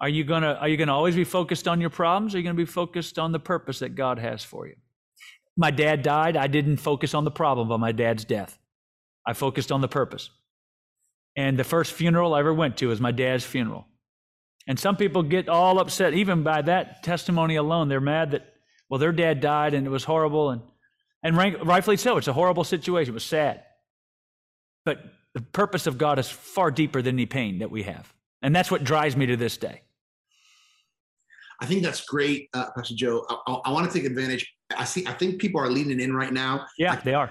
are 0.00 0.08
you 0.08 0.24
going 0.24 0.42
to 0.42 0.56
are 0.58 0.68
you 0.68 0.76
going 0.76 0.88
to 0.88 0.94
always 0.94 1.16
be 1.16 1.24
focused 1.24 1.66
on 1.66 1.80
your 1.80 1.90
problems 1.90 2.34
or 2.34 2.36
are 2.36 2.40
you 2.40 2.44
going 2.44 2.56
to 2.56 2.62
be 2.62 2.70
focused 2.70 3.18
on 3.18 3.32
the 3.32 3.38
purpose 3.38 3.78
that 3.78 3.94
God 3.94 4.18
has 4.18 4.44
for 4.44 4.66
you? 4.66 4.74
My 5.56 5.70
dad 5.70 6.02
died, 6.02 6.36
I 6.36 6.48
didn't 6.48 6.76
focus 6.76 7.14
on 7.14 7.24
the 7.24 7.30
problem 7.30 7.72
of 7.72 7.80
my 7.80 7.92
dad's 7.92 8.24
death. 8.24 8.58
I 9.26 9.32
focused 9.32 9.72
on 9.72 9.80
the 9.80 9.88
purpose. 9.88 10.30
And 11.34 11.58
the 11.58 11.64
first 11.64 11.92
funeral 11.92 12.34
I 12.34 12.40
ever 12.40 12.52
went 12.52 12.78
to 12.78 12.88
was 12.88 13.00
my 13.00 13.10
dad's 13.10 13.44
funeral. 13.44 13.86
And 14.66 14.78
some 14.78 14.96
people 14.96 15.22
get 15.22 15.48
all 15.48 15.78
upset, 15.78 16.14
even 16.14 16.42
by 16.42 16.62
that 16.62 17.02
testimony 17.02 17.56
alone. 17.56 17.88
They're 17.88 18.00
mad 18.00 18.32
that, 18.32 18.54
well, 18.88 18.98
their 18.98 19.12
dad 19.12 19.40
died 19.40 19.74
and 19.74 19.86
it 19.86 19.90
was 19.90 20.04
horrible. 20.04 20.50
And, 20.50 20.62
and 21.22 21.36
rightfully 21.36 21.98
so. 21.98 22.16
It's 22.16 22.28
a 22.28 22.32
horrible 22.32 22.64
situation. 22.64 23.12
It 23.12 23.14
was 23.14 23.24
sad. 23.24 23.62
But 24.84 24.98
the 25.36 25.42
purpose 25.42 25.86
of 25.86 25.98
God 25.98 26.18
is 26.18 26.30
far 26.30 26.70
deeper 26.70 27.02
than 27.02 27.16
any 27.16 27.26
pain 27.26 27.58
that 27.58 27.70
we 27.70 27.82
have. 27.82 28.10
And 28.40 28.56
that's 28.56 28.70
what 28.70 28.84
drives 28.84 29.18
me 29.18 29.26
to 29.26 29.36
this 29.36 29.58
day. 29.58 29.82
I 31.60 31.66
think 31.66 31.82
that's 31.82 32.06
great, 32.06 32.48
uh, 32.54 32.70
Pastor 32.74 32.94
Joe. 32.94 33.26
I, 33.28 33.36
I, 33.46 33.52
I 33.66 33.70
want 33.70 33.86
to 33.86 33.92
take 33.92 34.08
advantage. 34.08 34.50
I 34.74 34.84
see. 34.84 35.06
I 35.06 35.12
think 35.12 35.38
people 35.38 35.60
are 35.60 35.68
leaning 35.68 36.00
in 36.00 36.16
right 36.16 36.32
now. 36.32 36.64
Yeah, 36.78 36.96
they 36.96 37.12
are. 37.12 37.30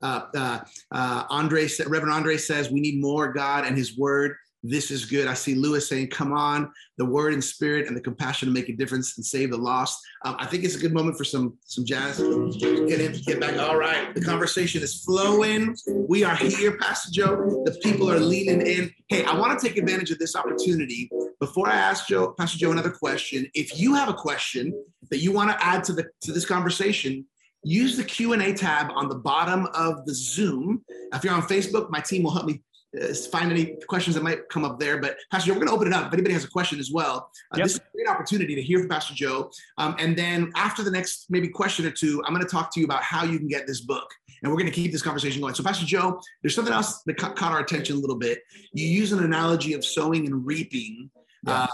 Uh, 0.00 0.26
uh, 0.32 0.60
uh, 0.92 1.24
Andre, 1.28 1.68
Reverend 1.88 2.14
Andre 2.14 2.36
says 2.36 2.70
we 2.70 2.78
need 2.78 3.00
more 3.00 3.32
God 3.32 3.66
and 3.66 3.76
His 3.76 3.98
Word. 3.98 4.36
This 4.62 4.90
is 4.90 5.04
good. 5.04 5.28
I 5.28 5.34
see 5.34 5.54
Lewis 5.54 5.88
saying, 5.88 6.08
"Come 6.08 6.32
on, 6.32 6.70
the 6.96 7.04
Word 7.04 7.32
and 7.32 7.42
Spirit 7.42 7.86
and 7.86 7.96
the 7.96 8.00
compassion 8.00 8.48
to 8.48 8.52
make 8.52 8.68
a 8.68 8.72
difference 8.74 9.16
and 9.16 9.24
save 9.24 9.50
the 9.50 9.56
lost." 9.56 10.00
Um, 10.24 10.36
I 10.38 10.46
think 10.46 10.64
it's 10.64 10.74
a 10.74 10.80
good 10.80 10.92
moment 10.92 11.16
for 11.16 11.24
some 11.24 11.56
some 11.64 11.84
jazz. 11.84 12.18
Get 12.18 13.00
in, 13.00 13.12
get 13.24 13.40
back. 13.40 13.56
All 13.58 13.76
right, 13.76 14.12
the 14.14 14.20
conversation 14.20 14.82
is 14.82 15.02
flowing. 15.04 15.76
We 15.86 16.24
are 16.24 16.34
here, 16.34 16.76
Pastor 16.76 17.10
Joe. 17.12 17.62
The 17.64 17.78
people 17.82 18.10
are 18.10 18.18
leaning 18.18 18.66
in. 18.66 18.90
Hey, 19.08 19.24
I 19.24 19.38
want 19.38 19.58
to 19.58 19.68
take 19.68 19.76
advantage 19.76 20.10
of 20.10 20.18
this 20.18 20.34
opportunity 20.34 21.08
before 21.40 21.68
I 21.68 21.76
ask 21.76 22.08
Joe, 22.08 22.34
Pastor 22.36 22.58
Joe, 22.58 22.72
another 22.72 22.90
question. 22.90 23.48
If 23.54 23.78
you 23.78 23.94
have 23.94 24.08
a 24.08 24.14
question 24.14 24.72
that 25.10 25.18
you 25.18 25.32
want 25.32 25.50
to 25.50 25.64
add 25.64 25.84
to 25.84 25.92
the 25.92 26.08
to 26.22 26.32
this 26.32 26.44
conversation, 26.44 27.24
use 27.62 27.96
the 27.96 28.04
Q&A 28.04 28.52
tab 28.54 28.90
on 28.94 29.08
the 29.08 29.14
bottom 29.14 29.66
of 29.74 30.04
the 30.04 30.14
Zoom. 30.14 30.82
If 31.12 31.24
you're 31.24 31.34
on 31.34 31.42
Facebook, 31.42 31.90
my 31.90 32.00
team 32.00 32.24
will 32.24 32.32
help 32.32 32.46
me 32.46 32.62
uh, 33.00 33.12
find 33.30 33.50
any 33.50 33.76
questions 33.86 34.14
that 34.14 34.22
might 34.22 34.48
come 34.48 34.64
up 34.64 34.78
there. 34.78 34.98
But 34.98 35.18
Pastor 35.30 35.48
Joe, 35.48 35.54
we're 35.54 35.66
going 35.66 35.68
to 35.68 35.74
open 35.74 35.88
it 35.88 35.92
up. 35.92 36.06
If 36.06 36.14
anybody 36.14 36.32
has 36.34 36.44
a 36.44 36.48
question 36.48 36.78
as 36.78 36.90
well, 36.90 37.30
uh, 37.52 37.58
yep. 37.58 37.64
this 37.66 37.74
is 37.74 37.78
a 37.80 37.82
great 37.94 38.08
opportunity 38.08 38.54
to 38.54 38.62
hear 38.62 38.78
from 38.78 38.88
Pastor 38.88 39.14
Joe. 39.14 39.50
Um, 39.76 39.94
and 39.98 40.16
then 40.16 40.50
after 40.56 40.82
the 40.82 40.90
next 40.90 41.26
maybe 41.28 41.48
question 41.48 41.84
or 41.84 41.90
two, 41.90 42.22
I'm 42.24 42.32
going 42.32 42.44
to 42.44 42.50
talk 42.50 42.72
to 42.74 42.80
you 42.80 42.86
about 42.86 43.02
how 43.02 43.24
you 43.24 43.38
can 43.38 43.48
get 43.48 43.66
this 43.66 43.82
book. 43.82 44.08
And 44.42 44.52
we're 44.52 44.58
going 44.58 44.70
to 44.70 44.72
keep 44.72 44.92
this 44.92 45.02
conversation 45.02 45.40
going. 45.40 45.54
So, 45.54 45.64
Pastor 45.64 45.84
Joe, 45.84 46.20
there's 46.42 46.54
something 46.54 46.72
else 46.72 47.02
that 47.02 47.16
ca- 47.16 47.32
caught 47.32 47.52
our 47.52 47.58
attention 47.58 47.96
a 47.96 47.98
little 47.98 48.16
bit. 48.16 48.38
You 48.72 48.86
use 48.86 49.10
an 49.10 49.24
analogy 49.24 49.72
of 49.72 49.84
sowing 49.84 50.26
and 50.26 50.46
reaping. 50.46 51.10
Yeah. 51.44 51.64
Uh, 51.64 51.66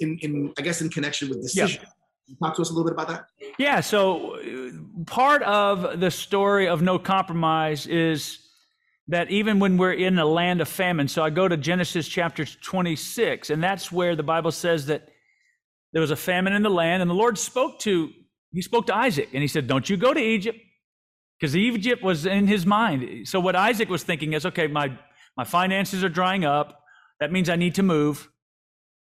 in, 0.00 0.18
in, 0.20 0.52
I 0.58 0.62
guess, 0.62 0.80
in 0.80 0.90
connection 0.90 1.28
with 1.28 1.42
decision. 1.42 1.82
Yeah. 1.82 2.34
Talk 2.42 2.56
to 2.56 2.62
us 2.62 2.70
a 2.70 2.72
little 2.72 2.84
bit 2.84 2.92
about 2.92 3.08
that. 3.08 3.26
Yeah. 3.58 3.80
So, 3.80 4.38
part 5.06 5.42
of 5.42 6.00
the 6.00 6.10
story 6.10 6.66
of 6.66 6.82
no 6.82 6.98
compromise 6.98 7.86
is 7.86 8.45
that 9.08 9.30
even 9.30 9.58
when 9.58 9.76
we're 9.76 9.92
in 9.92 10.18
a 10.18 10.26
land 10.26 10.60
of 10.60 10.68
famine, 10.68 11.08
so 11.08 11.22
I 11.22 11.30
go 11.30 11.46
to 11.46 11.56
Genesis 11.56 12.08
chapter 12.08 12.44
26, 12.44 13.50
and 13.50 13.62
that's 13.62 13.92
where 13.92 14.16
the 14.16 14.22
Bible 14.22 14.50
says 14.50 14.86
that 14.86 15.08
there 15.92 16.00
was 16.00 16.10
a 16.10 16.16
famine 16.16 16.52
in 16.52 16.62
the 16.62 16.70
land, 16.70 17.02
and 17.02 17.10
the 17.10 17.14
Lord 17.14 17.38
spoke 17.38 17.78
to 17.80 18.10
he 18.52 18.62
spoke 18.62 18.86
to 18.86 18.96
Isaac, 18.96 19.28
and 19.34 19.42
he 19.42 19.48
said, 19.48 19.66
"Don't 19.66 19.90
you 19.90 19.96
go 19.96 20.14
to 20.14 20.20
Egypt." 20.20 20.58
Because 21.38 21.54
Egypt 21.54 22.02
was 22.02 22.24
in 22.24 22.46
his 22.46 22.64
mind. 22.64 23.28
So 23.28 23.40
what 23.40 23.54
Isaac 23.54 23.90
was 23.90 24.02
thinking 24.02 24.32
is, 24.32 24.46
okay, 24.46 24.66
my, 24.68 24.98
my 25.36 25.44
finances 25.44 26.02
are 26.02 26.08
drying 26.08 26.44
up. 26.44 26.80
That 27.20 27.30
means 27.30 27.50
I 27.50 27.56
need 27.56 27.74
to 27.74 27.82
move. 27.82 28.30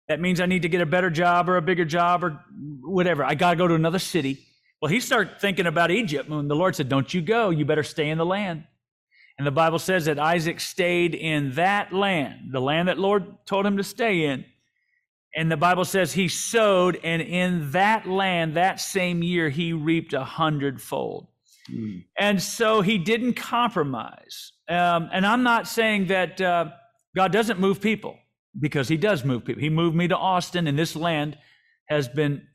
That 0.08 0.20
means 0.20 0.42
I 0.42 0.48
need 0.48 0.64
to 0.64 0.70
get 0.70 0.82
a 0.82 0.86
better 0.86 1.10
job 1.10 1.48
or 1.48 1.58
a 1.58 1.62
bigger 1.62 1.86
job 1.86 2.24
or 2.24 2.44
whatever. 2.82 3.24
I 3.24 3.36
got 3.36 3.52
to 3.52 3.56
go 3.56 3.68
to 3.68 3.76
another 3.76 4.00
city. 4.00 4.40
Well, 4.82 4.92
he 4.92 5.00
started 5.00 5.40
thinking 5.40 5.68
about 5.68 5.92
Egypt 5.92 6.30
when 6.30 6.48
the 6.48 6.56
Lord 6.56 6.76
said, 6.76 6.90
Don't 6.90 7.14
you 7.14 7.22
go. 7.22 7.52
You 7.52 7.66
better 7.66 7.84
stay 7.84 8.10
in 8.10 8.18
the 8.18 8.26
land. 8.26 8.66
And 9.38 9.48
the 9.48 9.52
Bible 9.52 9.80
says 9.80 10.06
that 10.06 10.20
Isaac 10.20 10.60
stayed 10.60 11.16
in 11.16 11.56
that 11.56 11.92
land, 11.92 12.52
the 12.52 12.62
land 12.62 12.88
that 12.88 13.00
Lord 13.00 13.26
told 13.46 13.66
him 13.66 13.78
to 13.78 13.84
stay 13.84 14.26
in. 14.26 14.46
And 15.36 15.52
the 15.52 15.58
Bible 15.58 15.86
says 15.86 16.14
he 16.14 16.28
sowed, 16.28 17.00
and 17.04 17.22
in 17.22 17.72
that 17.72 18.08
land, 18.08 18.56
that 18.56 18.80
same 18.80 19.24
year, 19.24 19.50
he 19.50 19.74
reaped 19.74 20.14
a 20.14 20.24
hundredfold. 20.24 21.28
Mm. 21.72 22.06
And 22.20 22.42
so 22.42 22.82
he 22.82 23.00
didn't 23.00 23.34
compromise. 23.34 24.52
Um, 24.70 25.10
and 25.12 25.26
I'm 25.26 25.42
not 25.42 25.68
saying 25.68 26.08
that 26.08 26.40
uh, 26.40 26.70
God 27.16 27.32
doesn't 27.32 27.60
move 27.60 27.82
people, 27.82 28.18
because 28.60 28.88
he 28.88 28.98
does 28.98 29.26
move 29.26 29.44
people. 29.44 29.62
He 29.62 29.70
moved 29.72 29.96
me 29.96 30.08
to 30.08 30.18
Austin, 30.18 30.68
and 30.68 30.78
this 30.78 30.96
land 30.96 31.38
has 31.90 32.08
been 32.08 32.46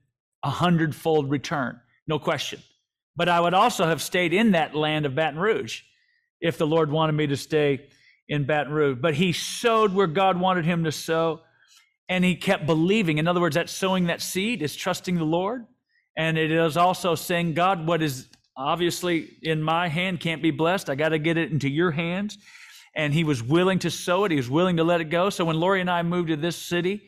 a 0.45 0.51
hundredfold 0.51 1.29
return 1.29 1.81
no 2.09 2.19
question. 2.19 2.61
But 3.15 3.29
I 3.29 3.39
would 3.39 3.55
also 3.55 3.85
have 3.85 4.03
stayed 4.03 4.33
in 4.33 4.53
that 4.53 4.75
land 4.75 5.07
of 5.07 5.15
Baton 5.15 5.39
Rouge 5.39 5.83
if 6.41 6.59
the 6.59 6.67
Lord 6.67 6.91
wanted 6.91 7.13
me 7.13 7.27
to 7.29 7.37
stay 7.37 7.89
in 8.29 8.45
Baton 8.45 8.73
Rouge. 8.73 8.99
But 9.01 9.15
he 9.15 9.33
sowed 9.33 9.93
where 9.93 10.07
God 10.07 10.39
wanted 10.39 10.65
him 10.65 10.85
to 10.85 10.93
sow, 10.93 11.41
and 12.09 12.25
he 12.25 12.37
kept 12.37 12.67
believing. 12.67 13.19
In 13.19 13.27
other 13.29 13.41
words, 13.41 13.55
that 13.55 13.71
sowing 13.71 14.07
that 14.07 14.21
seed 14.21 14.63
is 14.63 14.77
trusting 14.77 15.17
the 15.17 15.25
Lord. 15.25 15.67
And 16.17 16.37
it 16.37 16.51
is 16.51 16.77
also 16.77 17.15
saying, 17.15 17.55
God, 17.55 17.87
what 17.87 18.03
is 18.03 18.29
obviously 18.57 19.37
in 19.43 19.63
my 19.63 19.89
hand 19.89 20.21
can't 20.21 20.43
be 20.43 20.51
blessed. 20.51 20.91
I 20.91 20.95
got 20.97 21.11
to 21.11 21.19
get 21.19 21.37
it 21.37 21.53
into 21.53 21.69
your 21.69 21.93
hands. 21.93 22.39
And 22.97 23.15
he 23.15 23.23
was 23.23 23.43
willing 23.43 23.79
to 23.81 23.91
sow 23.91 24.25
it, 24.25 24.33
he 24.33 24.37
was 24.37 24.51
willing 24.51 24.79
to 24.79 24.85
let 24.85 25.01
it 25.01 25.11
go. 25.11 25.31
So 25.31 25.45
when 25.45 25.61
Lori 25.61 25.81
and 25.81 25.91
I 25.91 26.03
moved 26.03 26.29
to 26.29 26.37
this 26.37 26.57
city, 26.57 27.03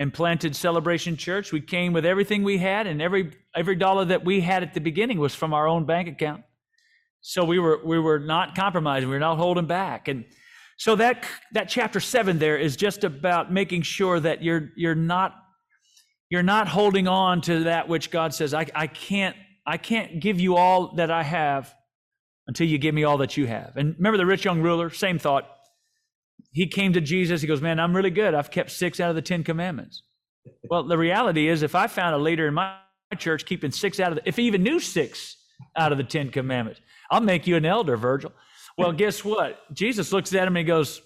and 0.00 0.14
planted 0.14 0.56
Celebration 0.56 1.14
Church. 1.14 1.52
We 1.52 1.60
came 1.60 1.92
with 1.92 2.06
everything 2.06 2.42
we 2.42 2.56
had, 2.56 2.86
and 2.86 3.02
every 3.02 3.32
every 3.54 3.76
dollar 3.76 4.06
that 4.06 4.24
we 4.24 4.40
had 4.40 4.62
at 4.62 4.72
the 4.72 4.80
beginning 4.80 5.20
was 5.20 5.34
from 5.34 5.52
our 5.52 5.68
own 5.68 5.84
bank 5.84 6.08
account. 6.08 6.42
So 7.20 7.44
we 7.44 7.58
were 7.58 7.80
we 7.84 7.98
were 7.98 8.18
not 8.18 8.54
compromising. 8.54 9.08
We 9.08 9.16
were 9.16 9.20
not 9.20 9.36
holding 9.36 9.66
back. 9.66 10.08
And 10.08 10.24
so 10.76 10.96
that 10.96 11.24
that 11.52 11.68
chapter 11.68 12.00
seven 12.00 12.38
there 12.38 12.56
is 12.56 12.76
just 12.76 13.04
about 13.04 13.52
making 13.52 13.82
sure 13.82 14.18
that 14.20 14.42
you're 14.42 14.70
you're 14.76 14.94
not 14.94 15.34
you're 16.30 16.42
not 16.42 16.68
holding 16.68 17.08
on 17.08 17.40
to 17.42 17.64
that 17.64 17.88
which 17.88 18.10
God 18.10 18.32
says 18.32 18.54
I, 18.54 18.66
I 18.74 18.86
can't 18.86 19.36
I 19.66 19.76
can't 19.76 20.20
give 20.20 20.40
you 20.40 20.56
all 20.56 20.94
that 20.96 21.10
I 21.10 21.22
have 21.22 21.74
until 22.46 22.66
you 22.66 22.78
give 22.78 22.94
me 22.94 23.04
all 23.04 23.18
that 23.18 23.36
you 23.36 23.46
have. 23.46 23.76
And 23.76 23.94
remember 23.96 24.16
the 24.16 24.26
rich 24.26 24.44
young 24.44 24.60
ruler, 24.60 24.90
same 24.90 25.18
thought 25.18 25.48
he 26.52 26.66
came 26.66 26.92
to 26.94 27.00
Jesus. 27.00 27.40
He 27.40 27.46
goes, 27.46 27.60
Man, 27.60 27.78
I'm 27.78 27.94
really 27.94 28.10
good. 28.10 28.34
I've 28.34 28.50
kept 28.50 28.70
six 28.70 29.00
out 29.00 29.10
of 29.10 29.16
the 29.16 29.22
Ten 29.22 29.44
Commandments. 29.44 30.02
Well, 30.64 30.82
the 30.84 30.98
reality 30.98 31.48
is, 31.48 31.62
if 31.62 31.74
I 31.74 31.86
found 31.86 32.14
a 32.14 32.18
leader 32.18 32.48
in 32.48 32.54
my 32.54 32.76
church 33.18 33.44
keeping 33.44 33.70
six 33.70 34.00
out 34.00 34.12
of 34.12 34.16
the, 34.16 34.28
if 34.28 34.36
he 34.36 34.44
even 34.44 34.62
knew 34.62 34.80
six 34.80 35.36
out 35.76 35.92
of 35.92 35.98
the 35.98 36.04
Ten 36.04 36.30
Commandments, 36.30 36.80
I'll 37.10 37.20
make 37.20 37.46
you 37.46 37.56
an 37.56 37.64
elder, 37.64 37.96
Virgil. 37.96 38.32
Well, 38.78 38.92
guess 38.92 39.24
what? 39.24 39.58
Jesus 39.74 40.12
looks 40.12 40.32
at 40.34 40.46
him 40.46 40.56
and 40.56 40.66
goes, 40.66 41.02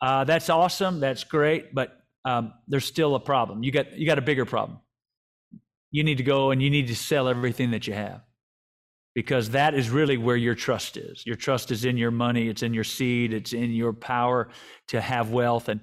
uh, 0.00 0.24
That's 0.24 0.48
awesome. 0.48 1.00
That's 1.00 1.24
great. 1.24 1.74
But 1.74 1.96
um, 2.24 2.52
there's 2.68 2.84
still 2.84 3.14
a 3.14 3.20
problem. 3.20 3.62
You 3.62 3.72
got, 3.72 3.98
you 3.98 4.06
got 4.06 4.18
a 4.18 4.22
bigger 4.22 4.44
problem. 4.44 4.78
You 5.90 6.04
need 6.04 6.18
to 6.18 6.22
go 6.22 6.52
and 6.52 6.62
you 6.62 6.70
need 6.70 6.86
to 6.88 6.96
sell 6.96 7.28
everything 7.28 7.72
that 7.72 7.86
you 7.86 7.94
have 7.94 8.22
because 9.14 9.50
that 9.50 9.74
is 9.74 9.90
really 9.90 10.16
where 10.16 10.36
your 10.36 10.54
trust 10.54 10.96
is. 10.96 11.26
Your 11.26 11.36
trust 11.36 11.70
is 11.70 11.84
in 11.84 11.96
your 11.96 12.10
money, 12.10 12.48
it's 12.48 12.62
in 12.62 12.74
your 12.74 12.84
seed, 12.84 13.32
it's 13.32 13.52
in 13.52 13.72
your 13.72 13.92
power 13.92 14.48
to 14.88 15.00
have 15.00 15.30
wealth. 15.30 15.68
And 15.68 15.80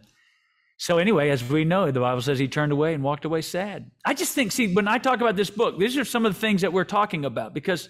so, 0.77 0.99
anyway, 0.99 1.29
as 1.29 1.43
we 1.43 1.65
know, 1.65 1.91
the 1.91 1.99
Bible 1.99 2.21
says 2.21 2.39
he 2.39 2.47
turned 2.47 2.71
away 2.71 2.93
and 2.93 3.03
walked 3.03 3.25
away 3.25 3.41
sad. 3.41 3.91
I 4.05 4.13
just 4.13 4.33
think, 4.33 4.51
see, 4.51 4.73
when 4.73 4.87
I 4.87 4.99
talk 4.99 5.19
about 5.19 5.35
this 5.35 5.49
book, 5.49 5.77
these 5.77 5.97
are 5.97 6.05
some 6.05 6.25
of 6.25 6.33
the 6.33 6.39
things 6.39 6.61
that 6.61 6.71
we're 6.71 6.85
talking 6.85 7.25
about 7.25 7.53
because 7.53 7.89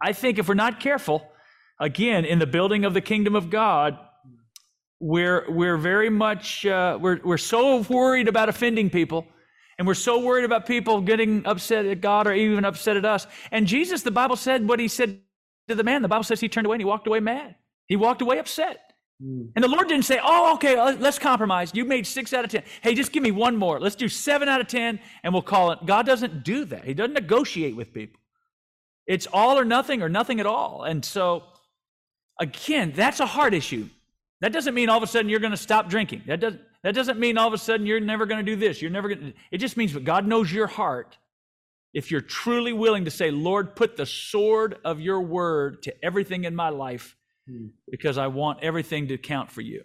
I 0.00 0.12
think 0.12 0.38
if 0.38 0.48
we're 0.48 0.54
not 0.54 0.80
careful, 0.80 1.26
again, 1.78 2.24
in 2.24 2.38
the 2.38 2.46
building 2.46 2.84
of 2.84 2.94
the 2.94 3.00
kingdom 3.00 3.34
of 3.34 3.50
God, 3.50 3.98
we're, 5.00 5.44
we're 5.50 5.76
very 5.76 6.10
much, 6.10 6.64
uh, 6.66 6.98
we're, 7.00 7.20
we're 7.22 7.38
so 7.38 7.82
worried 7.82 8.28
about 8.28 8.48
offending 8.48 8.90
people 8.90 9.26
and 9.78 9.86
we're 9.86 9.94
so 9.94 10.20
worried 10.20 10.44
about 10.44 10.66
people 10.66 11.00
getting 11.02 11.46
upset 11.46 11.84
at 11.84 12.00
God 12.00 12.26
or 12.26 12.32
even 12.32 12.64
upset 12.64 12.96
at 12.96 13.04
us. 13.04 13.26
And 13.50 13.66
Jesus, 13.66 14.02
the 14.02 14.10
Bible 14.10 14.36
said 14.36 14.66
what 14.66 14.80
he 14.80 14.88
said 14.88 15.20
to 15.68 15.74
the 15.74 15.84
man. 15.84 16.02
The 16.02 16.08
Bible 16.08 16.24
says 16.24 16.40
he 16.40 16.48
turned 16.48 16.66
away 16.66 16.76
and 16.76 16.80
he 16.80 16.86
walked 16.86 17.06
away 17.06 17.20
mad. 17.20 17.56
He 17.86 17.96
walked 17.96 18.22
away 18.22 18.38
upset. 18.38 18.92
Mm. 19.22 19.50
And 19.54 19.62
the 19.62 19.68
Lord 19.68 19.88
didn't 19.88 20.04
say, 20.06 20.18
Oh, 20.22 20.54
okay, 20.54 20.76
let's 20.94 21.18
compromise. 21.18 21.72
You 21.74 21.84
made 21.84 22.06
six 22.06 22.32
out 22.32 22.44
of 22.44 22.50
10. 22.50 22.62
Hey, 22.82 22.94
just 22.94 23.12
give 23.12 23.22
me 23.22 23.30
one 23.30 23.56
more. 23.56 23.78
Let's 23.78 23.96
do 23.96 24.08
seven 24.08 24.48
out 24.48 24.60
of 24.60 24.66
10 24.66 24.98
and 25.22 25.32
we'll 25.32 25.42
call 25.42 25.72
it. 25.72 25.80
God 25.84 26.06
doesn't 26.06 26.42
do 26.42 26.64
that. 26.66 26.84
He 26.84 26.94
doesn't 26.94 27.14
negotiate 27.14 27.76
with 27.76 27.92
people. 27.92 28.20
It's 29.06 29.26
all 29.32 29.58
or 29.58 29.64
nothing 29.64 30.02
or 30.02 30.08
nothing 30.08 30.40
at 30.40 30.46
all. 30.46 30.84
And 30.84 31.04
so, 31.04 31.44
again, 32.40 32.92
that's 32.94 33.20
a 33.20 33.26
hard 33.26 33.54
issue. 33.54 33.88
That 34.40 34.52
doesn't 34.52 34.74
mean 34.74 34.88
all 34.88 34.96
of 34.96 35.02
a 35.02 35.06
sudden 35.06 35.28
you're 35.30 35.40
going 35.40 35.52
to 35.52 35.56
stop 35.56 35.88
drinking. 35.88 36.22
That 36.26 36.40
doesn't, 36.40 36.60
that 36.82 36.94
doesn't 36.94 37.18
mean 37.18 37.38
all 37.38 37.48
of 37.48 37.54
a 37.54 37.58
sudden 37.58 37.86
you're 37.86 38.00
never 38.00 38.26
going 38.26 38.44
to 38.44 38.50
do 38.50 38.56
this. 38.56 38.82
You're 38.82 38.90
never 38.90 39.08
going 39.08 39.20
to. 39.20 39.32
It 39.50 39.58
just 39.58 39.76
means 39.76 39.92
that 39.94 40.04
God 40.04 40.26
knows 40.26 40.52
your 40.52 40.66
heart. 40.66 41.16
If 41.94 42.10
you're 42.10 42.20
truly 42.20 42.74
willing 42.74 43.06
to 43.06 43.10
say, 43.10 43.30
Lord, 43.30 43.74
put 43.74 43.96
the 43.96 44.04
sword 44.04 44.76
of 44.84 45.00
your 45.00 45.22
word 45.22 45.82
to 45.84 46.04
everything 46.04 46.44
in 46.44 46.54
my 46.54 46.68
life 46.68 47.16
hmm. 47.48 47.68
because 47.90 48.18
I 48.18 48.26
want 48.26 48.62
everything 48.62 49.08
to 49.08 49.16
count 49.16 49.50
for 49.50 49.62
you. 49.62 49.82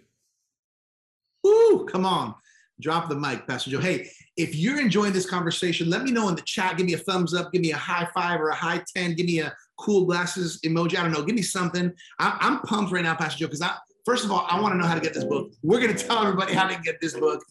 Ooh, 1.46 1.88
come 1.90 2.04
on. 2.04 2.34
Drop 2.80 3.08
the 3.08 3.16
mic, 3.16 3.46
Pastor 3.46 3.70
Joe. 3.70 3.80
Hey, 3.80 4.10
if 4.36 4.56
you're 4.56 4.80
enjoying 4.80 5.12
this 5.12 5.28
conversation, 5.28 5.90
let 5.90 6.02
me 6.02 6.10
know 6.10 6.28
in 6.28 6.34
the 6.34 6.42
chat. 6.42 6.76
Give 6.76 6.86
me 6.86 6.94
a 6.94 6.98
thumbs 6.98 7.34
up, 7.34 7.52
give 7.52 7.62
me 7.62 7.72
a 7.72 7.76
high 7.76 8.08
five 8.14 8.40
or 8.40 8.48
a 8.48 8.54
high 8.54 8.82
10, 8.96 9.14
give 9.14 9.26
me 9.26 9.40
a 9.40 9.54
cool 9.78 10.04
glasses 10.04 10.60
emoji. 10.64 10.96
I 10.96 11.02
don't 11.02 11.12
know. 11.12 11.22
Give 11.22 11.34
me 11.34 11.42
something. 11.42 11.92
I, 12.18 12.38
am 12.40 12.60
pumped 12.60 12.92
right 12.92 13.02
now, 13.02 13.14
Pastor 13.14 13.40
Joe, 13.40 13.46
because 13.46 13.62
I, 13.62 13.74
First 14.04 14.24
of 14.24 14.32
all, 14.32 14.46
I 14.48 14.60
want 14.60 14.74
to 14.74 14.78
know 14.78 14.86
how 14.86 14.94
to 14.94 15.00
get 15.00 15.14
this 15.14 15.24
book. 15.24 15.52
We're 15.62 15.80
going 15.80 15.94
to 15.96 16.06
tell 16.06 16.18
everybody 16.22 16.54
how 16.54 16.66
to 16.66 16.80
get 16.80 17.00
this 17.00 17.14
book. 17.14 17.44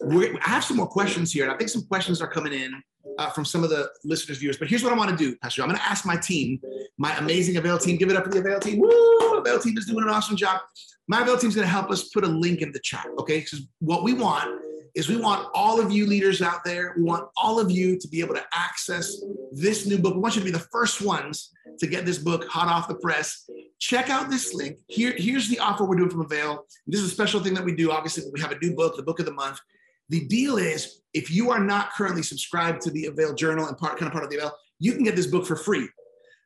We're, 0.00 0.34
I 0.36 0.48
have 0.48 0.64
some 0.64 0.78
more 0.78 0.86
questions 0.86 1.32
here, 1.32 1.44
and 1.44 1.52
I 1.52 1.56
think 1.56 1.68
some 1.68 1.84
questions 1.84 2.22
are 2.22 2.26
coming 2.28 2.54
in 2.54 2.82
uh, 3.18 3.30
from 3.30 3.44
some 3.44 3.64
of 3.64 3.70
the 3.70 3.90
listeners, 4.02 4.38
viewers. 4.38 4.56
But 4.56 4.68
here's 4.68 4.82
what 4.82 4.92
I 4.94 4.96
want 4.96 5.10
to 5.10 5.16
do, 5.16 5.36
Pastor. 5.36 5.58
Joe. 5.58 5.64
I'm 5.64 5.68
going 5.68 5.78
to 5.78 5.86
ask 5.86 6.06
my 6.06 6.16
team, 6.16 6.58
my 6.96 7.16
amazing 7.18 7.58
Avail 7.58 7.78
team. 7.78 7.96
Give 7.96 8.10
it 8.10 8.16
up 8.16 8.24
for 8.24 8.30
the 8.30 8.38
Avail 8.38 8.60
team. 8.60 8.78
Woo! 8.78 9.38
Avail 9.38 9.58
team 9.58 9.76
is 9.76 9.84
doing 9.84 10.04
an 10.04 10.10
awesome 10.10 10.36
job. 10.36 10.60
My 11.08 11.22
Avail 11.22 11.38
team 11.38 11.48
is 11.48 11.56
going 11.56 11.66
to 11.66 11.72
help 11.72 11.90
us 11.90 12.08
put 12.08 12.24
a 12.24 12.28
link 12.28 12.60
in 12.60 12.70
the 12.72 12.80
chat. 12.80 13.06
Okay, 13.18 13.40
because 13.40 13.66
what 13.80 14.02
we 14.02 14.12
want 14.12 14.62
is 14.94 15.08
we 15.08 15.16
want 15.16 15.48
all 15.54 15.80
of 15.80 15.90
you 15.90 16.06
leaders 16.06 16.42
out 16.42 16.64
there. 16.64 16.94
We 16.96 17.02
want 17.02 17.28
all 17.36 17.58
of 17.58 17.70
you 17.70 17.98
to 17.98 18.08
be 18.08 18.20
able 18.20 18.34
to 18.34 18.44
access 18.52 19.22
this 19.52 19.86
new 19.86 19.98
book. 19.98 20.14
We 20.14 20.20
want 20.20 20.36
you 20.36 20.40
to 20.40 20.46
be 20.46 20.52
the 20.52 20.66
first 20.70 21.00
ones 21.00 21.50
to 21.78 21.86
get 21.86 22.04
this 22.04 22.18
book 22.18 22.46
hot 22.48 22.68
off 22.68 22.88
the 22.88 22.96
press 22.96 23.48
check 23.78 24.10
out 24.10 24.28
this 24.28 24.54
link. 24.54 24.78
Here, 24.88 25.14
here's 25.16 25.48
the 25.48 25.58
offer 25.58 25.84
we're 25.84 25.96
doing 25.96 26.10
from 26.10 26.22
Avail. 26.22 26.64
This 26.86 27.00
is 27.00 27.06
a 27.06 27.14
special 27.14 27.40
thing 27.40 27.54
that 27.54 27.64
we 27.64 27.74
do. 27.74 27.90
Obviously, 27.90 28.24
we 28.32 28.40
have 28.40 28.52
a 28.52 28.58
new 28.58 28.74
book, 28.74 28.96
the 28.96 29.02
book 29.02 29.20
of 29.20 29.26
the 29.26 29.32
month. 29.32 29.60
The 30.08 30.26
deal 30.26 30.56
is, 30.56 31.00
if 31.12 31.30
you 31.30 31.50
are 31.50 31.60
not 31.60 31.92
currently 31.92 32.22
subscribed 32.22 32.80
to 32.82 32.90
the 32.90 33.06
Avail 33.06 33.34
Journal 33.34 33.66
and 33.66 33.76
part 33.76 33.98
kind 33.98 34.06
of 34.06 34.12
part 34.12 34.24
of 34.24 34.30
the 34.30 34.36
Avail, 34.36 34.52
you 34.78 34.92
can 34.92 35.04
get 35.04 35.16
this 35.16 35.26
book 35.26 35.46
for 35.46 35.56
free. 35.56 35.88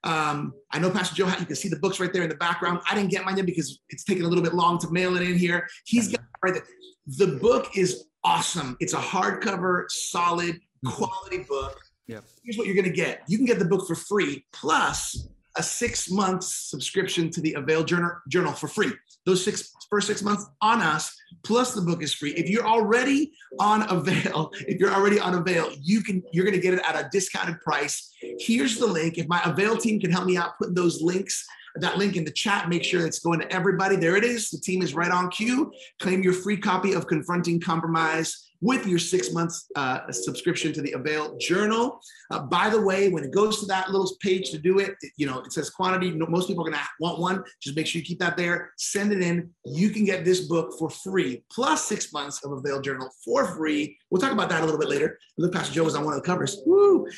Um, 0.05 0.55
I 0.73 0.79
know 0.79 0.91
Pastor 0.91 1.15
Joe, 1.15 1.29
you 1.39 1.47
can 1.47 1.57
see 1.57 1.69
the 1.69 1.79
books 1.79 2.01
right 2.01 2.13
there 2.13 2.23
in 2.23 2.29
the 2.29 2.37
background. 2.37 2.81
I 2.91 2.95
didn't 2.95 3.11
get 3.11 3.25
mine 3.25 3.37
yet 3.37 3.47
because 3.47 3.79
it's 3.89 4.05
taking 4.05 4.25
a 4.25 4.29
little 4.29 4.43
bit 4.43 4.55
long 4.55 4.79
to 4.79 4.91
mail 4.91 5.17
it 5.17 5.23
in 5.23 5.37
here. 5.37 5.69
He's 5.85 6.09
got 6.09 6.21
right 6.43 6.55
there. 6.55 6.65
The 7.07 7.39
book 7.39 7.77
is 7.77 8.05
awesome. 8.25 8.77
It's 8.81 8.95
a 8.95 8.99
hardcover, 8.99 9.85
solid, 9.91 10.61
quality 10.85 11.39
book. 11.39 11.79
Yep. 12.09 12.25
Here's 12.45 12.59
what 12.59 12.67
you're 12.67 12.77
going 12.77 12.89
to 12.89 12.93
get. 12.93 13.23
You 13.29 13.39
can 13.39 13.47
get 13.47 13.59
the 13.59 13.65
book 13.65 13.87
for 13.87 13.95
free. 13.95 14.45
Plus, 14.53 15.29
a 15.57 15.63
six 15.63 16.11
month 16.11 16.45
subscription 16.45 17.31
to 17.31 17.41
the 17.41 17.55
Avail 17.55 17.85
Journal, 17.85 18.13
Journal 18.29 18.53
for 18.53 18.69
free. 18.69 18.93
Those 19.27 19.45
six 19.45 19.73
first 19.91 20.07
six 20.07 20.23
months 20.23 20.47
on 20.61 20.81
us, 20.81 21.15
plus 21.45 21.75
the 21.75 21.83
book 21.83 22.03
is 22.03 22.15
free. 22.15 22.33
If 22.33 22.49
you're 22.49 22.67
already 22.67 23.33
on 23.61 23.83
Avail, 23.91 24.51
if 24.67 24.79
you're 24.81 24.93
already 24.93 25.21
on 25.21 25.35
Avail, 25.35 25.71
you 25.81 26.03
can 26.03 26.23
you're 26.33 26.45
going 26.45 26.57
to 26.57 26.61
get 26.61 26.75
it 26.75 26.83
at 26.89 26.97
a 26.97 27.09
discounted 27.11 27.61
price. 27.61 28.11
Here's 28.41 28.79
the 28.79 28.87
link. 28.87 29.19
If 29.19 29.29
my 29.29 29.41
Avail 29.45 29.77
team 29.77 30.01
can 30.01 30.11
help 30.11 30.27
me 30.27 30.37
out 30.37 30.59
putting 30.59 30.75
those 30.75 31.03
links 31.03 31.47
that 31.77 31.99
link 31.99 32.17
in 32.17 32.25
the 32.25 32.31
chat. 32.31 32.69
Make 32.69 32.85
sure 32.85 33.07
it's 33.07 33.21
going 33.21 33.41
to 33.41 33.53
everybody. 33.53 33.97
There 33.97 34.17
it 34.17 34.25
is. 34.25 34.51
The 34.51 34.59
team 34.59 34.83
is 34.83 34.95
right 34.95 35.11
on 35.11 35.31
cue. 35.31 35.73
Claim 36.01 36.23
your 36.23 36.35
free 36.35 36.57
copy 36.57 36.93
of 36.93 37.07
Confronting 37.07 37.61
Compromise 37.61 38.51
with 38.63 38.87
your 38.87 38.99
six 38.99 39.33
months 39.33 39.67
uh, 39.75 40.11
subscription 40.11 40.73
to 40.73 40.81
the 40.81 40.93
Avail 40.93 41.37
Journal. 41.39 42.01
Uh, 42.31 42.39
by 42.39 42.71
the 42.71 42.81
way, 42.81 43.09
when 43.09 43.25
it 43.25 43.33
goes 43.33 43.59
to 43.61 43.67
that 43.67 43.91
little 43.91 44.09
page 44.21 44.51
to 44.51 44.59
do 44.59 44.79
it, 44.79 44.95
you 45.17 45.27
know, 45.27 45.41
it 45.41 45.53
says 45.53 45.69
quantity. 45.69 46.13
Most 46.13 46.47
people 46.47 46.63
are 46.65 46.71
going 46.71 46.81
to 46.81 46.89
want 47.01 47.19
one. 47.19 47.43
Just 47.61 47.77
make 47.77 47.87
sure 47.87 47.99
you 47.99 48.05
keep 48.05 48.21
that 48.21 48.37
there. 48.37 48.73
Send 48.79 49.13
it 49.13 49.21
in. 49.21 49.51
You 49.67 49.91
can 49.91 50.05
get 50.05 50.25
this 50.25 50.43
book 50.43 50.75
for 50.79 50.89
free, 50.89 51.43
plus 51.51 51.85
six 51.85 52.13
months 52.13 52.45
of 52.45 52.53
Avail 52.53 52.81
Journal 52.81 53.11
for 53.25 53.45
free. 53.57 53.99
We'll 54.11 54.23
talk 54.23 54.33
about 54.33 54.49
that 54.51 54.63
a 54.63 54.65
little 54.65 54.81
bit 54.81 54.89
later. 54.89 55.19
Look, 55.37 55.53
Pastor 55.53 55.75
Joe 55.75 55.87
is 55.87 55.97
on 55.97 56.05
one 56.05 56.15
of 56.15 56.23
the 56.23 56.27
covers. 56.27 56.59
Woo! 56.65 57.09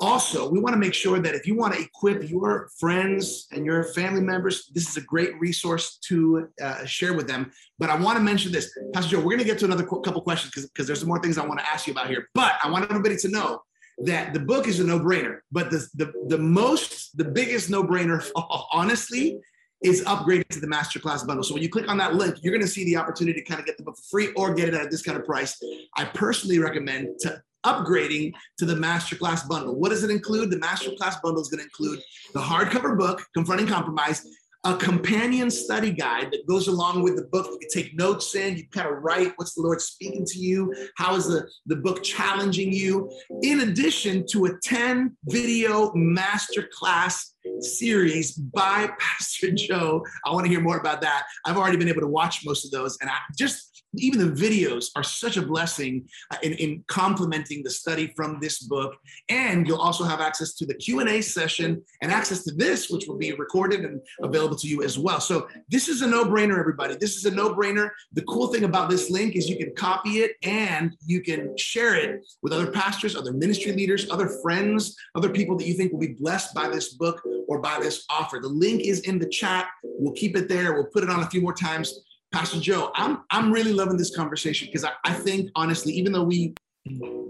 Also, 0.00 0.48
we 0.48 0.60
want 0.60 0.74
to 0.74 0.78
make 0.78 0.94
sure 0.94 1.18
that 1.18 1.34
if 1.34 1.46
you 1.46 1.56
want 1.56 1.74
to 1.74 1.80
equip 1.80 2.28
your 2.30 2.70
friends 2.78 3.48
and 3.50 3.66
your 3.66 3.84
family 3.84 4.20
members, 4.20 4.70
this 4.72 4.88
is 4.88 4.96
a 4.96 5.00
great 5.00 5.38
resource 5.40 5.98
to 5.98 6.48
uh, 6.62 6.84
share 6.84 7.14
with 7.14 7.26
them. 7.26 7.50
But 7.78 7.90
I 7.90 7.96
want 7.96 8.16
to 8.16 8.22
mention 8.22 8.52
this, 8.52 8.70
Pastor 8.92 9.10
Joe. 9.10 9.18
We're 9.18 9.36
going 9.36 9.38
to 9.40 9.44
get 9.44 9.58
to 9.58 9.64
another 9.64 9.84
qu- 9.84 10.00
couple 10.02 10.22
questions 10.22 10.52
because 10.54 10.86
there's 10.86 11.04
more 11.04 11.20
things 11.20 11.38
I 11.38 11.44
want 11.44 11.58
to 11.58 11.66
ask 11.66 11.86
you 11.86 11.92
about 11.92 12.08
here. 12.08 12.28
But 12.34 12.54
I 12.62 12.70
want 12.70 12.88
everybody 12.88 13.16
to 13.16 13.28
know 13.28 13.62
that 14.04 14.32
the 14.32 14.40
book 14.40 14.68
is 14.68 14.78
a 14.78 14.84
no-brainer. 14.84 15.40
But 15.50 15.70
the 15.70 15.88
the, 15.94 16.12
the 16.28 16.38
most, 16.38 17.16
the 17.16 17.24
biggest 17.24 17.68
no-brainer, 17.68 18.24
honestly, 18.72 19.40
is 19.82 20.02
upgraded 20.04 20.48
to 20.48 20.60
the 20.60 20.66
masterclass 20.66 21.26
bundle. 21.26 21.42
So 21.44 21.54
when 21.54 21.62
you 21.62 21.68
click 21.68 21.88
on 21.88 21.98
that 21.98 22.14
link, 22.14 22.36
you're 22.42 22.52
going 22.52 22.64
to 22.64 22.70
see 22.70 22.84
the 22.84 22.96
opportunity 22.96 23.40
to 23.40 23.46
kind 23.46 23.60
of 23.60 23.66
get 23.66 23.76
the 23.76 23.84
book 23.84 23.96
for 23.96 24.02
free 24.10 24.32
or 24.36 24.54
get 24.54 24.68
it 24.68 24.74
at 24.74 24.86
a 24.86 24.88
discounted 24.88 25.24
price. 25.24 25.60
I 25.96 26.04
personally 26.04 26.58
recommend 26.58 27.18
to 27.20 27.42
upgrading 27.64 28.32
to 28.58 28.64
the 28.64 28.74
masterclass 28.74 29.46
bundle. 29.48 29.76
What 29.76 29.90
does 29.90 30.04
it 30.04 30.10
include? 30.10 30.50
The 30.50 30.56
masterclass 30.56 31.20
bundle 31.22 31.40
is 31.40 31.48
going 31.48 31.58
to 31.58 31.64
include 31.64 32.00
the 32.34 32.40
hardcover 32.40 32.96
book, 32.98 33.24
Confronting 33.34 33.66
Compromise, 33.66 34.24
a 34.64 34.76
companion 34.76 35.50
study 35.50 35.92
guide 35.92 36.30
that 36.32 36.46
goes 36.46 36.66
along 36.66 37.02
with 37.02 37.16
the 37.16 37.22
book. 37.22 37.46
You 37.46 37.58
can 37.58 37.70
take 37.70 37.96
notes 37.96 38.34
in, 38.34 38.56
you 38.56 38.64
kind 38.72 38.88
of 38.88 39.02
write 39.02 39.32
what's 39.36 39.54
the 39.54 39.62
Lord 39.62 39.80
speaking 39.80 40.24
to 40.26 40.38
you, 40.38 40.74
how 40.96 41.14
is 41.14 41.26
the, 41.26 41.48
the 41.66 41.76
book 41.76 42.02
challenging 42.02 42.72
you, 42.72 43.10
in 43.42 43.60
addition 43.60 44.26
to 44.32 44.46
a 44.46 44.50
10 44.64 45.16
video 45.24 45.92
masterclass 45.92 47.30
series 47.60 48.32
by 48.32 48.90
Pastor 48.98 49.52
Joe. 49.52 50.04
I 50.26 50.32
want 50.32 50.46
to 50.46 50.50
hear 50.50 50.60
more 50.60 50.78
about 50.78 51.00
that. 51.02 51.24
I've 51.46 51.56
already 51.56 51.76
been 51.76 51.88
able 51.88 52.02
to 52.02 52.08
watch 52.08 52.44
most 52.44 52.64
of 52.64 52.70
those, 52.72 52.98
and 53.00 53.08
I 53.08 53.16
just 53.36 53.77
even 53.96 54.18
the 54.18 54.48
videos 54.48 54.86
are 54.96 55.02
such 55.02 55.36
a 55.36 55.42
blessing 55.42 56.06
uh, 56.32 56.36
in, 56.42 56.52
in 56.54 56.84
complementing 56.88 57.62
the 57.62 57.70
study 57.70 58.12
from 58.16 58.38
this 58.40 58.60
book. 58.60 58.94
And 59.28 59.66
you'll 59.66 59.80
also 59.80 60.04
have 60.04 60.20
access 60.20 60.54
to 60.54 60.66
the 60.66 60.74
q&a 60.74 61.20
session 61.22 61.82
and 62.02 62.12
access 62.12 62.44
to 62.44 62.54
this 62.54 62.90
which 62.90 63.06
will 63.06 63.16
be 63.16 63.32
recorded 63.32 63.84
and 63.84 64.00
available 64.22 64.56
to 64.56 64.68
you 64.68 64.82
as 64.82 64.98
well. 64.98 65.20
So 65.20 65.48
this 65.68 65.88
is 65.88 66.02
a 66.02 66.06
no-brainer 66.06 66.58
everybody. 66.58 66.96
This 66.96 67.16
is 67.16 67.24
a 67.24 67.30
no-brainer. 67.30 67.90
The 68.12 68.22
cool 68.22 68.48
thing 68.48 68.64
about 68.64 68.90
this 68.90 69.10
link 69.10 69.36
is 69.36 69.48
you 69.48 69.56
can 69.56 69.74
copy 69.74 70.18
it 70.18 70.32
and 70.42 70.94
you 71.06 71.20
can 71.22 71.56
share 71.56 71.94
it 71.94 72.26
with 72.42 72.52
other 72.52 72.70
pastors 72.70 73.16
other 73.16 73.32
ministry 73.32 73.72
leaders 73.72 74.10
other 74.10 74.28
friends 74.42 74.96
other 75.14 75.30
people 75.30 75.56
that 75.56 75.66
you 75.66 75.74
think 75.74 75.92
will 75.92 76.00
be 76.00 76.14
blessed 76.18 76.54
by 76.54 76.68
this 76.68 76.94
book 76.94 77.22
or 77.48 77.60
by 77.60 77.78
this 77.80 78.04
offer. 78.10 78.38
The 78.40 78.48
link 78.48 78.82
is 78.82 79.00
in 79.00 79.18
the 79.18 79.28
chat. 79.28 79.66
We'll 79.82 80.12
keep 80.12 80.36
it 80.36 80.48
there. 80.48 80.74
We'll 80.74 80.84
put 80.84 81.02
it 81.02 81.10
on 81.10 81.20
a 81.20 81.30
few 81.30 81.40
more 81.40 81.54
times 81.54 81.98
Pastor 82.32 82.60
Joe, 82.60 82.90
I'm 82.94 83.24
I'm 83.30 83.52
really 83.52 83.72
loving 83.72 83.96
this 83.96 84.14
conversation 84.14 84.68
because 84.68 84.84
I, 84.84 84.92
I 85.04 85.12
think 85.12 85.50
honestly, 85.54 85.92
even 85.92 86.12
though 86.12 86.24
we 86.24 86.54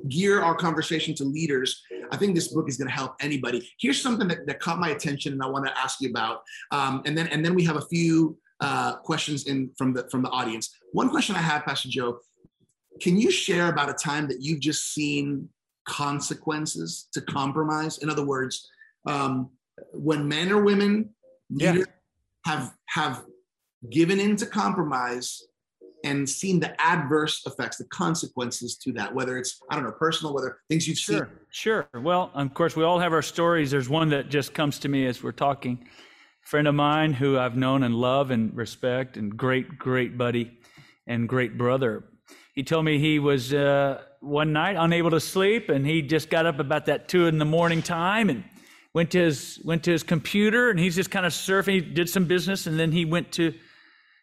gear 0.08 0.40
our 0.40 0.54
conversation 0.54 1.14
to 1.16 1.24
leaders, 1.24 1.82
I 2.10 2.16
think 2.16 2.34
this 2.34 2.48
book 2.48 2.68
is 2.68 2.76
going 2.76 2.88
to 2.88 2.94
help 2.94 3.14
anybody. 3.20 3.68
Here's 3.78 4.00
something 4.00 4.28
that, 4.28 4.46
that 4.46 4.60
caught 4.60 4.78
my 4.78 4.90
attention, 4.90 5.32
and 5.32 5.42
I 5.42 5.46
want 5.46 5.66
to 5.66 5.78
ask 5.78 6.00
you 6.00 6.10
about. 6.10 6.42
Um, 6.70 7.02
and 7.06 7.16
then 7.16 7.28
and 7.28 7.44
then 7.44 7.54
we 7.54 7.64
have 7.64 7.76
a 7.76 7.82
few 7.82 8.38
uh, 8.60 8.96
questions 8.96 9.46
in 9.46 9.70
from 9.78 9.92
the 9.92 10.08
from 10.10 10.22
the 10.22 10.30
audience. 10.30 10.74
One 10.92 11.10
question 11.10 11.36
I 11.36 11.42
have, 11.42 11.64
Pastor 11.64 11.88
Joe, 11.88 12.20
can 13.00 13.16
you 13.16 13.30
share 13.30 13.68
about 13.68 13.90
a 13.90 13.94
time 13.94 14.26
that 14.28 14.42
you've 14.42 14.60
just 14.60 14.94
seen 14.94 15.48
consequences 15.86 17.08
to 17.12 17.20
compromise? 17.20 17.98
In 17.98 18.10
other 18.10 18.24
words, 18.24 18.68
um, 19.06 19.50
when 19.92 20.26
men 20.26 20.50
or 20.50 20.62
women 20.62 21.10
leaders 21.50 21.86
yeah. 21.86 22.52
have 22.52 22.74
have 22.86 23.24
given 23.90 24.20
into 24.20 24.46
compromise 24.46 25.42
and 26.04 26.28
seen 26.28 26.60
the 26.60 26.80
adverse 26.80 27.42
effects, 27.46 27.78
the 27.78 27.84
consequences 27.86 28.76
to 28.76 28.92
that, 28.92 29.14
whether 29.14 29.36
it's, 29.36 29.60
I 29.70 29.74
don't 29.74 29.84
know, 29.84 29.92
personal, 29.92 30.32
whether 30.32 30.58
things 30.68 30.86
you've 30.86 30.98
sure, 30.98 31.16
seen. 31.16 31.26
Sure. 31.50 31.88
Well, 31.94 32.30
of 32.34 32.54
course, 32.54 32.76
we 32.76 32.84
all 32.84 32.98
have 33.00 33.12
our 33.12 33.22
stories. 33.22 33.70
There's 33.70 33.88
one 33.88 34.10
that 34.10 34.28
just 34.28 34.54
comes 34.54 34.78
to 34.80 34.88
me 34.88 35.06
as 35.06 35.22
we're 35.22 35.32
talking. 35.32 35.78
A 36.44 36.48
friend 36.48 36.68
of 36.68 36.74
mine 36.74 37.12
who 37.12 37.38
I've 37.38 37.56
known 37.56 37.82
and 37.82 37.94
love 37.94 38.30
and 38.30 38.54
respect, 38.56 39.16
and 39.16 39.36
great, 39.36 39.78
great 39.78 40.16
buddy 40.16 40.58
and 41.06 41.28
great 41.28 41.58
brother. 41.58 42.04
He 42.54 42.62
told 42.62 42.84
me 42.84 42.98
he 42.98 43.18
was 43.18 43.52
uh, 43.52 44.02
one 44.20 44.52
night 44.52 44.76
unable 44.78 45.10
to 45.10 45.20
sleep, 45.20 45.68
and 45.68 45.86
he 45.86 46.02
just 46.02 46.30
got 46.30 46.46
up 46.46 46.58
about 46.58 46.86
that 46.86 47.08
two 47.08 47.26
in 47.26 47.38
the 47.38 47.44
morning 47.44 47.82
time 47.82 48.30
and 48.30 48.44
went 48.94 49.10
to 49.12 49.18
his 49.20 49.60
went 49.64 49.84
to 49.84 49.92
his 49.92 50.02
computer, 50.02 50.70
and 50.70 50.78
he's 50.78 50.96
just 50.96 51.10
kind 51.10 51.26
of 51.26 51.32
surfing. 51.32 51.74
He 51.74 51.80
did 51.80 52.08
some 52.08 52.24
business, 52.24 52.66
and 52.66 52.78
then 52.78 52.92
he 52.92 53.04
went 53.04 53.32
to 53.32 53.54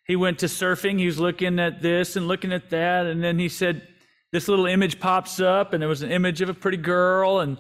he 0.06 0.16
went 0.16 0.40
to 0.40 0.46
surfing. 0.46 1.00
He 1.00 1.08
was 1.08 1.20
looking 1.20 1.60
at 1.60 1.82
this 1.82 2.16
and 2.16 2.28
looking 2.28 2.54
at 2.54 2.70
that. 2.70 3.08
And 3.08 3.24
then 3.24 3.40
he 3.40 3.50
said, 3.50 3.88
This 4.32 4.48
little 4.48 4.68
image 4.68 5.00
pops 5.00 5.40
up, 5.40 5.74
and 5.74 5.82
there 5.82 5.90
was 5.90 6.04
an 6.04 6.12
image 6.12 6.42
of 6.42 6.50
a 6.50 6.54
pretty 6.54 6.78
girl. 6.78 7.40
And, 7.40 7.58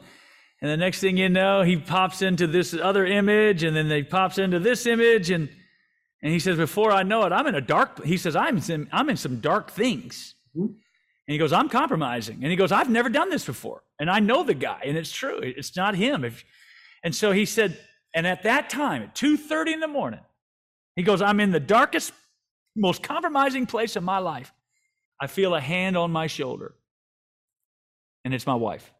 and 0.61 0.71
the 0.71 0.77
next 0.77 0.99
thing 0.99 1.17
you 1.17 1.27
know, 1.27 1.63
he 1.63 1.77
pops 1.77 2.21
into 2.21 2.47
this 2.47 2.73
other 2.73 3.05
image, 3.05 3.63
and 3.63 3.75
then 3.75 3.89
he 3.89 4.03
pops 4.03 4.37
into 4.37 4.59
this 4.59 4.85
image. 4.85 5.31
And, 5.31 5.49
and 6.21 6.31
he 6.31 6.39
says, 6.39 6.57
Before 6.57 6.91
I 6.91 7.03
know 7.03 7.23
it, 7.25 7.31
I'm 7.31 7.47
in 7.47 7.55
a 7.55 7.61
dark, 7.61 8.03
he 8.03 8.17
says, 8.17 8.35
I'm 8.35 8.57
in, 8.57 8.87
I'm 8.91 9.09
in 9.09 9.17
some 9.17 9.39
dark 9.39 9.71
things. 9.71 10.35
Mm-hmm. 10.55 10.73
And 11.27 11.33
he 11.33 11.39
goes, 11.39 11.51
I'm 11.51 11.69
compromising. 11.69 12.43
And 12.43 12.51
he 12.51 12.55
goes, 12.55 12.71
I've 12.71 12.89
never 12.89 13.09
done 13.09 13.31
this 13.31 13.45
before. 13.45 13.81
And 13.99 14.11
I 14.11 14.19
know 14.19 14.43
the 14.43 14.53
guy, 14.53 14.81
and 14.85 14.95
it's 14.95 15.11
true. 15.11 15.39
It's 15.41 15.75
not 15.75 15.95
him. 15.95 16.23
If, 16.23 16.43
and 17.03 17.15
so 17.15 17.31
he 17.31 17.45
said, 17.45 17.79
and 18.13 18.27
at 18.27 18.43
that 18.43 18.69
time, 18.69 19.01
at 19.01 19.15
2:30 19.15 19.73
in 19.73 19.79
the 19.79 19.87
morning, 19.87 20.21
he 20.95 21.01
goes, 21.01 21.23
I'm 21.23 21.39
in 21.39 21.51
the 21.51 21.59
darkest 21.59 22.13
most 22.76 23.03
compromising 23.03 23.65
place 23.65 23.95
of 23.95 24.03
my 24.03 24.19
life, 24.19 24.53
I 25.19 25.28
feel 25.28 25.55
a 25.55 25.61
hand 25.61 25.97
on 25.97 26.11
my 26.11 26.28
shoulder. 26.28 26.76
And 28.23 28.34
it's 28.34 28.45
my 28.45 28.55
wife. 28.55 28.91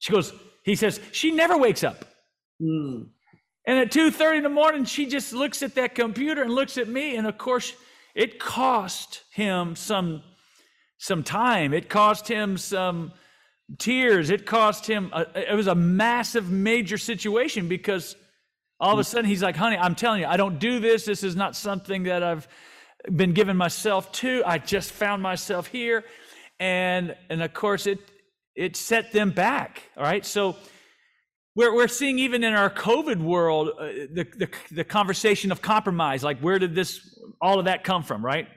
She 0.00 0.12
goes, 0.12 0.32
he 0.64 0.74
says, 0.74 1.00
she 1.12 1.30
never 1.30 1.56
wakes 1.56 1.84
up. 1.84 2.04
Mm. 2.60 3.08
And 3.66 3.78
at 3.78 3.92
2:30 3.92 4.38
in 4.38 4.42
the 4.42 4.48
morning, 4.48 4.84
she 4.84 5.06
just 5.06 5.32
looks 5.32 5.62
at 5.62 5.76
that 5.76 5.94
computer 5.94 6.42
and 6.42 6.52
looks 6.52 6.76
at 6.78 6.88
me. 6.88 7.16
And 7.16 7.26
of 7.26 7.38
course, 7.38 7.72
it 8.14 8.38
cost 8.40 9.22
him 9.32 9.76
some, 9.76 10.22
some 10.98 11.22
time. 11.22 11.72
It 11.72 11.88
cost 11.88 12.26
him 12.26 12.58
some 12.58 13.12
tears. 13.78 14.30
It 14.30 14.46
cost 14.46 14.86
him, 14.86 15.10
a, 15.12 15.50
it 15.50 15.54
was 15.54 15.68
a 15.68 15.74
massive, 15.74 16.50
major 16.50 16.98
situation 16.98 17.68
because 17.68 18.16
all 18.82 18.92
of 18.92 18.98
a 18.98 19.04
sudden, 19.04 19.24
he's 19.24 19.42
like, 19.42 19.54
honey, 19.54 19.76
I'm 19.76 19.94
telling 19.94 20.22
you, 20.22 20.26
I 20.26 20.36
don't 20.36 20.58
do 20.58 20.80
this. 20.80 21.04
This 21.04 21.22
is 21.22 21.36
not 21.36 21.54
something 21.54 22.02
that 22.02 22.24
I've 22.24 22.48
been 23.14 23.32
given 23.32 23.56
myself 23.56 24.10
to. 24.12 24.42
I 24.44 24.58
just 24.58 24.90
found 24.90 25.22
myself 25.22 25.68
here. 25.68 26.04
And, 26.58 27.14
and 27.30 27.42
of 27.44 27.54
course, 27.54 27.86
it, 27.86 28.00
it 28.56 28.74
set 28.74 29.12
them 29.12 29.30
back. 29.30 29.82
All 29.96 30.02
right. 30.02 30.26
So 30.26 30.56
we're, 31.54 31.72
we're 31.72 31.86
seeing 31.86 32.18
even 32.18 32.42
in 32.42 32.54
our 32.54 32.70
COVID 32.70 33.22
world, 33.22 33.70
uh, 33.78 33.84
the, 34.12 34.26
the, 34.36 34.48
the, 34.72 34.84
conversation 34.84 35.52
of 35.52 35.62
compromise, 35.62 36.24
like 36.24 36.40
where 36.40 36.58
did 36.58 36.74
this, 36.74 37.20
all 37.40 37.60
of 37.60 37.66
that 37.66 37.84
come 37.84 38.02
from, 38.02 38.24
right? 38.24 38.48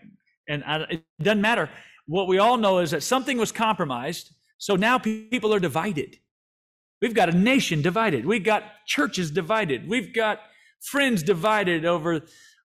And 0.50 0.64
I, 0.64 0.86
it 0.90 1.04
doesn't 1.22 1.42
matter. 1.42 1.70
What 2.08 2.28
we 2.28 2.40
all 2.40 2.58
know 2.58 2.80
is 2.80 2.92
that 2.92 3.04
something 3.04 3.38
was 3.38 3.52
compromised. 3.52 4.34
So 4.58 4.76
now 4.76 4.98
people 4.98 5.54
are 5.54 5.60
divided. 5.60 6.18
We've 7.06 7.14
got 7.14 7.30
a 7.30 7.38
nation 7.38 7.84
divided. 7.84 8.26
We've 8.26 8.44
got 8.44 8.64
churches 8.88 9.30
divided. 9.30 9.88
We've 9.88 10.12
got 10.12 10.40
friends 10.82 11.22
divided 11.22 11.86
over, 11.86 12.22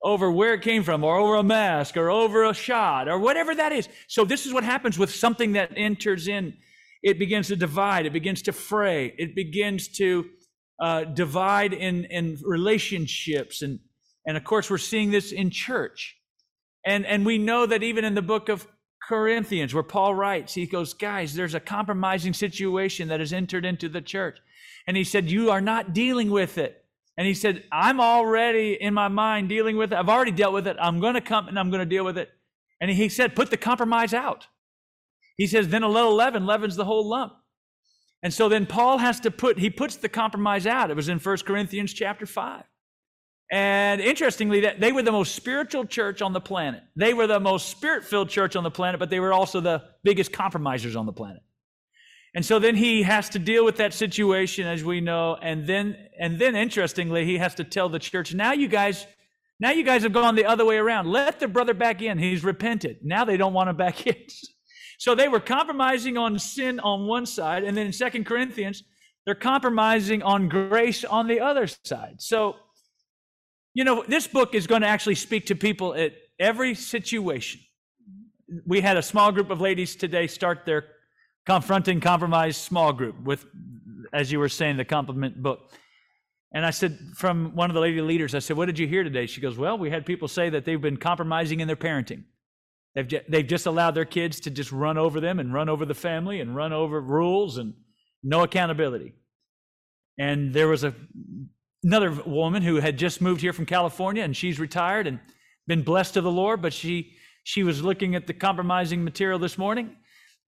over 0.04 0.30
where 0.30 0.54
it 0.54 0.62
came 0.62 0.84
from, 0.84 1.02
or 1.02 1.16
over 1.16 1.34
a 1.34 1.42
mask, 1.42 1.96
or 1.96 2.08
over 2.08 2.44
a 2.44 2.54
shot, 2.54 3.08
or 3.08 3.18
whatever 3.18 3.52
that 3.52 3.72
is. 3.72 3.88
So, 4.06 4.24
this 4.24 4.46
is 4.46 4.52
what 4.52 4.62
happens 4.62 4.96
with 4.96 5.12
something 5.12 5.54
that 5.54 5.72
enters 5.74 6.28
in. 6.28 6.56
It 7.02 7.18
begins 7.18 7.48
to 7.48 7.56
divide, 7.56 8.06
it 8.06 8.12
begins 8.12 8.42
to 8.42 8.52
fray, 8.52 9.12
it 9.18 9.34
begins 9.34 9.88
to 9.96 10.26
uh, 10.80 11.02
divide 11.02 11.72
in, 11.72 12.04
in 12.04 12.38
relationships. 12.44 13.62
And, 13.62 13.80
and 14.24 14.36
of 14.36 14.44
course, 14.44 14.70
we're 14.70 14.78
seeing 14.78 15.10
this 15.10 15.32
in 15.32 15.50
church. 15.50 16.16
And, 16.86 17.04
and 17.04 17.26
we 17.26 17.38
know 17.38 17.66
that 17.66 17.82
even 17.82 18.04
in 18.04 18.14
the 18.14 18.22
book 18.22 18.48
of 18.48 18.68
Corinthians, 19.08 19.72
where 19.72 19.82
Paul 19.82 20.14
writes, 20.14 20.52
he 20.52 20.66
goes, 20.66 20.92
Guys, 20.92 21.32
there's 21.34 21.54
a 21.54 21.60
compromising 21.60 22.34
situation 22.34 23.08
that 23.08 23.20
has 23.20 23.32
entered 23.32 23.64
into 23.64 23.88
the 23.88 24.02
church. 24.02 24.38
And 24.86 24.98
he 24.98 25.04
said, 25.04 25.30
You 25.30 25.50
are 25.50 25.62
not 25.62 25.94
dealing 25.94 26.30
with 26.30 26.58
it. 26.58 26.84
And 27.16 27.26
he 27.26 27.32
said, 27.32 27.64
I'm 27.72 28.00
already 28.00 28.74
in 28.74 28.92
my 28.92 29.08
mind 29.08 29.48
dealing 29.48 29.78
with 29.78 29.92
it. 29.92 29.96
I've 29.96 30.10
already 30.10 30.30
dealt 30.30 30.52
with 30.52 30.66
it. 30.66 30.76
I'm 30.78 31.00
going 31.00 31.14
to 31.14 31.22
come 31.22 31.48
and 31.48 31.58
I'm 31.58 31.70
going 31.70 31.80
to 31.80 31.86
deal 31.86 32.04
with 32.04 32.18
it. 32.18 32.28
And 32.82 32.90
he 32.90 33.08
said, 33.08 33.34
Put 33.34 33.50
the 33.50 33.56
compromise 33.56 34.12
out. 34.12 34.46
He 35.38 35.46
says, 35.46 35.68
Then 35.68 35.82
a 35.82 35.88
little 35.88 36.14
leaven 36.14 36.44
leavens 36.44 36.76
the 36.76 36.84
whole 36.84 37.08
lump. 37.08 37.32
And 38.22 38.34
so 38.34 38.48
then 38.50 38.66
Paul 38.66 38.98
has 38.98 39.20
to 39.20 39.30
put, 39.30 39.58
he 39.58 39.70
puts 39.70 39.96
the 39.96 40.10
compromise 40.10 40.66
out. 40.66 40.90
It 40.90 40.96
was 40.96 41.08
in 41.08 41.18
1 41.18 41.36
Corinthians 41.38 41.94
chapter 41.94 42.26
5. 42.26 42.62
And 43.50 44.00
interestingly, 44.00 44.60
that 44.60 44.78
they 44.78 44.92
were 44.92 45.02
the 45.02 45.12
most 45.12 45.34
spiritual 45.34 45.86
church 45.86 46.20
on 46.20 46.32
the 46.32 46.40
planet. 46.40 46.82
They 46.96 47.14
were 47.14 47.26
the 47.26 47.40
most 47.40 47.68
spirit-filled 47.68 48.28
church 48.28 48.56
on 48.56 48.62
the 48.62 48.70
planet, 48.70 49.00
but 49.00 49.08
they 49.08 49.20
were 49.20 49.32
also 49.32 49.60
the 49.60 49.84
biggest 50.04 50.32
compromisers 50.32 50.96
on 50.96 51.06
the 51.06 51.12
planet. 51.12 51.42
And 52.34 52.44
so 52.44 52.58
then 52.58 52.76
he 52.76 53.02
has 53.02 53.30
to 53.30 53.38
deal 53.38 53.64
with 53.64 53.78
that 53.78 53.94
situation, 53.94 54.66
as 54.66 54.84
we 54.84 55.00
know, 55.00 55.36
and 55.40 55.66
then 55.66 55.96
and 56.20 56.38
then 56.38 56.56
interestingly, 56.56 57.24
he 57.24 57.38
has 57.38 57.54
to 57.54 57.64
tell 57.64 57.88
the 57.88 57.98
church, 57.98 58.34
now 58.34 58.52
you 58.52 58.68
guys, 58.68 59.06
now 59.58 59.70
you 59.70 59.82
guys 59.82 60.02
have 60.02 60.12
gone 60.12 60.34
the 60.34 60.44
other 60.44 60.64
way 60.64 60.76
around. 60.76 61.06
Let 61.10 61.40
the 61.40 61.48
brother 61.48 61.74
back 61.74 62.02
in. 62.02 62.18
He's 62.18 62.44
repented. 62.44 62.98
Now 63.02 63.24
they 63.24 63.36
don't 63.36 63.54
want 63.54 63.70
him 63.70 63.76
back 63.76 64.06
in. 64.06 64.16
so 64.98 65.14
they 65.14 65.28
were 65.28 65.40
compromising 65.40 66.18
on 66.18 66.38
sin 66.38 66.80
on 66.80 67.06
one 67.06 67.24
side, 67.24 67.64
and 67.64 67.76
then 67.76 67.86
in 67.86 67.92
Second 67.92 68.26
Corinthians, 68.26 68.84
they're 69.24 69.34
compromising 69.34 70.22
on 70.22 70.48
grace 70.48 71.04
on 71.04 71.28
the 71.28 71.40
other 71.40 71.66
side. 71.66 72.16
So, 72.18 72.56
you 73.74 73.84
know, 73.84 74.04
this 74.06 74.26
book 74.26 74.54
is 74.54 74.66
going 74.66 74.82
to 74.82 74.88
actually 74.88 75.14
speak 75.14 75.46
to 75.46 75.54
people 75.54 75.94
at 75.94 76.12
every 76.38 76.74
situation. 76.74 77.60
We 78.66 78.80
had 78.80 78.96
a 78.96 79.02
small 79.02 79.30
group 79.32 79.50
of 79.50 79.60
ladies 79.60 79.94
today 79.94 80.26
start 80.26 80.64
their 80.64 80.84
confronting 81.46 82.00
compromise 82.00 82.56
small 82.56 82.92
group 82.92 83.20
with, 83.22 83.46
as 84.12 84.32
you 84.32 84.38
were 84.38 84.48
saying, 84.48 84.76
the 84.76 84.84
compliment 84.84 85.42
book. 85.42 85.70
And 86.52 86.64
I 86.64 86.70
said, 86.70 86.98
from 87.14 87.54
one 87.54 87.70
of 87.70 87.74
the 87.74 87.80
lady 87.80 88.00
leaders, 88.00 88.34
I 88.34 88.38
said, 88.38 88.56
What 88.56 88.66
did 88.66 88.78
you 88.78 88.86
hear 88.86 89.04
today? 89.04 89.26
She 89.26 89.40
goes, 89.40 89.58
Well, 89.58 89.76
we 89.76 89.90
had 89.90 90.06
people 90.06 90.28
say 90.28 90.48
that 90.50 90.64
they've 90.64 90.80
been 90.80 90.96
compromising 90.96 91.60
in 91.60 91.66
their 91.66 91.76
parenting. 91.76 92.24
They've, 92.94 93.22
they've 93.28 93.46
just 93.46 93.66
allowed 93.66 93.94
their 93.94 94.06
kids 94.06 94.40
to 94.40 94.50
just 94.50 94.72
run 94.72 94.96
over 94.96 95.20
them 95.20 95.38
and 95.38 95.52
run 95.52 95.68
over 95.68 95.84
the 95.84 95.94
family 95.94 96.40
and 96.40 96.56
run 96.56 96.72
over 96.72 97.00
rules 97.00 97.58
and 97.58 97.74
no 98.22 98.42
accountability. 98.42 99.14
And 100.18 100.52
there 100.52 100.68
was 100.68 100.84
a, 100.84 100.94
another 101.82 102.10
woman 102.26 102.62
who 102.62 102.76
had 102.76 102.98
just 102.98 103.20
moved 103.20 103.40
here 103.40 103.52
from 103.52 103.66
California 103.66 104.22
and 104.22 104.36
she's 104.36 104.58
retired 104.58 105.06
and 105.06 105.20
been 105.66 105.82
blessed 105.82 106.14
to 106.14 106.20
the 106.20 106.30
Lord, 106.30 106.62
but 106.62 106.72
she, 106.72 107.14
she 107.44 107.62
was 107.62 107.82
looking 107.82 108.14
at 108.14 108.26
the 108.26 108.34
compromising 108.34 109.04
material 109.04 109.38
this 109.38 109.58
morning 109.58 109.96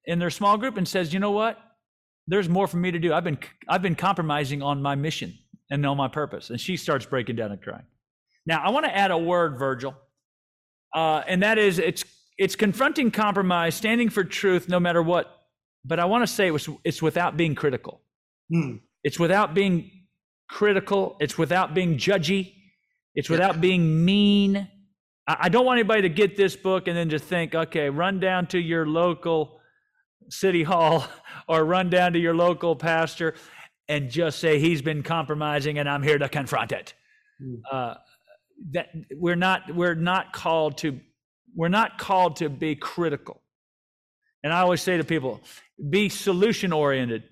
in 0.05 0.18
their 0.18 0.31
small 0.31 0.57
group 0.59 0.76
and 0.76 0.87
says, 0.87 1.12
"You 1.12 1.20
know 1.20 1.31
what? 1.31 1.59
There's 2.26 2.49
more 2.49 2.66
for 2.66 2.76
me 2.76 2.91
to 2.91 2.99
do. 2.99 3.12
I've 3.12 3.24
been 3.24 3.39
I've 3.68 3.83
been 3.83 3.95
compromising 3.95 4.62
on 4.62 4.83
my 4.83 4.95
mission 4.95 5.39
and 5.70 5.85
on 5.87 5.97
my 5.97 6.09
purpose." 6.09 6.51
And 6.51 6.61
she 6.61 6.76
starts 6.76 7.07
breaking 7.07 7.37
down 7.37 7.53
and 7.53 7.62
crying. 7.62 7.87
Now, 8.47 8.62
I 8.64 8.70
want 8.70 8.87
to 8.87 8.97
add 8.97 9.11
a 9.11 9.18
word, 9.18 9.59
Virgil, 9.59 9.95
uh, 10.95 11.22
and 11.26 11.43
that 11.43 11.59
is 11.59 11.78
it's 11.78 12.05
it's 12.39 12.57
confronting 12.57 13.11
compromise, 13.11 13.74
standing 13.74 14.09
for 14.09 14.24
truth, 14.24 14.68
no 14.68 14.81
matter 14.81 15.03
what. 15.03 15.26
But 15.85 15.99
I 16.01 16.07
want 16.07 16.22
to 16.22 16.26
say 16.26 16.47
it 16.47 16.51
was, 16.51 16.68
it's 16.85 17.03
without 17.03 17.37
being 17.37 17.55
critical. 17.55 18.01
Hmm. 18.53 18.76
It's 19.05 19.18
without 19.18 19.55
being 19.55 19.91
critical. 20.51 21.16
It's 21.20 21.38
without 21.38 21.74
being 21.74 21.96
judgy. 21.96 22.55
It's 23.14 23.30
without 23.30 23.61
being 23.61 24.05
mean. 24.05 24.68
I 25.26 25.48
don't 25.48 25.64
want 25.64 25.78
anybody 25.78 26.03
to 26.03 26.09
get 26.09 26.36
this 26.36 26.57
book 26.57 26.88
and 26.88 26.96
then 26.96 27.09
just 27.09 27.24
think, 27.24 27.55
okay, 27.55 27.88
run 27.88 28.18
down 28.18 28.48
to 28.48 28.59
your 28.59 28.86
local 28.86 29.61
city 30.28 30.62
hall 30.62 31.07
or 31.48 31.64
run 31.64 31.88
down 31.88 32.12
to 32.14 32.18
your 32.18 32.34
local 32.34 32.74
pastor 32.74 33.34
and 33.88 34.11
just 34.11 34.38
say 34.38 34.59
he's 34.59 34.82
been 34.82 35.03
compromising 35.03 35.78
and 35.78 35.88
I'm 35.88 36.03
here 36.03 36.18
to 36.18 36.28
confront 36.28 36.72
it. 36.72 36.94
Hmm. 37.40 37.55
Uh, 37.70 37.94
that 38.72 38.88
we're 39.12 39.36
not 39.36 39.74
we're 39.74 39.94
not 39.94 40.34
called 40.34 40.76
to 40.78 41.01
we're 41.55 41.68
not 41.68 41.98
called 41.98 42.36
to 42.36 42.48
be 42.48 42.74
critical. 42.76 43.40
And 44.42 44.53
I 44.53 44.61
always 44.61 44.82
say 44.82 44.96
to 44.96 45.05
people, 45.05 45.40
be 45.88 46.09
solution 46.09 46.72
oriented 46.72 47.24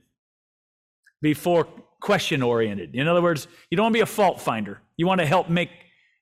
before 1.20 1.68
question 2.00 2.42
oriented. 2.42 2.94
In 2.94 3.08
other 3.08 3.22
words, 3.22 3.48
you 3.70 3.76
don't 3.76 3.84
want 3.84 3.94
to 3.94 3.98
be 3.98 4.02
a 4.02 4.06
fault 4.06 4.40
finder. 4.40 4.80
You 4.96 5.06
want 5.06 5.20
to 5.20 5.26
help 5.26 5.48
make 5.48 5.70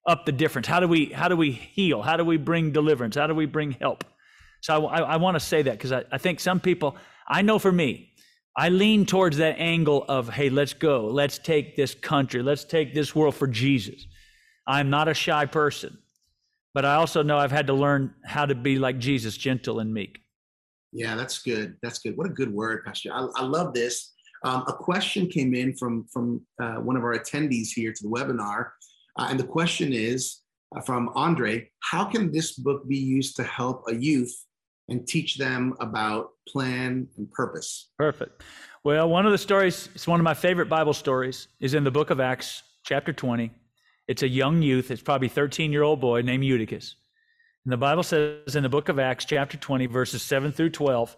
up 0.06 0.24
the 0.24 0.32
difference. 0.32 0.66
How 0.66 0.80
do 0.80 0.88
we 0.88 1.06
how 1.06 1.28
do 1.28 1.36
we 1.36 1.50
heal? 1.50 2.02
How 2.02 2.16
do 2.16 2.24
we 2.24 2.36
bring 2.36 2.72
deliverance? 2.72 3.16
How 3.16 3.26
do 3.26 3.34
we 3.34 3.46
bring 3.46 3.72
help? 3.72 4.04
So 4.60 4.86
I, 4.86 5.00
I, 5.00 5.16
want 5.16 5.36
to 5.36 5.40
say 5.40 5.62
that 5.62 5.72
because 5.72 5.92
I, 5.92 6.04
I 6.10 6.18
think 6.18 6.40
some 6.40 6.58
people, 6.58 6.96
I 7.28 7.42
know 7.42 7.58
for 7.58 7.70
me, 7.70 8.10
I 8.56 8.70
lean 8.70 9.06
towards 9.06 9.36
that 9.36 9.58
angle 9.58 10.04
of, 10.08 10.30
hey, 10.30 10.48
let's 10.48 10.72
go. 10.72 11.06
Let's 11.06 11.38
take 11.38 11.76
this 11.76 11.94
country. 11.94 12.42
Let's 12.42 12.64
take 12.64 12.94
this 12.94 13.14
world 13.14 13.34
for 13.34 13.46
Jesus. 13.46 14.06
I'm 14.66 14.90
not 14.90 15.08
a 15.08 15.14
shy 15.14 15.46
person, 15.46 15.98
but 16.74 16.84
I 16.84 16.94
also 16.94 17.22
know 17.22 17.38
I've 17.38 17.52
had 17.52 17.66
to 17.68 17.74
learn 17.74 18.14
how 18.24 18.46
to 18.46 18.54
be 18.54 18.78
like 18.78 18.98
Jesus, 18.98 19.36
gentle 19.36 19.78
and 19.78 19.92
meek. 19.92 20.18
Yeah, 20.92 21.14
that's 21.14 21.38
good. 21.42 21.76
That's 21.82 21.98
good. 21.98 22.16
What 22.16 22.26
a 22.26 22.30
good 22.30 22.52
word, 22.52 22.84
Pastor. 22.84 23.10
I, 23.12 23.28
I 23.36 23.42
love 23.44 23.74
this. 23.74 24.14
Um, 24.46 24.64
a 24.68 24.72
question 24.72 25.26
came 25.26 25.54
in 25.54 25.74
from 25.76 26.06
from 26.12 26.40
uh, 26.62 26.76
one 26.76 26.96
of 26.96 27.02
our 27.02 27.18
attendees 27.18 27.68
here 27.74 27.92
to 27.92 28.02
the 28.02 28.08
webinar, 28.08 28.70
uh, 29.18 29.26
and 29.28 29.40
the 29.40 29.50
question 29.58 29.92
is 29.92 30.42
uh, 30.74 30.80
from 30.80 31.10
Andre: 31.14 31.68
How 31.80 32.04
can 32.04 32.30
this 32.30 32.52
book 32.52 32.86
be 32.88 32.98
used 32.98 33.36
to 33.36 33.42
help 33.42 33.82
a 33.88 33.94
youth 33.94 34.34
and 34.88 35.06
teach 35.06 35.36
them 35.36 35.74
about 35.80 36.30
plan 36.48 37.08
and 37.16 37.30
purpose. 37.32 37.90
Perfect. 37.98 38.42
Well, 38.84 39.08
one 39.08 39.26
of 39.26 39.32
the 39.32 39.38
stories, 39.38 39.88
it's 39.94 40.06
one 40.06 40.20
of 40.20 40.24
my 40.24 40.34
favorite 40.34 40.68
Bible 40.68 40.94
stories, 40.94 41.48
is 41.60 41.74
in 41.74 41.84
the 41.84 41.90
book 41.90 42.10
of 42.10 42.20
Acts, 42.20 42.62
chapter 42.84 43.12
20. 43.12 43.50
It's 44.06 44.22
a 44.22 44.28
young 44.28 44.62
youth, 44.62 44.90
it's 44.90 45.02
probably 45.02 45.28
13 45.28 45.72
year 45.72 45.82
old 45.82 46.00
boy 46.00 46.22
named 46.22 46.44
Eutychus. 46.44 46.94
And 47.64 47.72
the 47.72 47.76
Bible 47.76 48.04
says 48.04 48.54
in 48.54 48.62
the 48.62 48.68
book 48.68 48.88
of 48.88 49.00
Acts, 49.00 49.24
chapter 49.24 49.56
20, 49.56 49.86
verses 49.86 50.22
7 50.22 50.52
through 50.52 50.70
12, 50.70 51.16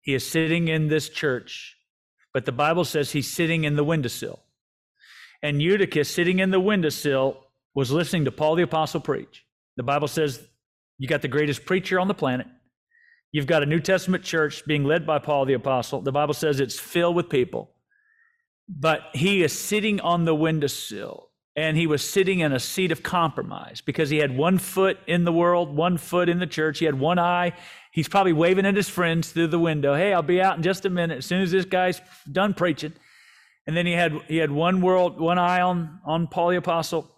he 0.00 0.14
is 0.14 0.26
sitting 0.26 0.68
in 0.68 0.88
this 0.88 1.10
church, 1.10 1.76
but 2.38 2.44
the 2.44 2.52
Bible 2.52 2.84
says 2.84 3.10
he's 3.10 3.28
sitting 3.28 3.64
in 3.64 3.74
the 3.74 3.82
windowsill. 3.82 4.38
And 5.42 5.60
Eutychus, 5.60 6.08
sitting 6.08 6.38
in 6.38 6.52
the 6.52 6.60
windowsill, 6.60 7.36
was 7.74 7.90
listening 7.90 8.26
to 8.26 8.30
Paul 8.30 8.54
the 8.54 8.62
Apostle 8.62 9.00
preach. 9.00 9.44
The 9.76 9.82
Bible 9.82 10.06
says 10.06 10.40
you 10.98 11.08
got 11.08 11.20
the 11.20 11.26
greatest 11.26 11.64
preacher 11.64 11.98
on 11.98 12.06
the 12.06 12.14
planet. 12.14 12.46
You've 13.32 13.48
got 13.48 13.64
a 13.64 13.66
New 13.66 13.80
Testament 13.80 14.22
church 14.22 14.64
being 14.66 14.84
led 14.84 15.04
by 15.04 15.18
Paul 15.18 15.46
the 15.46 15.54
Apostle. 15.54 16.00
The 16.00 16.12
Bible 16.12 16.32
says 16.32 16.60
it's 16.60 16.78
filled 16.78 17.16
with 17.16 17.28
people. 17.28 17.72
But 18.68 19.00
he 19.14 19.42
is 19.42 19.52
sitting 19.52 19.98
on 19.98 20.24
the 20.24 20.32
windowsill 20.32 21.30
and 21.56 21.76
he 21.76 21.88
was 21.88 22.08
sitting 22.08 22.38
in 22.38 22.52
a 22.52 22.60
seat 22.60 22.92
of 22.92 23.02
compromise 23.02 23.80
because 23.80 24.10
he 24.10 24.18
had 24.18 24.36
one 24.36 24.58
foot 24.58 24.96
in 25.08 25.24
the 25.24 25.32
world, 25.32 25.74
one 25.74 25.98
foot 25.98 26.28
in 26.28 26.38
the 26.38 26.46
church. 26.46 26.78
He 26.78 26.84
had 26.84 27.00
one 27.00 27.18
eye. 27.18 27.54
He's 27.98 28.06
probably 28.06 28.32
waving 28.32 28.64
at 28.64 28.76
his 28.76 28.88
friends 28.88 29.32
through 29.32 29.48
the 29.48 29.58
window. 29.58 29.96
Hey, 29.96 30.12
I'll 30.12 30.22
be 30.22 30.40
out 30.40 30.56
in 30.56 30.62
just 30.62 30.84
a 30.84 30.88
minute 30.88 31.18
as 31.18 31.26
soon 31.26 31.42
as 31.42 31.50
this 31.50 31.64
guy's 31.64 32.00
done 32.30 32.54
preaching. 32.54 32.92
And 33.66 33.76
then 33.76 33.86
he 33.86 33.92
had 33.92 34.12
he 34.28 34.36
had 34.36 34.52
one 34.52 34.80
world, 34.80 35.18
one 35.18 35.36
eye 35.36 35.60
on 35.62 35.98
on 36.04 36.28
Paul 36.28 36.50
the 36.50 36.58
apostle. 36.58 37.10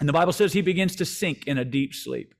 And 0.00 0.06
the 0.06 0.12
Bible 0.12 0.34
says 0.34 0.52
he 0.52 0.60
begins 0.60 0.96
to 0.96 1.06
sink 1.06 1.46
in 1.46 1.56
a 1.56 1.64
deep 1.64 1.94
sleep. 1.94 2.34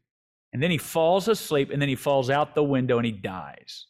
And 0.52 0.62
then 0.62 0.70
he 0.70 0.76
falls 0.76 1.28
asleep 1.28 1.70
and 1.70 1.80
then 1.80 1.88
he 1.88 1.94
falls 1.94 2.28
out 2.28 2.54
the 2.54 2.62
window 2.62 2.98
and 2.98 3.06
he 3.06 3.12
dies. 3.12 3.86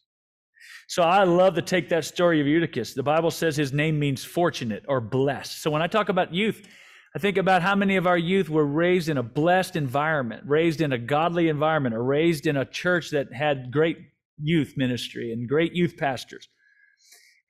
So 0.86 1.02
I 1.02 1.24
love 1.24 1.56
to 1.56 1.62
take 1.62 1.88
that 1.88 2.04
story 2.04 2.40
of 2.40 2.46
Eutychus. 2.46 2.94
The 2.94 3.02
Bible 3.02 3.32
says 3.32 3.56
his 3.56 3.72
name 3.72 3.98
means 3.98 4.22
fortunate 4.22 4.84
or 4.86 5.00
blessed. 5.00 5.60
So 5.60 5.72
when 5.72 5.82
I 5.82 5.88
talk 5.88 6.08
about 6.08 6.32
youth, 6.32 6.68
I 7.14 7.18
think 7.18 7.36
about 7.36 7.62
how 7.62 7.74
many 7.74 7.96
of 7.96 8.06
our 8.06 8.16
youth 8.16 8.48
were 8.48 8.64
raised 8.64 9.08
in 9.08 9.18
a 9.18 9.22
blessed 9.22 9.76
environment, 9.76 10.44
raised 10.46 10.80
in 10.80 10.92
a 10.92 10.98
godly 10.98 11.48
environment, 11.48 11.94
or 11.94 12.02
raised 12.02 12.46
in 12.46 12.56
a 12.56 12.64
church 12.64 13.10
that 13.10 13.32
had 13.32 13.70
great 13.70 13.98
youth 14.40 14.74
ministry 14.76 15.32
and 15.32 15.48
great 15.48 15.74
youth 15.74 15.96
pastors. 15.96 16.48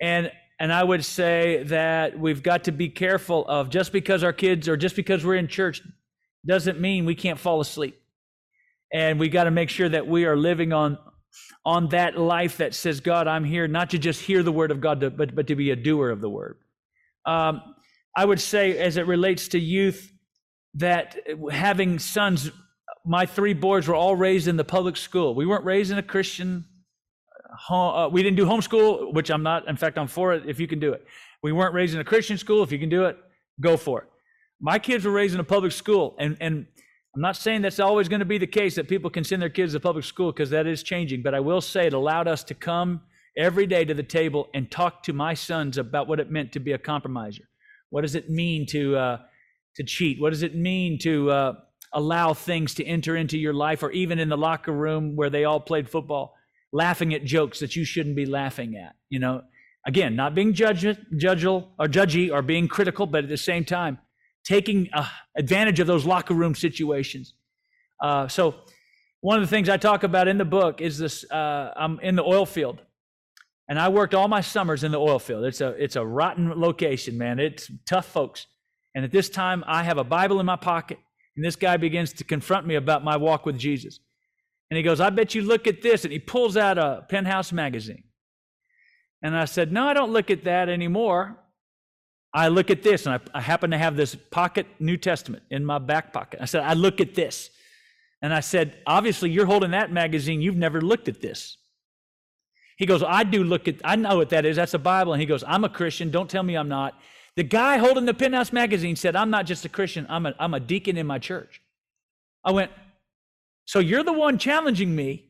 And 0.01 0.33
and 0.59 0.73
I 0.73 0.85
would 0.85 1.05
say 1.05 1.65
that 1.65 2.19
we've 2.19 2.43
got 2.43 2.65
to 2.65 2.73
be 2.73 2.89
careful 2.89 3.45
of 3.49 3.69
just 3.69 3.93
because 3.93 4.23
our 4.23 4.33
kids 4.33 4.69
or 4.69 4.77
just 4.77 4.95
because 4.95 5.25
we're 5.25 5.35
in 5.35 5.49
church 5.49 5.83
doesn't 6.47 6.81
mean 6.81 7.05
we 7.05 7.15
can't 7.15 7.39
fall 7.39 7.61
asleep 7.61 8.01
and 8.93 9.19
we 9.19 9.29
got 9.29 9.45
to 9.45 9.51
make 9.51 9.71
sure 9.71 9.89
that 9.89 10.07
we 10.07 10.25
are 10.25 10.37
living 10.37 10.73
on 10.73 10.99
on 11.65 11.89
that 11.89 12.19
life 12.19 12.59
that 12.59 12.75
says 12.75 13.01
god 13.01 13.27
i'm 13.27 13.45
here 13.45 13.67
not 13.67 13.91
to 13.91 13.99
just 13.99 14.21
hear 14.21 14.43
the 14.43 14.53
word 14.53 14.71
of 14.71 14.81
god 14.81 15.01
but, 15.17 15.35
but 15.35 15.47
to 15.47 15.57
be 15.57 15.71
a 15.71 15.77
doer 15.77 16.11
of 16.11 16.21
the 16.21 16.29
word 16.29 16.59
um, 17.25 17.63
i 18.17 18.25
would 18.25 18.41
say 18.41 18.79
as 18.79 18.97
it 18.97 19.07
relates 19.07 19.49
to 19.49 19.59
youth 19.59 20.13
that 20.75 21.17
having 21.51 21.99
sons 21.99 22.51
my 23.05 23.27
three 23.27 23.53
boys 23.53 23.89
were 23.89 23.95
all 23.95 24.15
raised 24.15 24.47
in 24.47 24.57
the 24.57 24.65
public 24.65 24.97
school. 24.97 25.35
We 25.35 25.45
weren't 25.45 25.65
raised 25.65 25.91
in 25.91 25.99
a 25.99 26.03
christian 26.03 26.65
home, 27.59 27.95
uh, 27.95 28.09
we 28.09 28.23
didn't 28.23 28.37
do 28.37 28.47
homeschool 28.47 29.13
which 29.13 29.31
i'm 29.31 29.43
not 29.43 29.69
in 29.69 29.77
fact 29.77 29.99
i'm 29.99 30.09
for 30.09 30.33
it 30.33 30.45
if 30.47 30.61
you 30.61 30.67
can 30.67 30.79
do 30.79 30.93
it. 30.93 31.07
We 31.43 31.53
weren't 31.53 31.75
raised 31.75 31.95
in 31.95 32.01
a 32.01 32.05
christian 32.05 32.39
school 32.39 32.63
if 32.63 32.73
you 32.73 32.79
can 32.79 32.89
do 32.89 33.05
it 33.05 33.19
go 33.61 33.77
for 33.77 34.03
it. 34.03 34.09
My 34.61 34.79
kids 34.79 35.05
were 35.05 35.13
raised 35.13 35.35
in 35.35 35.41
a 35.41 35.45
public 35.45 35.73
school 35.73 36.17
and 36.19 36.37
and 36.41 36.67
I'm 37.15 37.21
not 37.21 37.37
saying 37.37 37.61
that's 37.61 37.79
always 37.79 38.09
going 38.09 38.21
to 38.21 38.27
be 38.27 38.39
the 38.39 38.47
case 38.47 38.75
that 38.77 38.89
people 38.89 39.11
can 39.11 39.23
send 39.23 39.43
their 39.43 39.51
kids 39.51 39.75
to 39.75 39.81
public 39.81 40.07
school 40.07 40.33
because 40.33 40.49
that 40.49 40.67
is 40.67 40.83
changing, 40.83 41.23
but 41.23 41.35
I 41.35 41.41
will 41.41 41.61
say 41.61 41.87
it 41.87 41.93
allowed 41.93 42.27
us 42.27 42.43
to 42.45 42.55
come 42.55 43.03
every 43.37 43.67
day 43.67 43.85
to 43.85 43.93
the 43.93 44.03
table 44.03 44.49
and 44.55 44.71
talk 44.71 45.03
to 45.03 45.13
my 45.13 45.35
sons 45.35 45.77
about 45.77 46.09
what 46.09 46.21
it 46.21 46.31
meant 46.31 46.53
to 46.53 46.61
be 46.61 46.73
a 46.73 46.79
compromiser. 46.79 47.43
What 47.93 48.01
does 48.01 48.15
it 48.15 48.31
mean 48.31 48.65
to 48.69 48.97
uh, 48.97 49.19
to 49.77 49.85
cheat? 49.85 50.19
What 50.19 50.31
does 50.31 50.43
it 50.43 50.55
mean 50.55 50.99
to 51.01 51.31
uh, 51.31 51.53
allow 51.93 52.33
things 52.33 52.73
to 52.77 52.85
enter 52.87 53.17
into 53.17 53.37
your 53.37 53.53
life, 53.53 53.83
or 53.83 53.91
even 53.91 54.19
in 54.19 54.31
the 54.31 54.37
locker 54.37 54.73
room 54.73 55.15
where 55.15 55.29
they 55.29 55.45
all 55.45 55.61
played 55.61 55.91
football, 55.91 56.35
laughing 56.73 57.13
at 57.13 57.23
jokes 57.27 57.61
that 57.61 57.77
you 57.77 57.85
shouldn't 57.85 58.17
be 58.17 58.25
laughing 58.25 58.77
at? 58.77 58.95
You 59.11 59.19
know, 59.19 59.43
again, 59.87 60.17
not 60.17 60.35
being 60.35 60.55
judgeful 60.55 61.75
or 61.79 61.87
judgy 61.87 62.33
or 62.33 62.41
being 62.41 62.67
critical, 62.67 63.05
but 63.05 63.25
at 63.25 63.29
the 63.29 63.37
same 63.37 63.63
time, 63.63 63.99
taking 64.43 64.89
uh, 64.95 65.07
advantage 65.37 65.79
of 65.79 65.87
those 65.87 66.07
locker 66.07 66.33
room 66.33 66.55
situations. 66.55 67.35
Uh, 68.01 68.27
so, 68.27 68.55
one 69.21 69.37
of 69.37 69.43
the 69.43 69.55
things 69.55 69.69
I 69.69 69.77
talk 69.77 70.03
about 70.03 70.29
in 70.29 70.39
the 70.39 70.47
book 70.47 70.81
is 70.81 70.97
this 70.97 71.31
uh, 71.31 71.75
I'm 71.77 72.01
in 72.01 72.17
the 72.17 72.25
oil 72.25 72.47
field. 72.47 72.81
And 73.69 73.79
I 73.79 73.89
worked 73.89 74.15
all 74.15 74.29
my 74.29 74.41
summers 74.41 74.85
in 74.85 74.93
the 74.93 74.99
oil 74.99 75.19
field. 75.19 75.45
It's 75.45 75.61
a, 75.61 75.69
it's 75.83 75.97
a 75.97 76.05
rotten 76.05 76.61
location, 76.61 77.17
man. 77.17 77.39
It's 77.39 77.71
tough 77.87 78.07
folks. 78.07 78.47
And 78.95 79.05
at 79.05 79.13
this 79.13 79.31
time, 79.31 79.65
I 79.67 79.83
have 79.85 79.99
a 79.99 80.05
Bible 80.05 80.41
in 80.41 80.47
my 80.47 80.57
pocket. 80.57 80.99
And 81.37 81.45
this 81.45 81.57
guy 81.57 81.77
begins 81.77 82.13
to 82.15 82.25
confront 82.25 82.67
me 82.67 82.75
about 82.75 83.05
my 83.05 83.17
walk 83.17 83.47
with 83.47 83.59
Jesus. 83.59 84.01
And 84.71 84.77
he 84.77 84.83
goes, 84.83 85.01
I 85.01 85.11
bet 85.11 85.35
you 85.35 85.43
look 85.43 85.67
at 85.67 85.83
this. 85.83 86.05
And 86.05 86.13
he 86.13 86.19
pulls 86.19 86.57
out 86.57 86.79
a 86.79 87.05
penthouse 87.09 87.53
magazine. 87.53 88.05
And 89.23 89.37
I 89.37 89.45
said, 89.45 89.73
No, 89.73 89.87
I 89.87 89.95
don't 89.95 90.13
look 90.13 90.31
at 90.31 90.45
that 90.45 90.69
anymore. 90.69 91.39
I 92.35 92.49
look 92.49 92.71
at 92.71 92.83
this. 92.83 93.07
And 93.07 93.15
I, 93.15 93.39
I 93.39 93.41
happen 93.41 93.71
to 93.71 93.79
have 93.79 93.97
this 93.97 94.15
pocket 94.15 94.67
New 94.81 94.97
Testament 94.97 95.45
in 95.51 95.65
my 95.65 95.79
back 95.79 96.13
pocket. 96.13 96.41
I 96.43 96.47
said, 96.47 96.63
I 96.63 96.73
look 96.73 97.01
at 97.01 97.15
this. 97.15 97.51
And 98.21 98.35
I 98.35 98.41
said, 98.41 98.79
Obviously, 98.87 99.31
you're 99.31 99.47
holding 99.47 99.71
that 99.71 99.93
magazine. 99.93 100.43
You've 100.43 100.57
never 100.57 100.81
looked 100.81 101.09
at 101.09 101.21
this. 101.21 101.57
He 102.83 102.87
goes, 102.87 103.05
I 103.05 103.23
do 103.23 103.45
look 103.45 103.69
at, 103.69 103.77
I 103.85 103.95
know 103.95 104.17
what 104.17 104.31
that 104.31 104.45
is. 104.45 104.57
That's 104.57 104.75
a 104.75 104.79
Bible. 104.81 105.13
And 105.13 105.21
he 105.21 105.27
goes, 105.27 105.45
I'm 105.47 105.63
a 105.63 105.69
Christian. 105.69 106.11
Don't 106.11 106.29
tell 106.29 106.43
me 106.43 106.57
I'm 106.57 106.69
not. 106.69 106.99
The 107.37 107.45
guy 107.45 107.79
holding 107.79 108.07
the 108.07 108.13
Penthouse 108.13 108.53
magazine 108.53 108.97
said, 108.97 109.15
I'm 109.15 109.31
not 109.31 109.47
just 109.47 109.65
a 109.65 109.69
Christian, 109.69 110.05
I'm 110.11 110.27
a, 110.27 110.35
I'm 110.37 110.53
a 110.53 110.59
deacon 110.59 110.97
in 110.97 111.07
my 111.07 111.21
church. 111.21 111.63
I 112.45 112.51
went, 112.51 112.73
So 113.67 113.79
you're 113.79 114.03
the 114.03 114.13
one 114.13 114.37
challenging 114.37 114.97
me 114.97 115.27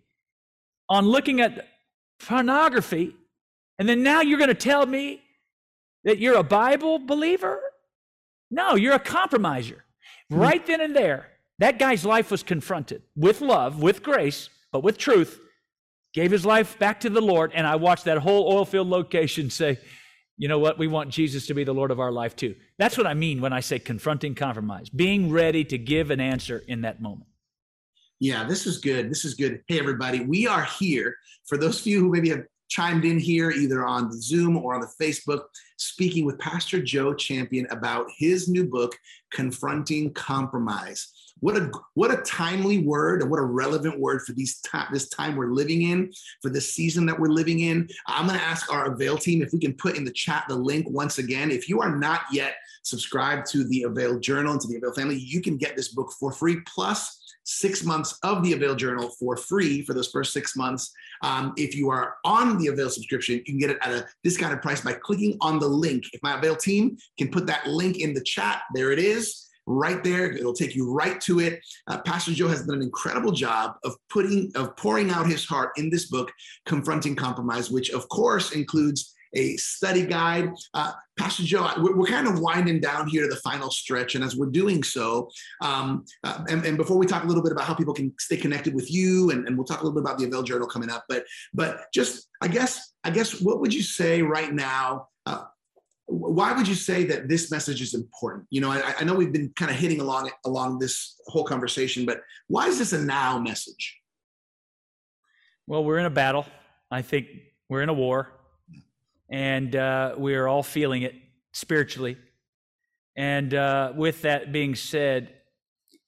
on 0.88 1.04
looking 1.04 1.42
at 1.42 1.68
pornography, 2.20 3.14
and 3.78 3.86
then 3.86 4.02
now 4.02 4.22
you're 4.22 4.38
going 4.38 4.48
to 4.48 4.54
tell 4.54 4.86
me 4.86 5.20
that 6.04 6.16
you're 6.16 6.38
a 6.38 6.42
Bible 6.42 7.00
believer? 7.00 7.60
No, 8.50 8.76
you're 8.76 8.94
a 8.94 8.98
compromiser. 8.98 9.84
Right 10.30 10.64
then 10.64 10.80
and 10.80 10.96
there, 10.96 11.28
that 11.58 11.78
guy's 11.78 12.06
life 12.06 12.30
was 12.30 12.42
confronted 12.42 13.02
with 13.14 13.42
love, 13.42 13.82
with 13.82 14.02
grace, 14.02 14.48
but 14.72 14.82
with 14.82 14.96
truth 14.96 15.38
gave 16.12 16.30
his 16.30 16.44
life 16.44 16.78
back 16.78 17.00
to 17.00 17.10
the 17.10 17.20
Lord, 17.20 17.52
and 17.54 17.66
I 17.66 17.76
watched 17.76 18.04
that 18.04 18.18
whole 18.18 18.52
oil 18.52 18.64
field 18.64 18.88
location 18.88 19.50
say, 19.50 19.78
you 20.36 20.48
know 20.48 20.58
what? 20.58 20.78
We 20.78 20.88
want 20.88 21.10
Jesus 21.10 21.46
to 21.46 21.54
be 21.54 21.64
the 21.64 21.74
Lord 21.74 21.90
of 21.90 22.00
our 22.00 22.10
life 22.10 22.34
too. 22.34 22.54
That's 22.78 22.96
what 22.96 23.06
I 23.06 23.14
mean 23.14 23.40
when 23.40 23.52
I 23.52 23.60
say 23.60 23.78
confronting 23.78 24.34
compromise, 24.34 24.88
being 24.88 25.30
ready 25.30 25.64
to 25.64 25.78
give 25.78 26.10
an 26.10 26.20
answer 26.20 26.62
in 26.66 26.82
that 26.82 27.00
moment. 27.00 27.28
Yeah, 28.18 28.44
this 28.44 28.66
is 28.66 28.78
good. 28.78 29.10
This 29.10 29.24
is 29.24 29.34
good. 29.34 29.62
Hey, 29.66 29.78
everybody, 29.78 30.20
we 30.20 30.46
are 30.46 30.64
here. 30.64 31.16
For 31.46 31.58
those 31.58 31.80
of 31.80 31.86
you 31.86 32.00
who 32.00 32.10
maybe 32.10 32.30
have 32.30 32.44
chimed 32.68 33.04
in 33.04 33.18
here, 33.18 33.50
either 33.50 33.84
on 33.84 34.08
the 34.08 34.20
Zoom 34.20 34.56
or 34.56 34.74
on 34.74 34.80
the 34.80 34.92
Facebook, 35.00 35.42
speaking 35.76 36.24
with 36.24 36.38
Pastor 36.38 36.82
Joe 36.82 37.14
Champion 37.14 37.66
about 37.70 38.06
his 38.16 38.48
new 38.48 38.64
book, 38.64 38.96
Confronting 39.32 40.12
Compromise. 40.14 41.12
What 41.42 41.56
a 41.56 41.72
what 41.94 42.16
a 42.16 42.22
timely 42.22 42.78
word 42.78 43.20
and 43.20 43.28
what 43.28 43.40
a 43.40 43.44
relevant 43.44 43.98
word 43.98 44.22
for 44.22 44.32
these 44.32 44.60
this 44.92 45.08
time 45.08 45.34
we're 45.34 45.50
living 45.50 45.82
in, 45.82 46.12
for 46.40 46.50
this 46.50 46.72
season 46.72 47.04
that 47.06 47.18
we're 47.18 47.30
living 47.30 47.60
in. 47.60 47.88
I'm 48.06 48.28
going 48.28 48.38
to 48.38 48.44
ask 48.44 48.72
our 48.72 48.92
Avail 48.92 49.18
team 49.18 49.42
if 49.42 49.52
we 49.52 49.58
can 49.58 49.74
put 49.74 49.96
in 49.96 50.04
the 50.04 50.12
chat 50.12 50.44
the 50.48 50.54
link 50.54 50.88
once 50.88 51.18
again. 51.18 51.50
If 51.50 51.68
you 51.68 51.80
are 51.80 51.98
not 51.98 52.20
yet 52.30 52.54
subscribed 52.84 53.50
to 53.50 53.64
the 53.64 53.82
Avail 53.82 54.20
Journal 54.20 54.52
and 54.52 54.60
to 54.60 54.68
the 54.68 54.76
Avail 54.76 54.92
family, 54.92 55.16
you 55.16 55.42
can 55.42 55.56
get 55.56 55.74
this 55.74 55.88
book 55.88 56.12
for 56.12 56.30
free 56.30 56.60
plus 56.64 57.18
six 57.42 57.84
months 57.84 58.16
of 58.22 58.44
the 58.44 58.52
Avail 58.52 58.76
Journal 58.76 59.10
for 59.18 59.36
free 59.36 59.82
for 59.82 59.94
those 59.94 60.12
first 60.12 60.32
six 60.32 60.54
months. 60.54 60.92
Um, 61.22 61.54
if 61.56 61.74
you 61.74 61.90
are 61.90 62.18
on 62.24 62.56
the 62.56 62.68
Avail 62.68 62.88
subscription, 62.88 63.34
you 63.34 63.42
can 63.42 63.58
get 63.58 63.70
it 63.70 63.78
at 63.82 63.90
a 63.90 64.06
discounted 64.22 64.62
price 64.62 64.80
by 64.80 64.92
clicking 64.92 65.38
on 65.40 65.58
the 65.58 65.66
link. 65.66 66.04
If 66.12 66.22
my 66.22 66.38
Avail 66.38 66.54
team 66.54 66.98
can 67.18 67.32
put 67.32 67.48
that 67.48 67.66
link 67.66 67.98
in 67.98 68.14
the 68.14 68.22
chat, 68.22 68.62
there 68.74 68.92
it 68.92 69.00
is 69.00 69.48
right 69.66 70.02
there. 70.02 70.32
It'll 70.32 70.54
take 70.54 70.74
you 70.74 70.92
right 70.92 71.20
to 71.22 71.40
it. 71.40 71.60
Uh, 71.86 71.98
Pastor 72.02 72.32
Joe 72.32 72.48
has 72.48 72.66
done 72.66 72.76
an 72.76 72.82
incredible 72.82 73.32
job 73.32 73.76
of 73.84 73.96
putting, 74.10 74.50
of 74.54 74.76
pouring 74.76 75.10
out 75.10 75.26
his 75.26 75.44
heart 75.44 75.70
in 75.76 75.90
this 75.90 76.06
book, 76.06 76.30
Confronting 76.66 77.16
Compromise, 77.16 77.70
which 77.70 77.90
of 77.90 78.08
course 78.08 78.52
includes 78.52 79.14
a 79.34 79.56
study 79.56 80.06
guide. 80.06 80.50
Uh, 80.74 80.92
Pastor 81.18 81.42
Joe, 81.42 81.68
we're, 81.78 81.96
we're, 81.96 82.06
kind 82.06 82.26
of 82.26 82.40
winding 82.40 82.80
down 82.80 83.06
here 83.08 83.22
to 83.22 83.28
the 83.28 83.40
final 83.40 83.70
stretch. 83.70 84.14
And 84.14 84.24
as 84.24 84.36
we're 84.36 84.50
doing 84.50 84.82
so, 84.82 85.30
um, 85.60 86.04
uh, 86.24 86.44
and, 86.48 86.64
and, 86.64 86.76
before 86.76 86.98
we 86.98 87.06
talk 87.06 87.24
a 87.24 87.26
little 87.26 87.42
bit 87.42 87.52
about 87.52 87.64
how 87.64 87.74
people 87.74 87.94
can 87.94 88.12
stay 88.18 88.36
connected 88.36 88.74
with 88.74 88.90
you, 88.90 89.30
and, 89.30 89.46
and 89.46 89.56
we'll 89.56 89.66
talk 89.66 89.80
a 89.80 89.84
little 89.84 89.94
bit 89.94 90.04
about 90.04 90.18
the 90.18 90.26
Avail 90.26 90.42
Journal 90.42 90.68
coming 90.68 90.90
up, 90.90 91.04
but 91.08 91.24
but 91.54 91.84
just 91.94 92.28
I 92.40 92.48
guess 92.48 92.92
I 93.04 93.10
guess 93.10 93.40
what 93.40 93.60
would 93.60 93.72
you 93.72 93.82
say 93.82 94.22
right 94.22 94.52
now? 94.52 95.08
Uh, 95.24 95.44
why 96.06 96.52
would 96.52 96.68
you 96.68 96.74
say 96.74 97.04
that 97.04 97.28
this 97.28 97.50
message 97.50 97.80
is 97.80 97.94
important? 97.94 98.46
You 98.50 98.60
know, 98.60 98.70
I, 98.70 98.94
I 98.98 99.04
know 99.04 99.14
we've 99.14 99.32
been 99.32 99.52
kind 99.56 99.70
of 99.70 99.76
hitting 99.76 100.00
along 100.00 100.30
along 100.44 100.78
this 100.78 101.20
whole 101.26 101.44
conversation, 101.44 102.04
but 102.04 102.22
why 102.48 102.66
is 102.66 102.78
this 102.78 102.92
a 102.92 103.00
now 103.00 103.38
message? 103.38 103.98
Well, 105.66 105.84
we're 105.84 105.98
in 105.98 106.06
a 106.06 106.10
battle. 106.10 106.44
I 106.90 107.02
think 107.02 107.26
we're 107.68 107.82
in 107.82 107.88
a 107.88 107.94
war, 107.94 108.32
and 109.30 109.74
uh, 109.74 110.14
we 110.18 110.34
are 110.34 110.48
all 110.48 110.62
feeling 110.62 111.02
it 111.02 111.14
spiritually. 111.52 112.18
And 113.16 113.54
uh, 113.54 113.92
with 113.94 114.22
that 114.22 114.52
being 114.52 114.74
said, 114.74 115.34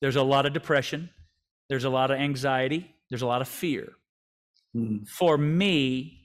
there's 0.00 0.16
a 0.16 0.22
lot 0.22 0.44
of 0.46 0.52
depression, 0.52 1.10
there's 1.68 1.84
a 1.84 1.90
lot 1.90 2.10
of 2.10 2.18
anxiety, 2.18 2.94
there's 3.08 3.22
a 3.22 3.26
lot 3.26 3.40
of 3.40 3.48
fear. 3.48 3.92
Mm. 4.74 5.08
For 5.08 5.38
me, 5.38 6.23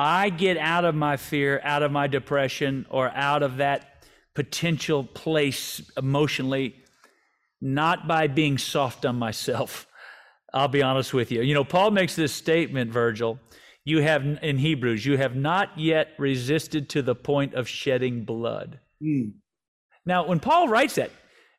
I 0.00 0.30
get 0.30 0.56
out 0.56 0.86
of 0.86 0.94
my 0.94 1.18
fear, 1.18 1.60
out 1.62 1.82
of 1.82 1.92
my 1.92 2.06
depression, 2.06 2.86
or 2.88 3.10
out 3.10 3.42
of 3.42 3.58
that 3.58 4.02
potential 4.34 5.04
place 5.04 5.82
emotionally, 5.94 6.74
not 7.60 8.08
by 8.08 8.26
being 8.26 8.56
soft 8.56 9.04
on 9.04 9.16
myself. 9.16 9.86
I'll 10.54 10.68
be 10.68 10.82
honest 10.82 11.12
with 11.12 11.30
you. 11.30 11.42
You 11.42 11.52
know, 11.52 11.64
Paul 11.64 11.90
makes 11.90 12.16
this 12.16 12.32
statement, 12.32 12.90
Virgil. 12.90 13.38
You 13.84 14.00
have, 14.00 14.24
in 14.40 14.56
Hebrews, 14.56 15.04
you 15.04 15.18
have 15.18 15.36
not 15.36 15.78
yet 15.78 16.08
resisted 16.16 16.88
to 16.90 17.02
the 17.02 17.14
point 17.14 17.52
of 17.52 17.68
shedding 17.68 18.24
blood. 18.24 18.80
Mm. 19.02 19.34
Now, 20.06 20.26
when 20.26 20.40
Paul 20.40 20.68
writes 20.68 20.94
that, 20.94 21.10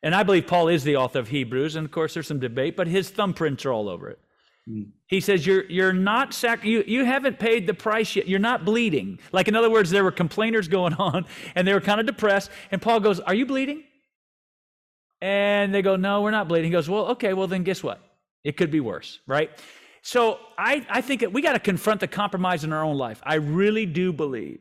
and 0.02 0.16
I 0.16 0.24
believe 0.24 0.48
Paul 0.48 0.66
is 0.66 0.82
the 0.82 0.96
author 0.96 1.20
of 1.20 1.28
Hebrews, 1.28 1.76
and 1.76 1.84
of 1.84 1.92
course 1.92 2.14
there's 2.14 2.26
some 2.26 2.40
debate, 2.40 2.76
but 2.76 2.88
his 2.88 3.08
thumbprints 3.08 3.64
are 3.64 3.72
all 3.72 3.88
over 3.88 4.10
it. 4.10 4.18
Hmm. 4.68 4.82
He 5.06 5.20
says, 5.20 5.46
You're, 5.46 5.64
you're 5.64 5.92
not, 5.92 6.34
sac- 6.34 6.64
you, 6.64 6.84
you 6.86 7.04
haven't 7.04 7.38
paid 7.38 7.66
the 7.66 7.74
price 7.74 8.14
yet. 8.16 8.28
You're 8.28 8.38
not 8.38 8.64
bleeding. 8.64 9.18
Like, 9.32 9.48
in 9.48 9.56
other 9.56 9.70
words, 9.70 9.90
there 9.90 10.04
were 10.04 10.12
complainers 10.12 10.68
going 10.68 10.94
on 10.98 11.26
and 11.54 11.66
they 11.66 11.74
were 11.74 11.80
kind 11.80 12.00
of 12.00 12.06
depressed. 12.06 12.50
And 12.70 12.80
Paul 12.80 13.00
goes, 13.00 13.20
Are 13.20 13.34
you 13.34 13.46
bleeding? 13.46 13.84
And 15.20 15.74
they 15.74 15.82
go, 15.82 15.96
No, 15.96 16.22
we're 16.22 16.30
not 16.30 16.48
bleeding. 16.48 16.70
He 16.70 16.72
goes, 16.72 16.88
Well, 16.88 17.06
okay, 17.08 17.32
well, 17.32 17.46
then 17.46 17.64
guess 17.64 17.82
what? 17.82 18.00
It 18.44 18.56
could 18.56 18.70
be 18.70 18.80
worse, 18.80 19.20
right? 19.26 19.50
So 20.02 20.40
I, 20.58 20.84
I 20.90 21.00
think 21.00 21.20
that 21.20 21.32
we 21.32 21.42
got 21.42 21.52
to 21.52 21.60
confront 21.60 22.00
the 22.00 22.08
compromise 22.08 22.64
in 22.64 22.72
our 22.72 22.82
own 22.82 22.98
life. 22.98 23.20
I 23.24 23.34
really 23.34 23.86
do 23.86 24.12
believe 24.12 24.60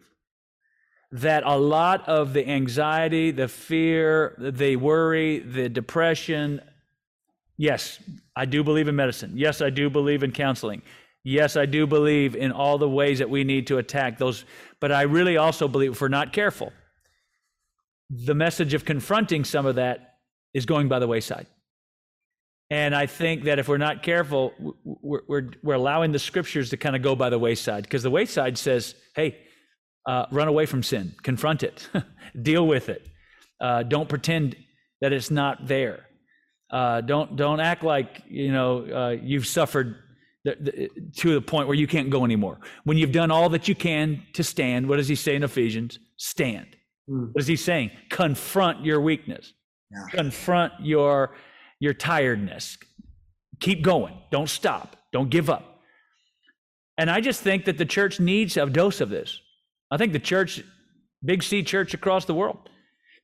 that 1.12 1.44
a 1.44 1.58
lot 1.58 2.08
of 2.08 2.34
the 2.34 2.48
anxiety, 2.48 3.32
the 3.32 3.48
fear, 3.48 4.36
the 4.38 4.76
worry, 4.78 5.40
the 5.40 5.68
depression, 5.68 6.62
Yes, 7.62 8.00
I 8.36 8.46
do 8.46 8.64
believe 8.64 8.88
in 8.88 8.96
medicine. 8.96 9.34
Yes, 9.36 9.62
I 9.62 9.70
do 9.70 9.88
believe 9.88 10.24
in 10.24 10.32
counseling. 10.32 10.82
Yes, 11.24 11.56
I 11.56 11.68
do 11.68 11.86
believe 11.86 12.36
in 12.36 12.52
all 12.52 12.80
the 12.80 12.90
ways 12.90 13.20
that 13.20 13.30
we 13.30 13.44
need 13.44 13.68
to 13.68 13.78
attack 13.78 14.18
those. 14.18 14.46
But 14.80 14.92
I 14.92 15.04
really 15.04 15.38
also 15.38 15.68
believe 15.68 15.92
if 15.92 16.02
we're 16.02 16.08
not 16.08 16.34
careful, 16.34 16.74
the 18.10 18.34
message 18.34 18.74
of 18.74 18.84
confronting 18.84 19.44
some 19.44 19.68
of 19.68 19.76
that 19.76 20.16
is 20.56 20.66
going 20.66 20.88
by 20.88 20.98
the 20.98 21.06
wayside. 21.06 21.46
And 22.72 22.96
I 22.96 23.06
think 23.06 23.44
that 23.44 23.60
if 23.60 23.68
we're 23.68 23.78
not 23.78 24.02
careful, 24.02 24.56
we're, 24.84 25.22
we're, 25.28 25.50
we're 25.62 25.76
allowing 25.76 26.12
the 26.12 26.18
scriptures 26.18 26.72
to 26.72 26.78
kind 26.78 26.96
of 26.96 27.04
go 27.04 27.16
by 27.16 27.30
the 27.30 27.38
wayside 27.38 27.84
because 27.84 28.02
the 28.02 28.10
wayside 28.10 28.58
says, 28.58 28.96
hey, 29.16 29.38
uh, 30.08 30.26
run 30.32 30.48
away 30.48 30.66
from 30.66 30.82
sin, 30.82 31.14
confront 31.22 31.62
it, 31.62 31.88
deal 32.42 32.66
with 32.66 32.90
it. 32.90 33.06
Uh, 33.60 33.84
don't 33.84 34.10
pretend 34.10 34.56
that 35.00 35.14
it's 35.14 35.30
not 35.30 35.68
there. 35.68 36.08
Uh, 36.72 37.02
don't 37.02 37.36
don't 37.36 37.60
act 37.60 37.84
like 37.84 38.24
you 38.30 38.52
know 38.52 38.86
uh, 38.86 39.10
you've 39.22 39.46
suffered 39.46 39.96
the, 40.46 40.56
the, 40.60 40.90
to 41.18 41.34
the 41.34 41.42
point 41.42 41.68
where 41.68 41.76
you 41.76 41.88
can't 41.88 42.10
go 42.10 42.24
anymore. 42.24 42.60
When 42.86 42.98
you've 42.98 43.12
done 43.12 43.30
all 43.30 43.50
that 43.50 43.68
you 43.68 43.76
can 43.76 44.24
to 44.34 44.44
stand, 44.44 44.88
what 44.88 44.98
does 44.98 45.08
he 45.08 45.16
say 45.16 45.36
in 45.36 45.44
Ephesians? 45.44 46.00
Stand. 46.18 46.76
Mm. 47.10 47.34
What 47.34 47.42
is 47.42 47.48
he 47.48 47.56
saying? 47.56 47.92
Confront 48.10 48.86
your 48.86 49.02
weakness. 49.02 49.54
Yeah. 49.92 50.06
Confront 50.12 50.74
your 50.82 51.36
your 51.80 51.94
tiredness. 51.94 52.78
Keep 53.60 53.84
going. 53.84 54.18
Don't 54.32 54.50
stop. 54.50 54.96
Don't 55.12 55.30
give 55.30 55.50
up. 55.50 55.80
And 56.98 57.10
I 57.10 57.20
just 57.20 57.42
think 57.42 57.66
that 57.66 57.78
the 57.78 57.86
church 57.86 58.20
needs 58.20 58.58
a 58.58 58.66
dose 58.66 59.02
of 59.02 59.10
this. 59.10 59.40
I 59.90 59.98
think 59.98 60.14
the 60.14 60.20
church, 60.20 60.64
Big 61.24 61.44
C 61.44 61.64
church 61.64 61.94
across 61.94 62.26
the 62.26 62.34
world, 62.34 62.70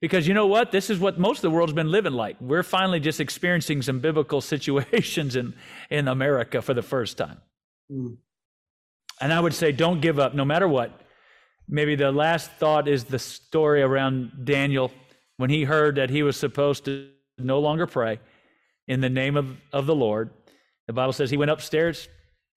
because 0.02 0.28
you 0.28 0.34
know 0.34 0.48
what? 0.48 0.72
This 0.72 0.90
is 0.90 1.00
what 1.00 1.20
most 1.20 1.40
of 1.40 1.42
the 1.44 1.52
world's 1.52 1.74
been 1.74 1.92
living 1.92 2.14
like. 2.14 2.38
We're 2.40 2.64
finally 2.64 3.00
just 3.00 3.20
experiencing 3.20 3.82
some 3.82 4.00
biblical 4.00 4.42
situations 4.54 5.36
in, 5.36 5.54
in 5.90 6.08
America 6.08 6.62
for 6.62 6.74
the 6.74 6.82
first 6.82 7.18
time. 7.18 7.40
Mm. 7.92 8.18
And 9.20 9.34
I 9.34 9.40
would 9.40 9.54
say, 9.54 9.72
don't 9.72 10.02
give 10.02 10.20
up 10.20 10.36
no 10.36 10.46
matter 10.46 10.68
what. 10.68 11.02
Maybe 11.68 11.96
the 11.96 12.12
last 12.12 12.52
thought 12.52 12.88
is 12.88 13.06
the 13.06 13.20
story 13.20 13.82
around 13.82 14.46
Daniel 14.46 14.92
when 15.38 15.50
he 15.50 15.64
heard 15.64 15.96
that 15.96 16.10
he 16.10 16.24
was 16.24 16.38
supposed 16.38 16.86
to 16.86 17.10
no 17.38 17.60
longer 17.60 17.88
pray 17.88 18.20
in 18.88 19.02
the 19.02 19.10
name 19.10 19.36
of, 19.36 19.58
of 19.74 19.86
the 19.86 19.96
Lord. 19.96 20.30
The 20.88 20.94
Bible 20.94 21.14
says 21.14 21.30
he 21.30 21.38
went 21.38 21.52
upstairs. 21.52 22.08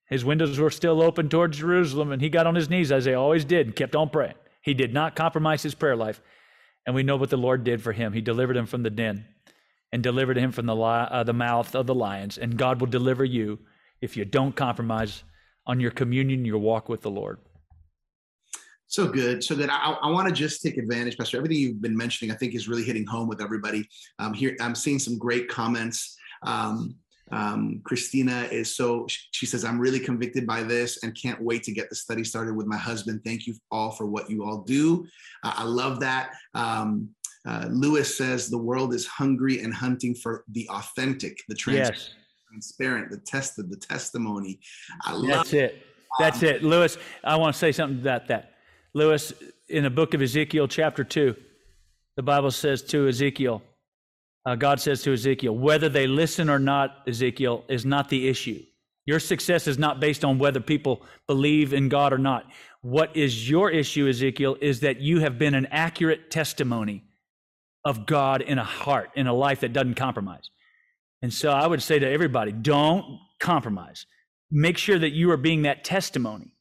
His 0.08 0.24
windows 0.24 0.58
were 0.58 0.70
still 0.70 1.02
open 1.02 1.28
towards 1.28 1.58
Jerusalem, 1.58 2.12
and 2.12 2.20
he 2.20 2.28
got 2.28 2.46
on 2.46 2.54
his 2.54 2.68
knees 2.68 2.92
as 2.92 3.04
he 3.04 3.14
always 3.14 3.44
did 3.44 3.66
and 3.66 3.76
kept 3.76 3.96
on 3.96 4.10
praying. 4.10 4.34
He 4.62 4.74
did 4.74 4.92
not 4.92 5.16
compromise 5.16 5.62
his 5.62 5.74
prayer 5.74 5.96
life. 5.96 6.20
And 6.86 6.94
we 6.94 7.02
know 7.02 7.16
what 7.16 7.30
the 7.30 7.36
Lord 7.36 7.64
did 7.64 7.82
for 7.82 7.92
him. 7.92 8.12
He 8.12 8.20
delivered 8.20 8.56
him 8.56 8.66
from 8.66 8.82
the 8.82 8.90
den 8.90 9.26
and 9.92 10.02
delivered 10.02 10.36
him 10.36 10.52
from 10.52 10.66
the, 10.66 10.74
li- 10.74 11.08
uh, 11.10 11.24
the 11.24 11.32
mouth 11.32 11.74
of 11.74 11.86
the 11.86 11.94
lions. 11.94 12.38
And 12.38 12.56
God 12.56 12.80
will 12.80 12.88
deliver 12.88 13.24
you 13.24 13.58
if 14.00 14.16
you 14.16 14.24
don't 14.24 14.56
compromise 14.56 15.24
on 15.66 15.80
your 15.80 15.90
communion, 15.90 16.44
your 16.44 16.58
walk 16.58 16.88
with 16.88 17.02
the 17.02 17.10
Lord. 17.10 17.38
So 18.86 19.06
good. 19.06 19.44
So 19.44 19.54
that 19.54 19.70
I, 19.70 19.92
I 20.02 20.10
want 20.10 20.28
to 20.28 20.34
just 20.34 20.62
take 20.62 20.76
advantage, 20.76 21.16
Pastor. 21.16 21.36
Everything 21.36 21.58
you've 21.58 21.80
been 21.80 21.96
mentioning, 21.96 22.34
I 22.34 22.36
think, 22.36 22.54
is 22.54 22.66
really 22.66 22.82
hitting 22.82 23.06
home 23.06 23.28
with 23.28 23.40
everybody. 23.40 23.88
Um, 24.18 24.34
here, 24.34 24.56
I'm 24.60 24.74
seeing 24.74 24.98
some 24.98 25.16
great 25.16 25.48
comments. 25.48 26.16
Um, 26.42 26.96
um, 27.32 27.80
Christina 27.84 28.48
is 28.50 28.74
so, 28.74 29.06
she 29.08 29.46
says, 29.46 29.64
I'm 29.64 29.78
really 29.78 30.00
convicted 30.00 30.46
by 30.46 30.62
this 30.62 31.02
and 31.02 31.14
can't 31.20 31.40
wait 31.40 31.62
to 31.64 31.72
get 31.72 31.88
the 31.88 31.96
study 31.96 32.24
started 32.24 32.56
with 32.56 32.66
my 32.66 32.76
husband. 32.76 33.22
Thank 33.24 33.46
you 33.46 33.54
all 33.70 33.90
for 33.90 34.06
what 34.06 34.28
you 34.30 34.44
all 34.44 34.62
do. 34.62 35.06
Uh, 35.44 35.54
I 35.56 35.64
love 35.64 36.00
that. 36.00 36.32
Um, 36.54 37.10
uh, 37.46 37.66
Lewis 37.70 38.16
says, 38.16 38.48
the 38.48 38.58
world 38.58 38.92
is 38.92 39.06
hungry 39.06 39.60
and 39.60 39.72
hunting 39.72 40.14
for 40.14 40.44
the 40.52 40.68
authentic, 40.70 41.38
the 41.48 41.54
trans- 41.54 41.78
yes. 41.78 42.10
transparent, 42.50 43.10
the 43.10 43.18
tested, 43.18 43.70
the 43.70 43.76
testimony. 43.76 44.60
I 45.04 45.12
love 45.12 45.28
That's 45.28 45.52
it. 45.52 45.86
That's 46.18 46.42
um, 46.42 46.48
it. 46.48 46.62
Lewis, 46.62 46.98
I 47.24 47.36
want 47.36 47.54
to 47.54 47.58
say 47.58 47.72
something 47.72 48.00
about 48.00 48.26
that. 48.28 48.54
Lewis, 48.92 49.32
in 49.68 49.84
the 49.84 49.90
book 49.90 50.14
of 50.14 50.20
Ezekiel, 50.20 50.66
chapter 50.66 51.04
2, 51.04 51.34
the 52.16 52.22
Bible 52.22 52.50
says 52.50 52.82
to 52.82 53.08
Ezekiel, 53.08 53.62
uh, 54.46 54.54
God 54.54 54.80
says 54.80 55.02
to 55.02 55.12
Ezekiel, 55.12 55.56
whether 55.56 55.88
they 55.88 56.06
listen 56.06 56.48
or 56.48 56.58
not, 56.58 57.02
Ezekiel, 57.06 57.64
is 57.68 57.84
not 57.84 58.08
the 58.08 58.28
issue. 58.28 58.62
Your 59.06 59.20
success 59.20 59.66
is 59.66 59.78
not 59.78 60.00
based 60.00 60.24
on 60.24 60.38
whether 60.38 60.60
people 60.60 61.02
believe 61.26 61.72
in 61.72 61.88
God 61.88 62.12
or 62.12 62.18
not. 62.18 62.46
What 62.82 63.16
is 63.16 63.48
your 63.48 63.70
issue, 63.70 64.08
Ezekiel, 64.08 64.56
is 64.60 64.80
that 64.80 65.00
you 65.00 65.20
have 65.20 65.38
been 65.38 65.54
an 65.54 65.66
accurate 65.70 66.30
testimony 66.30 67.04
of 67.84 68.06
God 68.06 68.42
in 68.42 68.58
a 68.58 68.64
heart, 68.64 69.10
in 69.14 69.26
a 69.26 69.34
life 69.34 69.60
that 69.60 69.72
doesn't 69.72 69.94
compromise. 69.94 70.50
And 71.22 71.32
so 71.32 71.50
I 71.50 71.66
would 71.66 71.82
say 71.82 71.98
to 71.98 72.08
everybody, 72.08 72.52
don't 72.52 73.18
compromise. 73.40 74.06
Make 74.50 74.78
sure 74.78 74.98
that 74.98 75.10
you 75.10 75.30
are 75.30 75.36
being 75.36 75.62
that 75.62 75.84
testimony. 75.84 76.54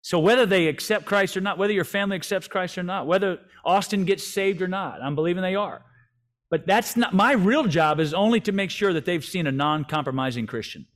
So 0.00 0.18
whether 0.18 0.46
they 0.46 0.68
accept 0.68 1.04
Christ 1.04 1.36
or 1.36 1.40
not, 1.40 1.58
whether 1.58 1.72
your 1.72 1.84
family 1.84 2.16
accepts 2.16 2.48
Christ 2.48 2.78
or 2.78 2.82
not, 2.82 3.06
whether 3.06 3.38
Austin 3.64 4.04
gets 4.04 4.26
saved 4.26 4.62
or 4.62 4.68
not, 4.68 5.02
I'm 5.02 5.14
believing 5.14 5.42
they 5.42 5.54
are. 5.54 5.82
But 6.50 6.66
that's 6.66 6.96
not 6.96 7.12
my 7.14 7.32
real 7.32 7.64
job 7.64 8.00
is 8.00 8.14
only 8.14 8.40
to 8.40 8.52
make 8.52 8.70
sure 8.70 8.92
that 8.92 9.04
they've 9.04 9.24
seen 9.24 9.46
a 9.46 9.52
non-compromising 9.52 10.46
Christian. 10.46 10.86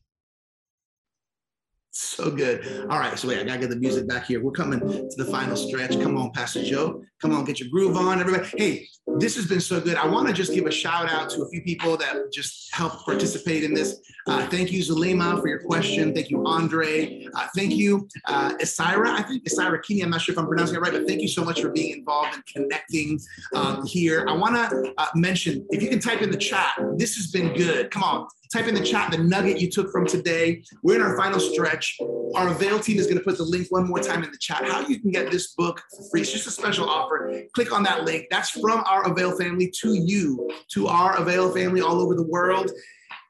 So 1.95 2.31
good. 2.31 2.87
All 2.89 2.99
right. 2.99 3.19
So 3.19 3.29
wait, 3.29 3.39
I 3.39 3.45
gotta 3.45 3.61
get 3.61 3.69
the 3.69 3.77
music 3.77 4.09
back 4.09 4.25
here. 4.25 4.43
We're 4.43 4.53
coming 4.53 4.81
to 4.81 5.15
the 5.17 5.27
final 5.27 5.55
stretch. 5.55 5.93
Come 6.01 6.17
on, 6.17 6.31
Pastor 6.33 6.65
Joe. 6.65 7.03
Come 7.21 7.33
on, 7.33 7.45
get 7.45 7.61
your 7.61 7.69
groove 7.69 7.99
on, 7.99 8.19
everybody. 8.19 8.49
Hey, 8.57 8.89
this 9.19 9.37
has 9.37 9.47
been 9.47 9.61
so 9.61 9.79
good. 9.79 9.97
I 9.97 10.07
want 10.07 10.27
to 10.27 10.33
just 10.33 10.55
give 10.55 10.65
a 10.65 10.71
shout 10.71 11.11
out 11.11 11.29
to 11.31 11.43
a 11.43 11.49
few 11.51 11.61
people 11.61 11.99
that 11.99 12.33
just 12.33 12.75
helped 12.75 13.05
participate 13.05 13.63
in 13.63 13.75
this. 13.75 14.01
Uh, 14.27 14.47
thank 14.49 14.73
you, 14.73 14.83
Zulema, 14.83 15.39
for 15.39 15.49
your 15.49 15.61
question. 15.61 16.15
Thank 16.15 16.31
you, 16.31 16.43
Andre. 16.47 17.27
Uh, 17.35 17.47
thank 17.55 17.75
you, 17.75 18.09
uh, 18.25 18.55
Isira. 18.55 19.09
I 19.09 19.23
think 19.23 19.45
Isira 19.45 19.83
Kini. 19.83 20.01
I'm 20.01 20.09
not 20.09 20.23
sure 20.23 20.33
if 20.33 20.39
I'm 20.39 20.47
pronouncing 20.47 20.77
it 20.77 20.81
right, 20.81 20.93
but 20.93 21.07
thank 21.07 21.21
you 21.21 21.29
so 21.29 21.45
much 21.45 21.61
for 21.61 21.69
being 21.69 21.99
involved 21.99 22.35
and 22.35 22.47
connecting 22.47 23.21
um, 23.55 23.85
here. 23.85 24.25
I 24.29 24.33
want 24.33 24.55
to 24.55 24.95
uh, 24.97 25.09
mention 25.15 25.67
if 25.69 25.83
you 25.83 25.91
can 25.91 26.01
type 26.01 26.23
in 26.23 26.31
the 26.31 26.39
chat, 26.39 26.73
this 26.97 27.17
has 27.17 27.27
been 27.31 27.53
good. 27.55 27.91
Come 27.91 28.03
on, 28.03 28.29
type 28.53 28.69
in 28.69 28.75
the 28.75 28.85
chat 28.85 29.11
the 29.11 29.19
nugget 29.19 29.61
you 29.61 29.71
took 29.71 29.91
from 29.91 30.07
today. 30.07 30.63
We're 30.83 30.97
in 30.97 31.03
our 31.03 31.17
final 31.17 31.41
stretch. 31.41 31.99
Our 32.35 32.49
Avail 32.49 32.81
team 32.81 32.99
is 32.99 33.07
going 33.07 33.19
to 33.19 33.25
put 33.25 33.37
the 33.37 33.45
link 33.45 33.69
one 33.71 33.89
more 33.89 34.01
time 34.01 34.23
in 34.23 34.31
the 34.31 34.39
chat. 34.39 34.65
How 34.65 34.87
you 34.87 35.01
can 35.01 35.11
get 35.11 35.31
this 35.31 35.55
book 35.55 35.83
for 35.97 36.05
free. 36.11 36.21
It's 36.21 36.33
just 36.33 36.47
a 36.47 36.51
special 36.51 36.89
offer. 36.89 37.43
Click 37.55 37.73
on 37.73 37.83
that 37.85 38.05
link. 38.05 38.27
That's 38.31 38.51
from 38.51 38.83
our 38.87 39.11
Avail 39.11 39.37
family 39.37 39.73
to 39.81 39.95
you, 39.95 40.51
to 40.73 40.89
our 40.89 41.17
Avail 41.17 41.53
family 41.53 41.81
all 41.81 42.01
over 42.01 42.15
the 42.15 42.27
world. 42.27 42.71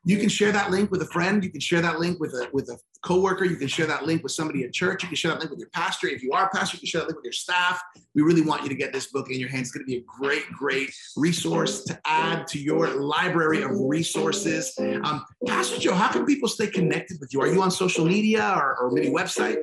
You 0.05 0.19
can 0.19 0.29
share 0.29 0.51
that 0.51 0.71
link 0.71 0.91
with 0.91 1.01
a 1.03 1.07
friend. 1.07 1.45
You 1.45 1.51
can 1.51 1.61
share 1.61 1.81
that 1.81 2.01
link 2.01 2.19
with 2.19 2.33
a 2.33 2.49
with 2.53 2.69
a 2.71 2.79
coworker. 3.03 3.45
You 3.45 3.57
can 3.57 3.69
share 3.69 3.87
that 3.87 4.05
link 4.05 4.25
with 4.25 4.33
somebody 4.33 4.65
at 4.65 4.73
church. 4.73 5.05
You 5.05 5.09
can 5.09 5.17
share 5.17 5.31
that 5.31 5.39
link 5.39 5.51
with 5.51 5.61
your 5.61 5.69
pastor. 5.69 6.09
If 6.09 6.25
you 6.25 6.33
are 6.33 6.47
a 6.47 6.51
pastor, 6.51 6.77
you 6.77 6.81
can 6.81 6.87
share 6.89 7.01
that 7.03 7.07
link 7.07 7.19
with 7.19 7.25
your 7.25 7.33
staff. 7.33 7.81
We 8.15 8.23
really 8.23 8.43
want 8.43 8.65
you 8.65 8.69
to 8.69 8.75
get 8.75 8.93
this 8.93 9.13
book 9.13 9.31
in 9.31 9.39
your 9.39 9.49
hands. 9.49 9.69
It's 9.69 9.71
going 9.73 9.87
to 9.87 9.91
be 9.91 9.99
a 9.99 10.03
great, 10.03 10.45
great 10.51 10.93
resource 11.17 11.85
to 11.85 12.01
add 12.05 12.49
to 12.49 12.59
your 12.59 12.89
library 13.01 13.63
of 13.63 13.71
resources. 13.75 14.77
Um, 14.79 15.25
pastor 15.47 15.79
Joe, 15.79 15.95
how 15.95 16.11
can 16.11 16.27
people 16.27 16.49
stay 16.49 16.67
connected 16.67 17.19
with 17.21 17.33
you? 17.33 17.41
Are 17.41 17.47
you 17.47 17.63
on 17.63 17.71
social 17.71 18.05
media 18.05 18.55
or, 18.57 18.77
or 18.79 18.91
maybe 18.91 19.09
website? 19.09 19.59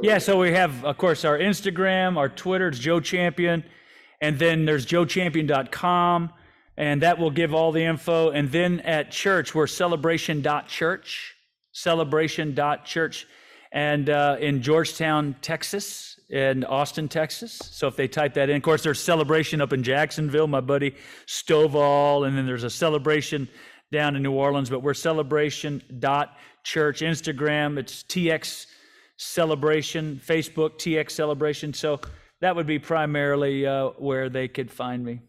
Yeah, 0.00 0.18
so 0.18 0.38
we 0.38 0.52
have, 0.52 0.84
of 0.84 0.96
course, 0.96 1.24
our 1.24 1.38
Instagram, 1.38 2.16
our 2.16 2.28
Twitter. 2.28 2.68
It's 2.68 2.78
Joe 2.78 3.00
Champion, 3.00 3.64
and 4.20 4.38
then 4.38 4.64
there's 4.64 4.86
JoeChampion.com 4.86 6.30
and 6.76 7.02
that 7.02 7.18
will 7.18 7.30
give 7.30 7.54
all 7.54 7.72
the 7.72 7.84
info. 7.84 8.30
And 8.30 8.50
then 8.50 8.80
at 8.80 9.10
church, 9.10 9.54
we're 9.54 9.66
celebration.church, 9.66 11.34
celebration.church, 11.72 13.26
and 13.72 14.10
uh, 14.10 14.36
in 14.40 14.62
Georgetown, 14.62 15.36
Texas, 15.40 16.18
and 16.30 16.64
Austin, 16.64 17.08
Texas. 17.08 17.58
So 17.72 17.88
if 17.88 17.96
they 17.96 18.08
type 18.08 18.34
that 18.34 18.50
in, 18.50 18.56
of 18.56 18.62
course, 18.62 18.82
there's 18.82 19.00
celebration 19.00 19.60
up 19.60 19.72
in 19.72 19.82
Jacksonville, 19.82 20.46
my 20.46 20.60
buddy 20.60 20.94
Stovall, 21.26 22.26
and 22.26 22.36
then 22.36 22.46
there's 22.46 22.64
a 22.64 22.70
celebration 22.70 23.48
down 23.90 24.16
in 24.16 24.22
New 24.22 24.32
Orleans, 24.32 24.70
but 24.70 24.82
we're 24.82 24.94
celebration.church. 24.94 27.00
Instagram, 27.00 27.78
it's 27.78 28.02
TX 28.04 28.66
celebration, 29.16 30.20
Facebook, 30.24 30.78
TX 30.78 31.10
celebration. 31.10 31.74
So 31.74 32.00
that 32.40 32.56
would 32.56 32.66
be 32.66 32.78
primarily 32.78 33.66
uh, 33.66 33.88
where 33.98 34.28
they 34.28 34.48
could 34.48 34.70
find 34.70 35.04
me. 35.04 35.20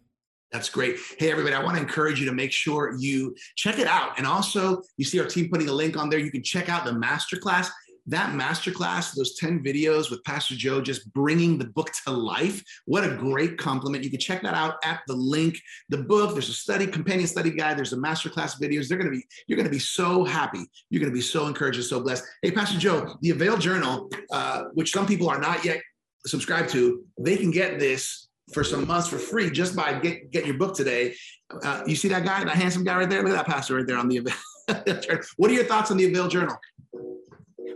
That's 0.54 0.70
great. 0.70 0.97
Hey, 1.18 1.32
everybody, 1.32 1.56
I 1.56 1.64
want 1.64 1.78
to 1.78 1.82
encourage 1.82 2.20
you 2.20 2.28
to 2.28 2.32
make 2.32 2.51
sure 2.51 2.95
you 2.99 3.36
check 3.56 3.80
it 3.80 3.88
out. 3.88 4.20
And 4.20 4.28
also, 4.28 4.84
you 4.97 5.04
see 5.04 5.20
our 5.20 5.26
team 5.26 5.49
putting 5.49 5.68
a 5.68 5.74
link 5.74 5.97
on 5.97 6.12
there. 6.12 6.20
You 6.20 6.30
can 6.30 6.43
check 6.43 6.70
out 6.70 6.86
the 6.86 6.91
masterclass. 6.91 7.70
That 8.06 8.36
masterclass, 8.36 9.16
those 9.16 9.36
10 9.38 9.64
videos 9.64 10.12
with 10.12 10.24
Pastor 10.26 10.54
Joe 10.54 10.80
just 10.80 11.12
bringing 11.12 11.58
the 11.58 11.66
book 11.66 11.89
to 12.06 12.12
life. 12.12 12.62
What 12.86 13.04
a 13.04 13.16
great 13.16 13.58
compliment. 13.58 14.04
You 14.04 14.12
can 14.12 14.20
check 14.20 14.43
that 14.43 14.54
out 14.54 14.76
at 14.84 14.99
the 15.08 15.16
link. 15.16 15.58
The 15.89 15.97
book, 15.97 16.34
there's 16.34 16.49
a 16.49 16.54
study, 16.54 16.86
companion 16.86 17.26
study 17.26 17.49
guide, 17.49 17.76
there's 17.76 17.93
a 17.93 17.97
masterclass 17.97 18.62
videos. 18.62 18.88
They're 18.88 18.99
going 18.99 19.12
to 19.12 19.18
be, 19.18 19.26
you're 19.47 19.58
going 19.58 19.70
to 19.70 19.72
be 19.72 19.80
so 19.80 20.24
happy. 20.24 20.66
You're 20.91 20.99
going 20.99 21.12
to 21.12 21.18
be 21.18 21.22
so 21.22 21.47
encouraged 21.47 21.78
and 21.78 21.86
so 21.86 21.99
blessed. 21.99 22.26
Hey, 22.43 22.51
Pastor 22.51 22.78
Joe, 22.78 23.16
the 23.22 23.32
Avail 23.32 23.58
Journal, 23.58 24.08
uh, 24.32 24.66
which 24.74 24.91
some 24.91 25.08
people 25.08 25.30
are 25.30 25.39
not 25.39 25.66
yet 25.66 25.82
subscribed 26.28 26.70
to, 26.70 27.04
they 27.18 27.38
can 27.38 27.49
get 27.49 27.80
this 27.80 28.28
for 28.54 28.64
some 28.64 28.88
months 28.88 29.08
for 29.08 29.18
free 29.18 29.49
just 29.49 29.76
by 29.76 29.93
get, 29.99 30.32
get 30.32 30.45
your 30.45 30.58
book 30.58 30.76
today. 30.76 31.16
Uh, 31.64 31.84
you 31.86 31.95
see 31.95 32.08
that 32.08 32.24
guy, 32.24 32.43
that 32.43 32.56
handsome 32.56 32.84
guy 32.84 32.97
right 32.97 33.10
there? 33.10 33.22
Look 33.22 33.32
at 33.34 33.45
that 33.45 33.47
pastor 33.47 33.76
right 33.76 33.88
there 33.88 33.97
on 33.97 34.08
the 34.08 34.18
Avail. 34.18 34.34
what 35.38 35.51
are 35.51 35.54
your 35.54 35.66
thoughts 35.66 35.91
on 35.91 35.97
the 35.97 36.06
Avail 36.06 36.28
Journal? 36.28 36.58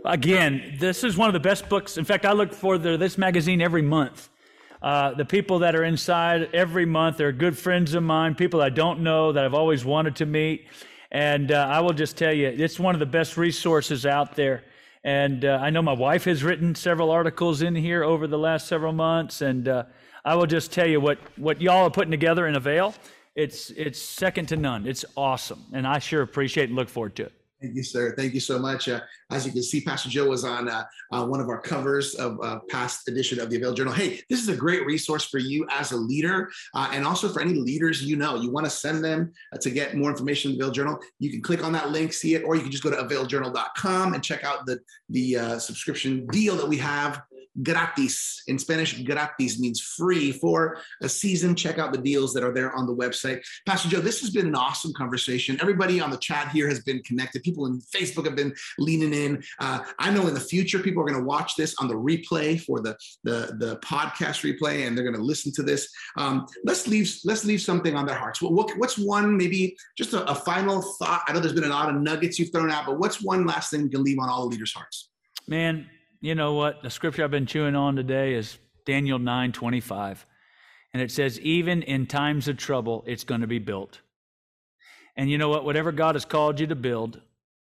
Again, 0.04 0.76
this 0.78 1.04
is 1.04 1.16
one 1.16 1.28
of 1.28 1.32
the 1.32 1.40
best 1.40 1.68
books. 1.68 1.98
In 1.98 2.04
fact, 2.04 2.24
I 2.24 2.32
look 2.32 2.52
for 2.52 2.78
the, 2.78 2.96
this 2.96 3.18
magazine 3.18 3.60
every 3.60 3.82
month. 3.82 4.28
Uh, 4.80 5.12
the 5.14 5.24
people 5.24 5.58
that 5.58 5.74
are 5.74 5.84
inside 5.84 6.50
every 6.54 6.86
month, 6.86 7.16
they're 7.16 7.32
good 7.32 7.58
friends 7.58 7.94
of 7.94 8.02
mine, 8.02 8.34
people 8.34 8.62
I 8.62 8.68
don't 8.68 9.00
know 9.00 9.32
that 9.32 9.44
I've 9.44 9.54
always 9.54 9.84
wanted 9.84 10.16
to 10.16 10.26
meet. 10.26 10.66
And 11.10 11.50
uh, 11.50 11.66
I 11.70 11.80
will 11.80 11.94
just 11.94 12.16
tell 12.16 12.32
you, 12.32 12.48
it's 12.48 12.78
one 12.78 12.94
of 12.94 13.00
the 13.00 13.06
best 13.06 13.36
resources 13.36 14.06
out 14.06 14.36
there. 14.36 14.64
And 15.02 15.44
uh, 15.44 15.58
I 15.60 15.70
know 15.70 15.82
my 15.82 15.92
wife 15.92 16.24
has 16.24 16.44
written 16.44 16.74
several 16.74 17.10
articles 17.10 17.62
in 17.62 17.74
here 17.74 18.04
over 18.04 18.26
the 18.26 18.38
last 18.38 18.66
several 18.68 18.92
months. 18.92 19.40
And 19.40 19.66
uh, 19.66 19.84
I 20.28 20.34
will 20.34 20.46
just 20.46 20.72
tell 20.72 20.86
you 20.86 21.00
what, 21.00 21.16
what 21.36 21.58
y'all 21.58 21.86
are 21.86 21.90
putting 21.90 22.10
together 22.10 22.46
in 22.46 22.54
Avail. 22.54 22.94
It's, 23.34 23.70
it's 23.70 23.98
second 23.98 24.44
to 24.48 24.58
none. 24.58 24.86
It's 24.86 25.02
awesome. 25.16 25.64
And 25.72 25.86
I 25.86 26.00
sure 26.00 26.20
appreciate 26.20 26.68
and 26.68 26.76
look 26.76 26.90
forward 26.90 27.16
to 27.16 27.22
it. 27.22 27.32
Thank 27.62 27.74
you, 27.74 27.82
sir. 27.82 28.14
Thank 28.14 28.34
you 28.34 28.40
so 28.40 28.58
much. 28.58 28.90
Uh, 28.90 29.00
as 29.30 29.46
you 29.46 29.52
can 29.52 29.62
see, 29.62 29.80
Pastor 29.80 30.10
Joe 30.10 30.28
was 30.28 30.44
on 30.44 30.68
uh, 30.68 30.84
uh, 31.12 31.24
one 31.24 31.40
of 31.40 31.48
our 31.48 31.62
covers 31.62 32.14
of 32.14 32.38
uh, 32.42 32.60
past 32.68 33.08
edition 33.08 33.40
of 33.40 33.48
the 33.48 33.56
Avail 33.56 33.72
Journal. 33.72 33.94
Hey, 33.94 34.20
this 34.28 34.40
is 34.40 34.50
a 34.50 34.54
great 34.54 34.84
resource 34.84 35.24
for 35.24 35.38
you 35.38 35.66
as 35.70 35.92
a 35.92 35.96
leader, 35.96 36.50
uh, 36.74 36.90
and 36.92 37.06
also 37.06 37.28
for 37.28 37.40
any 37.40 37.54
leaders 37.54 38.02
you 38.02 38.16
know. 38.16 38.36
You 38.36 38.52
want 38.52 38.66
to 38.66 38.70
send 38.70 39.02
them 39.02 39.32
uh, 39.52 39.58
to 39.58 39.70
get 39.70 39.96
more 39.96 40.10
information 40.10 40.52
in 40.52 40.58
the 40.58 40.64
Avail 40.64 40.74
Journal. 40.74 40.98
You 41.18 41.30
can 41.30 41.40
click 41.40 41.64
on 41.64 41.72
that 41.72 41.90
link, 41.90 42.12
see 42.12 42.34
it, 42.36 42.44
or 42.44 42.54
you 42.54 42.62
can 42.62 42.70
just 42.70 42.84
go 42.84 42.90
to 42.90 42.96
availjournal.com 42.96 44.14
and 44.14 44.22
check 44.22 44.44
out 44.44 44.66
the 44.66 44.78
the 45.08 45.58
subscription 45.58 46.26
deal 46.28 46.54
that 46.54 46.68
we 46.68 46.76
have 46.76 47.22
gratis. 47.62 48.42
In 48.46 48.58
Spanish, 48.58 49.00
gratis 49.02 49.58
means 49.58 49.80
free 49.80 50.32
for 50.32 50.78
a 51.02 51.08
season. 51.08 51.54
Check 51.54 51.78
out 51.78 51.92
the 51.92 51.98
deals 51.98 52.32
that 52.34 52.44
are 52.44 52.52
there 52.52 52.72
on 52.74 52.86
the 52.86 52.94
website. 52.94 53.42
Pastor 53.66 53.88
Joe, 53.88 54.00
this 54.00 54.20
has 54.20 54.30
been 54.30 54.46
an 54.46 54.54
awesome 54.54 54.92
conversation. 54.94 55.58
Everybody 55.60 56.00
on 56.00 56.10
the 56.10 56.18
chat 56.18 56.50
here 56.50 56.68
has 56.68 56.80
been 56.82 57.02
connected. 57.02 57.42
People 57.42 57.66
in 57.66 57.80
Facebook 57.80 58.24
have 58.24 58.36
been 58.36 58.54
leaning 58.78 59.12
in. 59.12 59.42
Uh, 59.58 59.80
I 59.98 60.10
know 60.10 60.26
in 60.26 60.34
the 60.34 60.40
future, 60.40 60.78
people 60.78 61.02
are 61.02 61.06
going 61.06 61.18
to 61.18 61.26
watch 61.26 61.56
this 61.56 61.74
on 61.80 61.88
the 61.88 61.94
replay 61.94 62.60
for 62.60 62.80
the, 62.80 62.96
the, 63.24 63.56
the 63.58 63.76
podcast 63.84 64.42
replay, 64.44 64.86
and 64.86 64.96
they're 64.96 65.04
going 65.04 65.16
to 65.16 65.22
listen 65.22 65.52
to 65.52 65.62
this. 65.62 65.88
Um, 66.16 66.46
let's 66.64 66.86
leave 66.86 67.14
let's 67.24 67.44
leave 67.44 67.60
something 67.60 67.94
on 67.94 68.06
their 68.06 68.16
hearts. 68.16 68.40
What, 68.40 68.52
what 68.52 68.70
what's 68.78 68.98
one 68.98 69.36
maybe 69.36 69.76
just 69.96 70.12
a, 70.14 70.24
a 70.30 70.34
final 70.34 70.82
thought? 70.98 71.22
I 71.26 71.32
know 71.32 71.40
there's 71.40 71.52
been 71.52 71.64
a 71.64 71.68
lot 71.68 71.88
of 71.88 72.00
nuggets 72.00 72.38
you've 72.38 72.52
thrown 72.52 72.70
out, 72.70 72.86
but 72.86 72.98
what's 72.98 73.22
one 73.22 73.46
last 73.46 73.70
thing 73.70 73.82
you 73.82 73.88
can 73.88 74.02
leave 74.02 74.18
on 74.18 74.28
all 74.28 74.42
the 74.42 74.48
leaders' 74.48 74.72
hearts? 74.72 75.10
Man, 75.46 75.88
you 76.20 76.34
know 76.34 76.54
what? 76.54 76.82
The 76.82 76.90
scripture 76.90 77.24
I've 77.24 77.30
been 77.30 77.46
chewing 77.46 77.76
on 77.76 77.96
today 77.96 78.34
is 78.34 78.58
Daniel 78.84 79.18
9 79.18 79.52
25. 79.52 80.26
And 80.92 81.02
it 81.02 81.10
says, 81.10 81.38
even 81.40 81.82
in 81.82 82.06
times 82.06 82.48
of 82.48 82.56
trouble, 82.56 83.04
it's 83.06 83.24
going 83.24 83.42
to 83.42 83.46
be 83.46 83.58
built. 83.58 84.00
And 85.16 85.30
you 85.30 85.36
know 85.36 85.48
what? 85.48 85.64
Whatever 85.64 85.92
God 85.92 86.14
has 86.14 86.24
called 86.24 86.58
you 86.60 86.66
to 86.68 86.74
build 86.74 87.20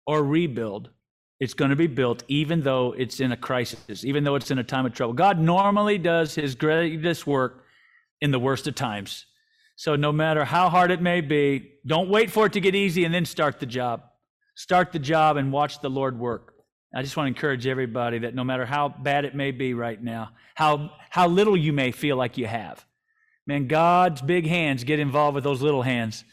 or 0.07 0.25
rebuild, 0.25 0.91
it's 1.39 1.55
going 1.55 1.71
to 1.71 1.77
be 1.77 1.87
built, 1.87 2.25
even 2.29 2.63
though 2.63 2.95
it's 2.97 3.21
in 3.21 3.33
a 3.33 3.37
crisis, 3.37 4.05
even 4.05 4.25
though 4.25 4.35
it's 4.35 4.51
in 4.51 4.59
a 4.59 4.65
time 4.65 4.87
of 4.87 4.95
trouble. 4.95 5.15
God 5.15 5.39
normally 5.39 5.99
does 5.99 6.35
his 6.35 6.55
greatest 6.55 7.27
work 7.27 7.65
in 8.21 8.31
the 8.31 8.39
worst 8.39 8.67
of 8.67 8.75
times. 8.75 9.27
So 9.77 9.97
no 9.97 10.13
matter 10.13 10.45
how 10.45 10.69
hard 10.69 10.91
it 10.91 11.01
may 11.01 11.21
be, 11.21 11.73
don't 11.87 12.09
wait 12.09 12.31
for 12.31 12.47
it 12.47 12.53
to 12.55 12.61
get 12.61 12.75
easy 12.75 13.05
and 13.05 13.15
then 13.15 13.25
start 13.25 13.61
the 13.61 13.67
job. 13.67 14.03
Start 14.55 14.93
the 14.93 14.99
job 14.99 15.37
and 15.37 15.53
watch 15.53 15.81
the 15.81 15.91
Lord 15.91 16.19
work. 16.19 16.52
I 16.95 17.03
just 17.03 17.17
want 17.17 17.27
to 17.27 17.29
encourage 17.29 17.67
everybody 17.67 18.19
that 18.21 18.35
no 18.35 18.45
matter 18.45 18.67
how 18.67 18.89
bad 18.89 19.25
it 19.25 19.35
may 19.35 19.51
be 19.51 19.73
right 19.73 20.03
now, 20.03 20.31
how, 20.55 20.91
how 21.09 21.27
little 21.27 21.57
you 21.57 21.73
may 21.73 21.91
feel 21.91 22.17
like 22.17 22.37
you 22.37 22.47
have, 22.47 22.85
man, 23.47 23.67
God's 23.67 24.21
big 24.21 24.47
hands 24.47 24.85
get 24.85 24.99
involved 24.99 25.35
with 25.35 25.45
those 25.45 25.63
little 25.63 25.83
hands. 25.83 26.25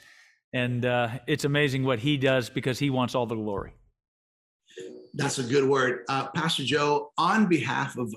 And 0.52 0.86
uh, 0.86 1.20
it's 1.28 1.46
amazing 1.46 1.84
what 1.84 2.00
He 2.00 2.18
does 2.18 2.50
because 2.50 2.80
He 2.80 2.90
wants 2.90 3.16
all 3.16 3.26
the 3.26 3.36
glory. 3.36 3.74
That's 5.14 5.40
a 5.40 5.44
good 5.44 5.68
word. 5.68 6.04
Uh, 6.10 6.28
Pastor 6.30 6.64
Joe, 6.64 7.12
on 7.18 7.48
behalf 7.48 7.98
of 7.98 8.14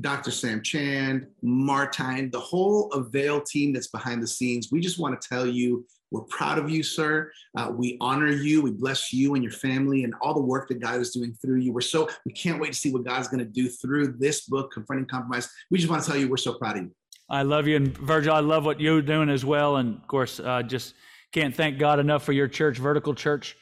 Dr. 0.00 0.30
Sam 0.30 0.62
Chand, 0.62 1.26
Martine, 1.42 2.30
the 2.30 2.40
whole 2.40 2.90
Avail 2.92 3.40
team 3.40 3.72
that's 3.72 3.88
behind 3.88 4.22
the 4.22 4.26
scenes, 4.26 4.68
we 4.70 4.80
just 4.80 4.98
want 4.98 5.20
to 5.20 5.28
tell 5.28 5.46
you 5.46 5.86
we're 6.10 6.22
proud 6.22 6.58
of 6.58 6.70
you, 6.70 6.82
sir. 6.82 7.30
Uh, 7.56 7.70
we 7.74 7.96
honor 8.00 8.28
you. 8.28 8.62
We 8.62 8.70
bless 8.70 9.12
you 9.12 9.34
and 9.34 9.42
your 9.42 9.52
family 9.52 10.04
and 10.04 10.14
all 10.20 10.34
the 10.34 10.40
work 10.40 10.68
that 10.68 10.80
God 10.80 11.00
is 11.00 11.10
doing 11.10 11.34
through 11.34 11.58
you. 11.58 11.72
We're 11.72 11.80
so, 11.80 12.08
we 12.24 12.32
can't 12.32 12.60
wait 12.60 12.72
to 12.72 12.78
see 12.78 12.92
what 12.92 13.04
God's 13.04 13.28
going 13.28 13.40
to 13.40 13.50
do 13.50 13.68
through 13.68 14.16
this 14.18 14.42
book, 14.42 14.72
Confronting 14.72 15.06
Compromise. 15.06 15.48
We 15.70 15.78
just 15.78 15.90
want 15.90 16.02
to 16.02 16.10
tell 16.10 16.18
you 16.18 16.28
we're 16.28 16.38
so 16.38 16.54
proud 16.54 16.78
of 16.78 16.84
you. 16.84 16.90
I 17.28 17.42
love 17.42 17.66
you. 17.66 17.76
And 17.76 17.96
Virgil, 17.98 18.32
I 18.34 18.40
love 18.40 18.64
what 18.64 18.80
you're 18.80 19.02
doing 19.02 19.28
as 19.28 19.44
well. 19.44 19.76
And 19.76 19.96
of 19.96 20.06
course, 20.08 20.40
uh, 20.40 20.62
just 20.62 20.94
can't 21.32 21.54
thank 21.54 21.78
God 21.78 21.98
enough 21.98 22.24
for 22.24 22.32
your 22.32 22.48
church, 22.48 22.78
Vertical 22.78 23.14
Church. 23.14 23.56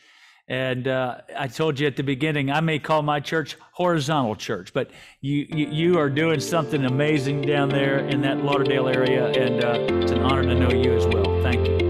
And 0.49 0.87
uh, 0.87 1.23
I 1.37 1.49
told 1.49 1.81
you 1.81 1.89
at 1.89 1.97
the 1.97 2.05
beginning, 2.05 2.53
I 2.53 2.61
may 2.61 2.79
call 2.79 3.03
my 3.03 3.19
church 3.19 3.57
horizontal 3.73 4.37
church, 4.37 4.73
but 4.73 4.93
you, 5.21 5.45
you, 5.51 5.99
are 5.99 6.09
doing 6.09 6.39
something 6.39 6.85
amazing 6.85 7.43
down 7.43 7.69
there 7.69 7.99
in 8.07 8.21
that 8.21 8.45
Lauderdale 8.45 8.87
area. 8.87 9.27
And 9.27 9.65
uh, 9.65 9.97
it's 9.97 10.13
an 10.13 10.21
honor 10.21 10.43
to 10.43 10.55
know 10.55 10.71
you 10.71 10.95
as 10.95 11.05
well. 11.09 11.43
Thank 11.43 11.67
you 11.67 11.86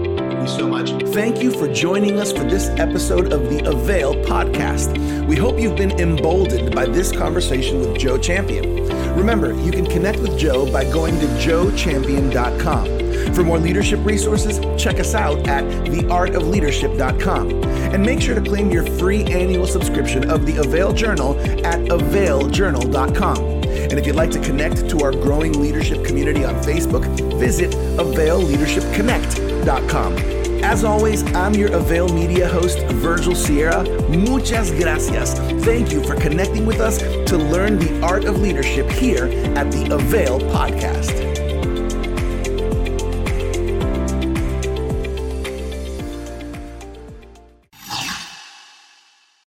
you 0.47 0.57
so 0.57 0.67
much. 0.67 0.89
Thank 1.13 1.43
you 1.43 1.51
for 1.51 1.71
joining 1.71 2.19
us 2.19 2.31
for 2.31 2.43
this 2.43 2.69
episode 2.79 3.31
of 3.33 3.49
the 3.49 3.69
Avail 3.69 4.15
podcast. 4.25 4.97
We 5.27 5.35
hope 5.35 5.59
you've 5.59 5.75
been 5.75 5.99
emboldened 5.99 6.73
by 6.73 6.85
this 6.85 7.11
conversation 7.11 7.79
with 7.79 7.97
Joe 7.97 8.17
Champion. 8.17 8.87
Remember, 9.15 9.53
you 9.61 9.71
can 9.71 9.85
connect 9.85 10.19
with 10.19 10.37
Joe 10.37 10.71
by 10.71 10.85
going 10.85 11.19
to 11.19 11.25
joechampion.com. 11.25 13.33
For 13.33 13.43
more 13.43 13.59
leadership 13.59 13.99
resources, 14.05 14.59
check 14.81 14.99
us 14.99 15.13
out 15.15 15.45
at 15.47 15.63
theartofleadership.com. 15.63 17.63
And 17.93 18.05
make 18.05 18.21
sure 18.21 18.35
to 18.35 18.41
claim 18.41 18.69
your 18.71 18.85
free 18.97 19.23
annual 19.25 19.65
subscription 19.65 20.29
of 20.29 20.45
the 20.45 20.57
Avail 20.57 20.93
Journal 20.93 21.39
at 21.65 21.79
availjournal.com. 21.79 23.37
And 23.37 23.93
if 23.93 24.05
you'd 24.05 24.15
like 24.15 24.31
to 24.31 24.39
connect 24.39 24.89
to 24.89 25.03
our 25.03 25.11
growing 25.11 25.59
leadership 25.59 26.05
community 26.05 26.45
on 26.45 26.55
Facebook, 26.55 27.05
visit 27.39 27.71
availleadershipconnect.com. 27.71 30.36
As 30.63 30.83
always, 30.83 31.23
I'm 31.33 31.53
your 31.53 31.71
Avail 31.73 32.09
Media 32.09 32.47
host, 32.47 32.79
Virgil 32.87 33.35
Sierra. 33.35 33.83
Muchas 34.09 34.71
gracias. 34.71 35.33
Thank 35.63 35.91
you 35.91 36.03
for 36.03 36.15
connecting 36.15 36.65
with 36.65 36.79
us 36.79 36.97
to 36.97 37.37
learn 37.37 37.79
the 37.79 38.01
art 38.01 38.25
of 38.25 38.39
leadership 38.41 38.89
here 38.89 39.25
at 39.55 39.71
the 39.71 39.93
Avail 39.93 40.39
Podcast. 40.39 41.26